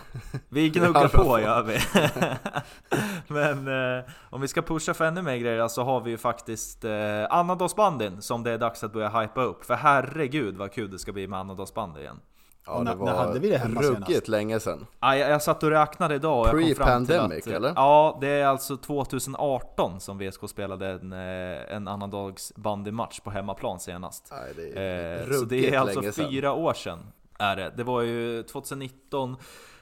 vi 0.49 0.69
gnuggar 0.69 1.09
på 1.09 1.25
på. 1.25 1.41
gör 1.41 1.63
vi. 1.63 1.79
men 3.35 3.69
eh, 3.99 4.05
om 4.31 4.41
vi 4.41 4.49
ska 4.49 4.63
pusha 4.63 4.95
för 4.95 5.05
ännu 5.05 5.23
mer 5.23 5.37
grejer 5.37 5.69
så 5.69 5.83
har 5.85 6.01
vi 6.01 6.11
ju 6.11 6.19
faktiskt 6.19 6.85
eh, 6.85 6.91
Annandagsbandyn 7.31 8.23
som 8.23 8.43
det 8.43 8.51
är 8.51 8.59
dags 8.59 8.85
att 8.85 8.93
börja 8.93 9.09
hypa 9.09 9.43
upp. 9.43 9.65
För 9.65 9.75
herregud 9.75 10.57
vad 10.57 10.73
kul 10.73 10.91
det 10.91 10.99
ska 10.99 11.13
bli 11.13 11.27
med 11.27 11.39
Annandagsbandy 11.39 12.01
igen. 12.01 12.21
Ja, 12.67 12.73
Och 12.73 12.85
det 12.85 12.95
när- 12.95 13.05
när 13.05 13.15
hade 13.15 13.39
vi 13.39 13.49
det 13.49 13.59
hemma 13.59 13.81
ruggigt 13.83 14.07
senast? 14.07 14.29
länge 14.29 14.61
sedan. 14.61 14.87
Ja, 15.01 15.17
jag, 15.17 15.31
jag 15.31 15.43
satt 15.43 15.63
och 15.63 15.71
räknade 15.71 16.15
idag 16.15 16.41
och 16.41 16.47
jag 16.47 16.53
kom 16.77 16.85
fram 16.87 17.07
till 17.07 17.15
Pre-pandemic, 17.15 17.47
att, 17.47 17.53
eller? 17.53 17.73
Ja, 17.77 18.19
det 18.21 18.29
är 18.29 18.47
alltså 18.47 18.77
2018 18.77 20.01
som 20.01 20.19
VSK 20.19 20.49
spelade 20.49 20.87
en, 20.89 21.13
eh, 21.13 21.77
en 21.77 21.89
annandags 21.89 22.53
bandymatch 22.57 23.21
på 23.21 23.31
hemmaplan 23.31 23.81
senast. 23.81 24.33
Nej, 24.33 24.53
det 24.57 24.81
är 24.81 25.21
Eh, 25.33 25.39
så 25.39 25.45
det 25.45 25.75
är 25.75 25.79
alltså 25.79 26.03
sedan. 26.03 26.13
fyra 26.31 26.53
år 26.53 26.73
sedan. 26.75 26.99
Är 27.39 27.57
det. 27.57 27.73
det 27.77 27.85
var 27.85 28.01
ju 28.03 28.43
2019 28.43 29.37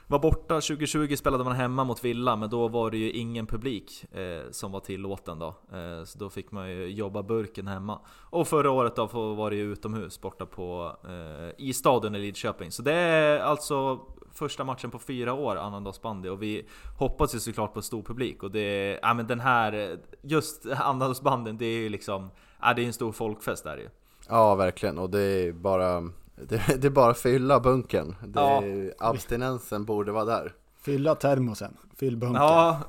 var 0.07 0.19
borta 0.19 0.53
2020 0.53 1.15
spelade 1.15 1.43
man 1.43 1.55
hemma 1.55 1.83
mot 1.83 2.03
Villa, 2.03 2.35
men 2.35 2.49
då 2.49 2.67
var 2.67 2.91
det 2.91 2.97
ju 2.97 3.11
ingen 3.11 3.47
publik 3.47 4.05
eh, 4.13 4.51
som 4.51 4.71
var 4.71 4.79
tillåten 4.79 5.39
då. 5.39 5.47
Eh, 5.47 6.03
så 6.05 6.19
då 6.19 6.29
fick 6.29 6.51
man 6.51 6.69
ju 6.69 6.87
jobba 6.87 7.23
burken 7.23 7.67
hemma. 7.67 7.99
Och 8.29 8.47
förra 8.47 8.71
året 8.71 8.95
då 8.95 9.05
var 9.35 9.49
det 9.49 9.55
ju 9.55 9.71
utomhus, 9.71 10.21
borta 10.21 10.45
på 10.45 10.95
eh, 11.07 11.65
i 11.65 11.73
stadion 11.73 12.15
i 12.15 12.19
Lidköping. 12.19 12.71
Så 12.71 12.81
det 12.81 12.93
är 12.93 13.39
alltså 13.39 13.99
första 14.33 14.63
matchen 14.63 14.91
på 14.91 14.99
fyra 14.99 15.33
år, 15.33 15.55
annandagsbandy, 15.55 16.29
och 16.29 16.43
vi 16.43 16.67
hoppas 16.97 17.35
ju 17.35 17.39
såklart 17.39 17.73
på 17.73 17.81
stor 17.81 18.01
publik. 18.01 18.43
Och 18.43 18.51
det, 18.51 18.99
ja 19.01 19.13
men 19.13 19.27
den 19.27 19.39
här, 19.39 19.99
just 20.21 20.65
annandagsbanden, 20.77 21.57
det 21.57 21.65
är 21.65 21.77
ju 21.77 21.89
liksom, 21.89 22.29
ja 22.61 22.73
det 22.73 22.81
är 22.81 22.85
en 22.85 22.93
stor 22.93 23.11
folkfest 23.11 23.63
där 23.63 23.77
ju. 23.77 23.89
Ja, 24.29 24.55
verkligen. 24.55 24.97
Och 24.97 25.09
det 25.09 25.21
är 25.21 25.51
bara, 25.51 26.09
det, 26.35 26.61
det 26.81 26.87
är 26.87 26.89
bara 26.91 27.13
fylla 27.13 27.59
bunken. 27.59 28.15
Det, 28.23 28.39
Ja. 28.39 28.63
Abstinensen 28.99 29.85
borde 29.85 30.11
vara 30.11 30.25
där. 30.25 30.53
Fylla 30.81 31.15
termosen, 31.15 31.77
fyll 31.99 32.17
bunken. 32.17 32.41
Ja, 32.41 32.79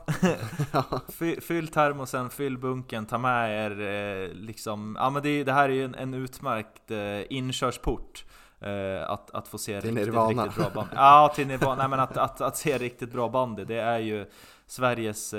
Fy- 1.08 1.40
fyll 1.40 1.68
termosen, 1.68 2.30
fyll 2.30 2.58
bunken, 2.58 3.06
ta 3.06 3.18
med 3.18 3.66
er 3.66 3.80
eh, 3.80 4.28
liksom, 4.34 4.96
ja 5.00 5.10
men 5.10 5.22
det, 5.22 5.44
det 5.44 5.52
här 5.52 5.68
är 5.68 5.72
ju 5.72 5.84
en, 5.84 5.94
en 5.94 6.14
utmärkt 6.14 6.90
eh, 6.90 7.32
inkörsport. 7.36 8.24
Eh, 8.60 9.10
att, 9.10 9.30
att 9.34 9.48
få 9.48 9.58
se 9.58 9.80
Till 9.80 9.90
riktigt, 9.90 10.06
Nirvana. 10.06 10.42
riktigt 10.44 10.56
bra 10.62 10.70
band. 10.74 10.88
Ja, 10.94 11.32
till 11.34 11.46
Nirvana. 11.46 11.74
Nej 11.76 11.88
men 11.88 12.00
att, 12.00 12.16
att, 12.16 12.40
att 12.40 12.56
se 12.56 12.78
riktigt 12.78 13.12
bra 13.12 13.28
bandy, 13.28 13.64
det 13.64 13.80
är 13.80 13.98
ju 13.98 14.26
Sveriges, 14.66 15.32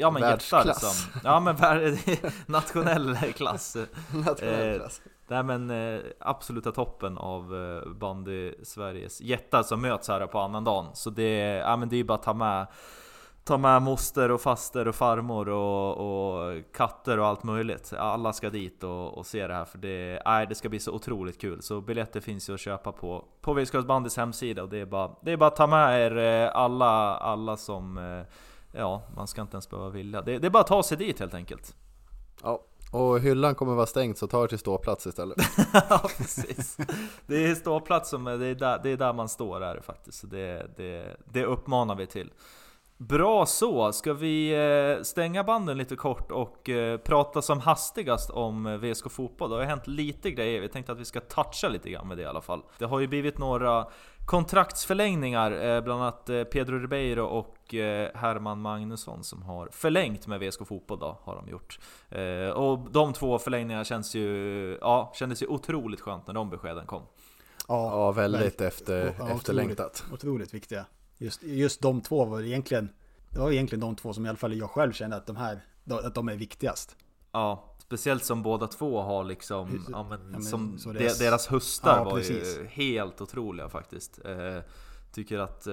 ja 0.00 0.10
men 0.10 0.22
Världsklass. 0.22 0.80
som, 1.12 1.20
Ja 1.24 1.40
men 1.40 1.56
nationell 2.46 3.16
klass. 3.16 3.76
Nationell 4.14 4.78
klass. 4.78 5.00
Nej 5.28 5.42
men 5.42 5.70
eh, 5.70 6.00
absoluta 6.20 6.72
toppen 6.72 7.18
av 7.18 7.56
eh, 7.56 7.92
bandy 7.92 8.54
Sveriges 8.62 9.20
jättar 9.20 9.62
som 9.62 9.80
möts 9.80 10.08
här 10.08 10.26
på 10.26 10.38
annandagen. 10.38 10.86
Så 10.94 11.10
det, 11.10 11.38
ja, 11.38 11.76
men 11.76 11.88
det 11.88 11.96
är 11.96 11.98
ju 11.98 12.04
bara 12.04 12.14
att 12.14 12.22
ta 12.22 12.34
med 12.34 12.66
Ta 13.46 13.58
med 13.58 13.82
moster 13.82 14.30
och 14.30 14.40
faster 14.40 14.88
och 14.88 14.94
farmor 14.94 15.48
och, 15.48 15.96
och 15.96 16.62
katter 16.72 17.18
och 17.18 17.26
allt 17.26 17.42
möjligt. 17.42 17.92
Alla 17.92 18.32
ska 18.32 18.50
dit 18.50 18.82
och, 18.82 19.18
och 19.18 19.26
se 19.26 19.46
det 19.46 19.54
här 19.54 19.64
för 19.64 19.78
det, 19.78 20.22
nej, 20.24 20.46
det 20.46 20.54
ska 20.54 20.68
bli 20.68 20.80
så 20.80 20.92
otroligt 20.92 21.40
kul. 21.40 21.62
Så 21.62 21.80
biljetter 21.80 22.20
finns 22.20 22.48
ju 22.48 22.54
att 22.54 22.60
köpa 22.60 22.92
på, 22.92 23.24
på 23.40 23.52
Viskas 23.52 23.84
bandys 23.84 24.16
hemsida 24.16 24.62
och 24.62 24.68
det 24.68 24.78
är, 24.78 24.86
bara, 24.86 25.10
det 25.22 25.32
är 25.32 25.36
bara 25.36 25.46
att 25.46 25.56
ta 25.56 25.66
med 25.66 26.00
er 26.00 26.16
eh, 26.16 26.56
alla, 26.56 27.16
alla 27.16 27.56
som... 27.56 27.98
Eh, 27.98 28.22
ja, 28.72 29.02
man 29.16 29.26
ska 29.26 29.40
inte 29.40 29.54
ens 29.54 29.70
behöva 29.70 29.88
vilja. 29.90 30.22
Det, 30.22 30.38
det 30.38 30.46
är 30.46 30.50
bara 30.50 30.60
att 30.60 30.66
ta 30.66 30.82
sig 30.82 30.98
dit 30.98 31.20
helt 31.20 31.34
enkelt. 31.34 31.76
Ja, 32.42 32.62
och 32.90 33.20
hyllan 33.20 33.54
kommer 33.54 33.74
vara 33.74 33.86
stängd 33.86 34.18
så 34.18 34.26
ta 34.26 34.44
er 34.44 34.48
till 34.48 34.58
ståplats 34.58 35.06
istället. 35.06 35.38
ja 35.72 36.02
precis. 36.16 36.76
Det 37.26 37.46
är 37.46 37.54
ståplats 37.54 38.10
som 38.10 38.26
är, 38.26 38.38
det 38.38 38.46
är 38.46 38.54
där, 38.54 38.80
det 38.82 38.90
är 38.90 38.96
där 38.96 39.12
man 39.12 39.28
står 39.28 39.62
är 39.62 39.74
det 39.74 39.82
faktiskt. 39.82 40.18
Så 40.18 40.26
det, 40.26 40.70
det, 40.76 41.16
det 41.24 41.44
uppmanar 41.44 41.94
vi 41.94 42.06
till. 42.06 42.30
Bra 42.98 43.46
så, 43.46 43.92
ska 43.92 44.12
vi 44.12 44.50
eh, 44.52 45.02
stänga 45.02 45.44
banden 45.44 45.78
lite 45.78 45.96
kort 45.96 46.30
och 46.30 46.68
eh, 46.68 46.98
prata 46.98 47.42
som 47.42 47.60
hastigast 47.60 48.30
om 48.30 48.66
eh, 48.66 48.76
VSK 48.76 49.10
Fotboll? 49.10 49.50
Det 49.50 49.56
har 49.56 49.62
ju 49.62 49.68
hänt 49.68 49.86
lite 49.86 50.30
grejer, 50.30 50.60
vi 50.60 50.68
tänkte 50.68 50.92
att 50.92 50.98
vi 50.98 51.04
ska 51.04 51.20
toucha 51.20 51.68
lite 51.68 51.90
grann 51.90 52.08
med 52.08 52.16
det 52.16 52.22
i 52.22 52.26
alla 52.26 52.40
fall. 52.40 52.62
Det 52.78 52.84
har 52.84 53.00
ju 53.00 53.06
blivit 53.06 53.38
några 53.38 53.86
kontraktsförlängningar, 54.26 55.52
eh, 55.52 55.80
bland 55.80 56.02
annat 56.02 56.28
eh, 56.28 56.44
Pedro 56.44 56.78
Ribeiro 56.78 57.24
och 57.24 57.74
eh, 57.74 58.10
Herman 58.14 58.60
Magnusson 58.60 59.24
som 59.24 59.42
har 59.42 59.68
förlängt 59.72 60.26
med 60.26 60.40
VSK 60.40 60.66
Fotboll 60.66 60.98
då, 60.98 61.18
har 61.22 61.36
de 61.36 61.48
gjort. 61.48 61.78
Och 62.54 62.90
de 62.90 63.12
två 63.12 63.38
förlängningarna 63.38 63.84
känns 63.84 64.14
ju, 64.14 64.78
ja, 64.80 65.12
kändes 65.16 65.42
ju 65.42 65.46
otroligt 65.46 66.00
skönt 66.00 66.26
när 66.26 66.34
de 66.34 66.50
beskeden 66.50 66.86
kom. 66.86 67.02
Ja, 67.68 68.12
väldigt 68.12 68.42
verkligen. 68.42 68.68
efter, 68.68 69.14
Ja, 69.18 69.30
efterlängtat. 69.30 70.02
Otroligt, 70.04 70.24
otroligt 70.24 70.54
viktiga. 70.54 70.86
Just, 71.18 71.42
just 71.42 71.82
de 71.82 72.00
två 72.00 72.24
var 72.24 72.42
egentligen, 72.42 72.88
det 73.30 73.38
var 73.38 73.50
egentligen 73.50 73.80
de 73.80 73.96
två 73.96 74.12
som 74.12 74.26
i 74.26 74.28
alla 74.28 74.38
fall 74.38 74.54
jag 74.54 74.70
själv 74.70 74.92
kände 74.92 75.16
att 75.16 75.26
de 75.26 75.36
här, 75.36 75.60
att 75.90 76.14
de 76.14 76.28
är 76.28 76.36
viktigast. 76.36 76.96
Ja, 77.32 77.75
speciellt 77.86 78.24
som 78.24 78.42
båda 78.42 78.66
två 78.66 79.02
har 79.02 79.24
liksom, 79.24 79.84
ja 79.92 80.06
men, 80.10 80.20
ja, 80.34 80.40
som 80.40 80.78
så 80.78 80.92
de, 80.92 80.98
det 80.98 81.06
är- 81.06 81.18
deras 81.30 81.46
höstar 81.46 81.96
Ja, 81.96 82.04
var 82.04 82.12
precis. 82.12 82.58
ju 82.58 82.66
helt 82.66 83.20
otroliga 83.20 83.68
faktiskt. 83.68 84.20
Eh, 84.24 84.62
tycker 85.12 85.38
att 85.38 85.66
eh, 85.66 85.72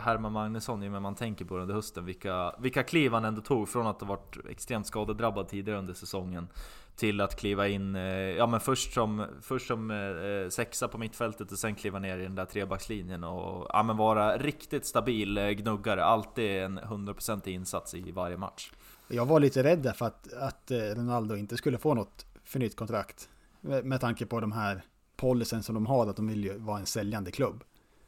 Herman 0.00 0.32
Magnusson, 0.32 0.82
ju 0.82 0.90
när 0.90 1.00
man 1.00 1.14
tänker 1.14 1.44
på 1.44 1.56
under 1.58 1.74
hösten, 1.74 2.04
vilka, 2.04 2.54
vilka 2.58 2.82
kliv 2.82 3.12
han 3.12 3.24
ändå 3.24 3.40
tog 3.42 3.68
från 3.68 3.86
att 3.86 4.00
ha 4.00 4.08
varit 4.08 4.36
extremt 4.50 4.86
skadedrabbad 4.86 5.48
tidigare 5.48 5.78
under 5.78 5.94
säsongen 5.94 6.48
till 6.96 7.20
att 7.20 7.36
kliva 7.40 7.68
in, 7.68 7.94
eh, 7.96 8.02
ja 8.12 8.46
men 8.46 8.60
först 8.60 8.92
som, 8.94 9.26
först 9.42 9.66
som 9.66 9.90
eh, 9.90 10.48
sexa 10.50 10.88
på 10.88 10.98
mittfältet 10.98 11.52
och 11.52 11.58
sen 11.58 11.74
kliva 11.74 11.98
ner 11.98 12.18
i 12.18 12.22
den 12.22 12.34
där 12.34 12.44
trebackslinjen 12.44 13.24
och 13.24 13.66
ja, 13.72 13.82
men 13.82 13.96
vara 13.96 14.36
riktigt 14.36 14.86
stabil 14.86 15.38
eh, 15.38 15.48
gnuggare. 15.50 16.04
Alltid 16.04 16.62
en 16.62 16.78
100% 16.80 17.48
insats 17.48 17.94
i 17.94 18.12
varje 18.12 18.36
match. 18.36 18.72
Jag 19.08 19.26
var 19.26 19.40
lite 19.40 19.62
rädd 19.62 19.78
där 19.78 19.92
för 19.92 20.06
att, 20.06 20.32
att 20.32 20.70
eh, 20.70 20.76
Ronaldo 20.78 21.36
inte 21.36 21.56
skulle 21.56 21.78
få 21.78 21.94
något 21.94 22.26
förnytt 22.44 22.76
kontrakt. 22.76 23.28
Med, 23.60 23.84
med 23.84 24.00
tanke 24.00 24.26
på 24.26 24.40
de 24.40 24.52
här 24.52 24.82
policyn 25.16 25.62
som 25.62 25.74
de 25.74 25.86
har, 25.86 26.06
att 26.06 26.16
de 26.16 26.28
vill 26.28 26.44
ju 26.44 26.58
vara 26.58 26.78
en 26.78 26.86
säljande 26.86 27.30
klubb. 27.30 27.64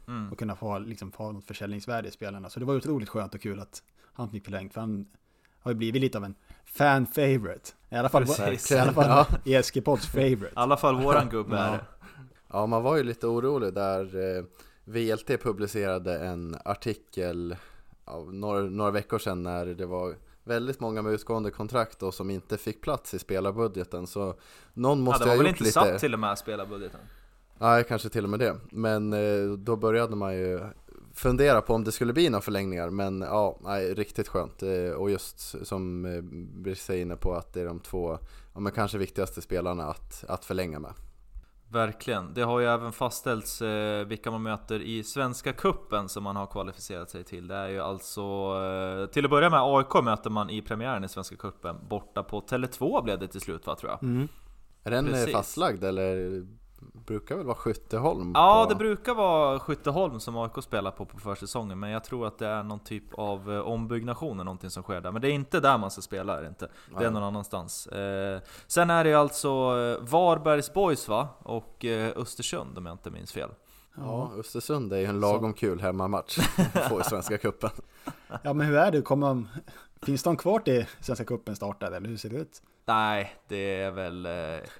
Mm. 0.08 0.32
Och 0.32 0.38
kunna 0.38 0.56
få, 0.56 0.78
liksom, 0.78 1.12
få 1.12 1.32
något 1.32 1.44
försäljningsvärde 1.44 2.08
i 2.08 2.10
spelarna. 2.10 2.50
Så 2.50 2.60
det 2.60 2.66
var 2.66 2.74
otroligt 2.76 3.08
skönt 3.08 3.34
och 3.34 3.40
kul 3.40 3.60
att 3.60 3.82
han 4.12 4.30
fick 4.30 4.44
förlängt. 4.44 4.72
För 4.74 4.80
han 4.80 5.06
har 5.60 5.70
ju 5.72 5.76
blivit 5.78 6.02
lite 6.02 6.18
av 6.18 6.24
en 6.24 6.34
fan 6.64 7.06
favorite. 7.06 7.70
I 7.90 7.94
alla 7.94 8.08
fall, 8.08 8.26
Precis. 8.26 8.72
i 8.72 8.78
alla 8.78 8.92
fall 8.92 9.04
Ja. 9.08 9.26
ESG-pods 9.58 10.06
favorite. 10.06 10.46
I 10.46 10.52
alla 10.54 10.76
fall 10.76 11.02
våran 11.02 11.28
gubbe 11.30 11.56
är 11.56 11.66
Ja. 11.66 11.72
det. 11.72 11.80
Ja, 12.52 12.66
man 12.66 12.82
var 12.82 12.96
ju 12.96 13.02
lite 13.02 13.26
orolig 13.26 13.74
där 13.74 14.36
eh, 14.38 14.44
VLT 14.84 15.26
publicerade 15.42 16.18
en 16.18 16.56
artikel 16.64 17.56
av 18.04 18.34
några, 18.34 18.60
några 18.60 18.90
veckor 18.90 19.18
sedan 19.18 19.42
när 19.42 19.66
det 19.66 19.86
var 19.86 20.14
väldigt 20.50 20.80
många 20.80 21.02
med 21.02 21.12
utgående 21.12 21.50
kontrakt 21.50 22.02
och 22.02 22.14
som 22.14 22.30
inte 22.30 22.58
fick 22.58 22.80
plats 22.80 23.14
i 23.14 23.18
spelarbudgeten 23.18 24.06
så 24.06 24.34
någon 24.74 24.98
Ja, 24.98 25.04
måste 25.04 25.24
det 25.24 25.28
var 25.28 25.36
ha 25.36 25.38
väl 25.38 25.46
gjort 25.46 25.54
inte 25.54 25.64
lite 25.64 25.72
satt 25.72 26.00
till 26.00 26.14
och 26.14 26.20
med 26.20 26.38
spelarbudgeten? 26.38 27.00
Nej, 27.58 27.84
kanske 27.84 28.08
till 28.08 28.24
och 28.24 28.30
med 28.30 28.40
det. 28.40 28.56
Men 28.70 29.12
eh, 29.12 29.52
då 29.58 29.76
började 29.76 30.16
man 30.16 30.34
ju 30.34 30.60
fundera 31.14 31.60
på 31.60 31.74
om 31.74 31.84
det 31.84 31.92
skulle 31.92 32.12
bli 32.12 32.30
några 32.30 32.42
förlängningar. 32.42 32.90
Men 32.90 33.20
ja, 33.20 33.58
nej, 33.64 33.94
riktigt 33.94 34.28
skönt. 34.28 34.62
Eh, 34.62 34.90
och 34.90 35.10
just 35.10 35.66
som 35.66 36.04
eh, 36.04 36.22
Brice 36.62 36.94
är 36.94 36.98
inne 36.98 37.16
på 37.16 37.34
att 37.34 37.52
det 37.52 37.60
är 37.60 37.66
de 37.66 37.80
två, 37.80 38.18
ja, 38.54 38.60
men 38.60 38.72
kanske 38.72 38.98
viktigaste 38.98 39.40
spelarna 39.40 39.84
att, 39.84 40.24
att 40.28 40.44
förlänga 40.44 40.78
med. 40.78 40.92
Verkligen. 41.72 42.35
Det 42.35 42.42
har 42.42 42.61
ju 42.61 42.66
även 42.66 42.92
fastställts 42.92 43.62
eh, 43.62 44.06
vilka 44.06 44.30
man 44.30 44.42
möter 44.42 44.83
i 44.83 45.04
Svenska 45.04 45.52
Kuppen 45.52 46.09
som 46.09 46.24
man 46.24 46.37
har 46.37 46.46
kvalificerat 46.46 47.11
sig 47.11 47.24
till. 47.24 47.48
Det 47.48 47.54
är 47.54 47.68
ju 47.68 47.80
alltså... 47.80 48.22
Eh, 48.22 49.06
till 49.06 49.24
att 49.24 49.30
börja 49.30 49.50
med 49.50 49.61
AIK 49.62 50.04
möter 50.04 50.30
man 50.30 50.50
i 50.50 50.62
premiären 50.62 51.04
i 51.04 51.09
Svenska 51.09 51.37
Kuppen 51.37 51.76
borta 51.88 52.22
på 52.22 52.40
Tele2 52.40 53.04
blev 53.04 53.18
det 53.18 53.28
till 53.28 53.40
slut 53.40 53.66
va, 53.66 53.76
tror 53.76 53.90
jag. 53.90 54.02
Mm. 54.02 54.28
Är 54.85 54.90
den 54.90 55.06
eh, 55.06 55.12
Precis. 55.12 55.33
fastlagd 55.33 55.85
eller 55.85 56.46
brukar 57.10 57.36
väl 57.36 57.46
vara 57.46 57.56
Skytteholm? 57.56 58.32
Ja, 58.34 58.64
på... 58.64 58.74
det 58.74 58.78
brukar 58.78 59.14
vara 59.14 59.58
Skytteholm 59.58 60.20
som 60.20 60.36
AIK 60.36 60.64
spelar 60.64 60.90
på 60.90 61.04
på 61.04 61.18
försäsongen, 61.18 61.78
men 61.78 61.90
jag 61.90 62.04
tror 62.04 62.26
att 62.26 62.38
det 62.38 62.46
är 62.46 62.62
någon 62.62 62.80
typ 62.80 63.14
av 63.14 63.52
eh, 63.52 63.60
ombyggnation 63.60 64.36
eller 64.36 64.44
någonting 64.44 64.70
som 64.70 64.82
sker 64.82 65.00
där. 65.00 65.12
Men 65.12 65.22
det 65.22 65.28
är 65.28 65.32
inte 65.32 65.60
där 65.60 65.78
man 65.78 65.90
ska 65.90 66.02
spela, 66.02 66.38
är 66.38 66.42
det 66.42 66.48
inte. 66.48 66.68
Det 66.88 66.96
är 66.96 67.00
Nej. 67.00 67.10
någon 67.10 67.22
annanstans. 67.22 67.86
Eh, 67.86 68.40
sen 68.66 68.90
är 68.90 69.04
det 69.04 69.14
alltså 69.14 69.48
eh, 69.48 70.08
Varbergs 70.08 70.74
Boys 70.74 71.08
va? 71.08 71.28
Och 71.38 71.84
eh, 71.84 72.12
Östersund 72.16 72.78
om 72.78 72.86
jag 72.86 72.94
inte 72.94 73.10
minns 73.10 73.32
fel. 73.32 73.50
Ja, 73.96 74.32
Östersund 74.38 74.92
är 74.92 74.98
ju 74.98 75.04
en 75.04 75.20
lagom 75.20 75.52
kul 75.52 75.80
hemmamatch 75.80 76.38
i 76.38 77.04
Svenska 77.04 77.38
Cupen. 77.44 77.70
Ja, 78.42 78.52
men 78.52 78.66
hur 78.66 78.76
är 78.76 78.90
det? 78.90 79.02
Kommer 79.02 79.26
de, 79.26 79.48
finns 80.02 80.22
de 80.22 80.36
kvar 80.36 80.58
till 80.58 80.86
Svenska 81.00 81.24
Cupen 81.24 81.56
startar 81.56 81.92
eller 81.92 82.08
hur 82.08 82.16
ser 82.16 82.30
det 82.30 82.36
ut? 82.36 82.62
Nej, 82.84 83.34
det 83.48 83.80
är 83.80 83.90
väl 83.90 84.26
eh, 84.26 84.32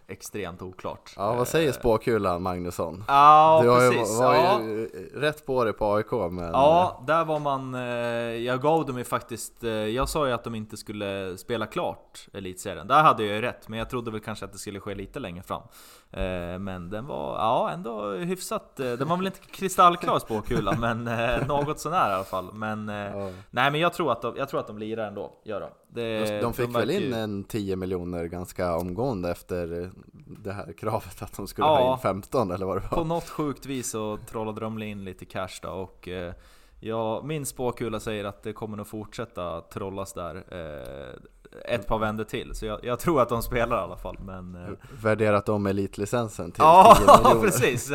extremt 0.09 0.63
oklart. 0.63 1.15
Ja, 1.17 1.35
vad 1.35 1.49
säger 1.49 1.73
spåkulan 1.73 2.43
Magnusson? 2.43 3.05
Ja, 3.09 3.61
du 3.63 3.69
har 3.69 3.83
ju, 3.83 3.91
precis. 3.91 4.19
var 4.19 4.35
ja. 4.35 4.61
ju 4.61 4.87
rätt 5.15 5.47
på 5.47 5.65
det 5.65 5.73
på 5.73 5.95
AIK 5.95 6.13
men... 6.13 6.39
Ja, 6.39 7.05
där 7.07 7.25
var 7.25 7.39
man... 7.39 7.75
Eh, 7.75 7.81
jag 8.37 8.61
gav 8.63 8.87
dem 8.87 8.99
ju 8.99 9.05
faktiskt... 9.05 9.65
Eh, 9.65 9.71
jag 9.71 10.09
sa 10.09 10.27
ju 10.27 10.33
att 10.33 10.45
de 10.45 10.55
inte 10.55 10.77
skulle 10.77 11.39
spela 11.39 11.67
klart 11.67 12.27
Elitserien. 12.33 12.87
Där 12.87 13.03
hade 13.03 13.25
jag 13.25 13.35
ju 13.35 13.41
rätt, 13.41 13.69
men 13.69 13.79
jag 13.79 13.91
trodde 13.91 14.11
väl 14.11 14.21
kanske 14.21 14.45
att 14.45 14.53
det 14.53 14.59
skulle 14.59 14.81
ske 14.81 14.95
lite 14.95 15.19
längre 15.19 15.43
fram. 15.43 15.63
Eh, 16.11 16.59
men 16.59 16.91
den 16.91 17.07
var 17.07 17.35
ja, 17.39 17.71
ändå 17.71 18.13
hyfsat... 18.13 18.81
Eh, 18.81 18.93
den 18.93 19.09
var 19.09 19.17
väl 19.17 19.27
inte 19.27 19.41
kristallklar 19.41 20.19
spåkulan, 20.19 20.81
men 20.81 21.09
eh, 21.09 21.47
något 21.47 21.81
sånär 21.81 22.11
i 22.11 22.15
alla 22.15 22.25
fall. 22.25 22.53
Men... 22.53 22.89
Eh, 22.89 23.11
Ja. 23.21 23.31
Nej 23.51 23.71
men 23.71 23.81
jag 23.81 23.93
tror 23.93 24.13
att 24.13 24.23
de, 24.23 24.37
jag 24.37 24.49
tror 24.49 24.61
att 24.61 24.67
de 24.67 24.79
lirar 24.79 25.07
ändå, 25.07 25.33
gör 25.45 25.61
de. 25.61 25.71
Det, 25.95 26.41
De 26.41 26.53
fick 26.53 26.67
väl 26.67 26.73
verkar 26.73 26.93
in 26.93 27.03
ju- 27.03 27.15
en 27.15 27.45
10 27.45 27.77
miljoner 27.77 28.25
ganska 28.25 28.77
omgående 28.77 29.31
efter 29.31 29.91
det 30.27 30.53
här 30.53 30.73
kravet 30.73 31.23
att 31.23 31.37
de 31.37 31.47
skulle 31.47 31.67
Ja. 31.67 31.77
ha 31.79 31.93
in 31.93 31.99
15 31.99 32.51
eller 32.51 32.67
vad 32.67 32.77
det 32.83 32.89
På 32.89 32.97
var. 32.97 33.05
något 33.05 33.29
sjukt 33.29 33.67
vis 33.67 33.91
så 33.91 34.19
trollade 34.27 34.61
de 34.61 34.83
in 34.83 35.05
lite 35.05 35.25
cash 35.25 35.49
då 35.63 35.69
och 35.69 36.09
eh, 36.09 36.33
ja, 36.81 37.23
min 37.25 37.47
spåkula 37.47 38.01
säger 38.01 38.25
att 38.25 38.43
det 38.43 38.53
kommer 38.53 38.77
nog 38.77 38.87
fortsätta 38.87 39.61
trollas 39.61 40.13
där 40.13 40.35
eh, 40.51 41.75
ett 41.75 41.87
par 41.87 41.99
vändor 41.99 42.25
till. 42.25 42.55
Så 42.55 42.67
jag, 42.67 42.85
jag 42.85 42.99
tror 43.01 43.23
att 43.23 43.29
de 43.29 43.43
spelar 43.43 43.77
i 43.77 43.81
alla 43.81 43.97
fall. 43.97 44.17
Men, 44.21 44.55
eh, 44.55 44.71
Värderat 45.03 45.49
om 45.49 45.67
elitlicensen 45.67 46.53
till 46.53 46.63
ja, 46.63 46.97
10 46.99 47.07
miljoner. 47.07 47.41
precis! 47.47 47.93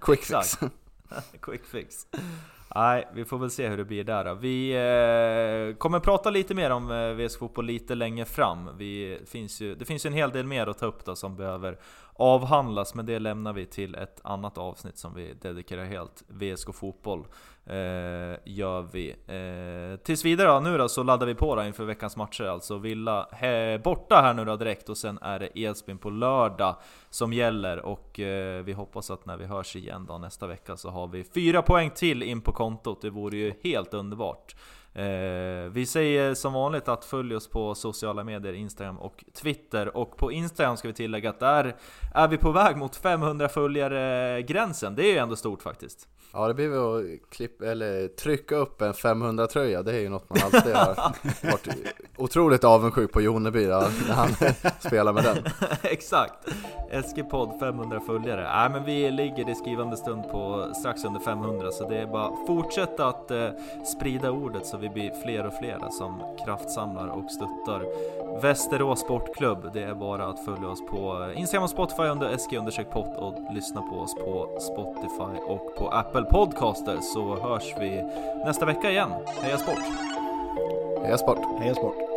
Quick 0.00 0.22
fix. 0.24 0.58
Quick 1.40 1.64
fix. 1.64 2.06
Nej, 2.74 3.08
vi 3.14 3.24
får 3.24 3.38
väl 3.38 3.50
se 3.50 3.68
hur 3.68 3.76
det 3.76 3.84
blir 3.84 4.04
där 4.04 4.24
då. 4.24 4.34
Vi 4.34 4.70
eh, 4.70 5.76
kommer 5.78 6.00
prata 6.00 6.30
lite 6.30 6.54
mer 6.54 6.70
om 6.70 6.90
eh, 6.90 7.10
VSK 7.10 7.38
Fotboll 7.38 7.66
lite 7.66 7.94
längre 7.94 8.24
fram. 8.24 8.70
Vi, 8.78 9.20
finns 9.26 9.60
ju, 9.60 9.74
det 9.74 9.84
finns 9.84 10.06
ju 10.06 10.08
en 10.08 10.14
hel 10.14 10.30
del 10.30 10.46
mer 10.46 10.66
att 10.66 10.78
ta 10.78 10.86
upp 10.86 11.04
då 11.04 11.16
som 11.16 11.36
behöver 11.36 11.78
avhandlas, 12.12 12.94
men 12.94 13.06
det 13.06 13.18
lämnar 13.18 13.52
vi 13.52 13.66
till 13.66 13.94
ett 13.94 14.20
annat 14.24 14.58
avsnitt 14.58 14.98
som 14.98 15.14
vi 15.14 15.34
dedikerar 15.34 15.84
helt 15.84 16.24
VSK 16.28 16.74
Fotboll. 16.74 17.26
Eh, 17.66 18.38
gör 18.44 18.88
vi. 18.92 19.10
Eh, 19.10 19.96
tills 19.96 20.24
vidare 20.24 20.48
då, 20.48 20.60
nu 20.60 20.78
då 20.78 20.88
så 20.88 21.02
laddar 21.02 21.26
vi 21.26 21.34
på 21.34 21.56
då 21.56 21.64
inför 21.64 21.84
veckans 21.84 22.16
matcher 22.16 22.44
alltså. 22.44 22.78
Villa 22.78 23.28
he, 23.32 23.78
borta 23.78 24.20
här 24.20 24.34
nu 24.34 24.44
då 24.44 24.56
direkt 24.56 24.88
och 24.88 24.96
sen 24.96 25.18
är 25.22 25.38
det 25.38 25.58
Edsbyn 25.58 25.98
på 25.98 26.10
lördag 26.10 26.76
som 27.10 27.32
gäller 27.32 27.78
och 27.78 28.20
eh, 28.20 28.64
vi 28.64 28.72
hoppas 28.72 29.10
att 29.10 29.26
när 29.26 29.36
vi 29.36 29.44
hörs 29.44 29.76
igen 29.76 30.06
då 30.08 30.18
nästa 30.18 30.46
vecka 30.46 30.76
så 30.76 30.90
har 30.90 31.06
vi 31.06 31.24
fyra 31.24 31.62
poäng 31.62 31.90
till 31.90 32.22
in 32.22 32.40
på 32.40 32.52
kontot. 32.52 33.02
Det 33.02 33.10
vore 33.10 33.36
ju 33.36 33.54
helt 33.62 33.94
underbart. 33.94 34.54
Eh, 34.94 35.70
vi 35.70 35.86
säger 35.86 36.34
som 36.34 36.52
vanligt 36.52 36.88
att 36.88 37.04
följ 37.04 37.36
oss 37.36 37.48
på 37.48 37.74
sociala 37.74 38.24
medier, 38.24 38.52
Instagram 38.52 38.98
och 38.98 39.24
Twitter. 39.34 39.96
Och 39.96 40.16
på 40.16 40.32
Instagram 40.32 40.76
ska 40.76 40.88
vi 40.88 40.94
tillägga 40.94 41.30
att 41.30 41.40
där 41.40 41.76
är 42.14 42.28
vi 42.28 42.36
på 42.36 42.52
väg 42.52 42.76
mot 42.76 42.96
500 42.96 43.48
följare-gränsen. 43.48 44.94
Det 44.94 45.02
är 45.06 45.12
ju 45.12 45.18
ändå 45.18 45.36
stort 45.36 45.62
faktiskt. 45.62 46.08
Ja 46.36 46.48
det 46.48 46.54
blir 46.54 46.68
väl 46.68 46.80
att 46.80 47.30
klippa, 47.30 47.64
eller 47.64 48.08
trycka 48.08 48.56
upp 48.56 48.82
en 48.82 48.94
500 48.94 49.46
tröja, 49.46 49.82
det 49.82 49.92
är 49.92 50.00
ju 50.00 50.08
något 50.08 50.30
man 50.30 50.38
alltid 50.44 50.74
har 50.74 50.94
varit 51.50 51.68
otroligt 52.16 52.64
avundsjuk 52.64 53.12
på 53.12 53.20
Joneby 53.20 53.66
när 53.66 54.12
han 54.12 54.28
spelar 54.80 55.12
med 55.12 55.24
den. 55.24 55.36
Exakt! 55.82 56.34
SG-podd 56.90 57.60
500 57.60 58.00
följare. 58.00 58.42
Nej 58.42 58.70
men 58.70 58.84
vi 58.84 59.10
ligger 59.10 59.50
i 59.50 59.54
skrivande 59.54 59.96
stund 59.96 60.22
på 60.30 60.72
strax 60.74 61.04
under 61.04 61.20
500 61.20 61.70
så 61.70 61.88
det 61.88 61.96
är 61.96 62.06
bara 62.06 62.26
att 62.26 62.46
fortsätta 62.46 63.06
att 63.06 63.30
eh, 63.30 63.48
sprida 63.96 64.30
ordet 64.30 64.66
så 64.66 64.76
vi 64.76 64.88
blir 64.88 65.12
fler 65.22 65.46
och 65.46 65.54
fler 65.54 65.78
som 65.90 66.36
kraftsamlar 66.44 67.08
och 67.08 67.30
stöttar 67.30 67.84
Västerås 68.42 69.00
Sportklubb. 69.00 69.70
Det 69.72 69.82
är 69.82 69.94
bara 69.94 70.26
att 70.26 70.44
följa 70.44 70.68
oss 70.68 70.86
på 70.86 71.32
Instagram 71.36 71.64
och 71.64 71.70
Spotify 71.70 72.02
under 72.02 72.36
SG 72.36 72.90
podd 72.92 73.16
och 73.16 73.54
lyssna 73.54 73.82
på 73.82 73.96
oss 73.96 74.14
på 74.14 74.58
Spotify 74.60 75.40
och 75.46 75.74
på 75.76 75.88
Apple 75.88 76.23
Podcaster 76.24 76.98
så 77.00 77.36
hörs 77.42 77.74
vi 77.80 78.04
nästa 78.44 78.66
vecka 78.66 78.90
igen. 78.90 79.10
Heja 79.42 79.58
Sport! 79.58 79.78
Heja 81.04 81.18
Sport! 81.18 81.60
Heja 81.60 81.74
sport! 81.74 82.13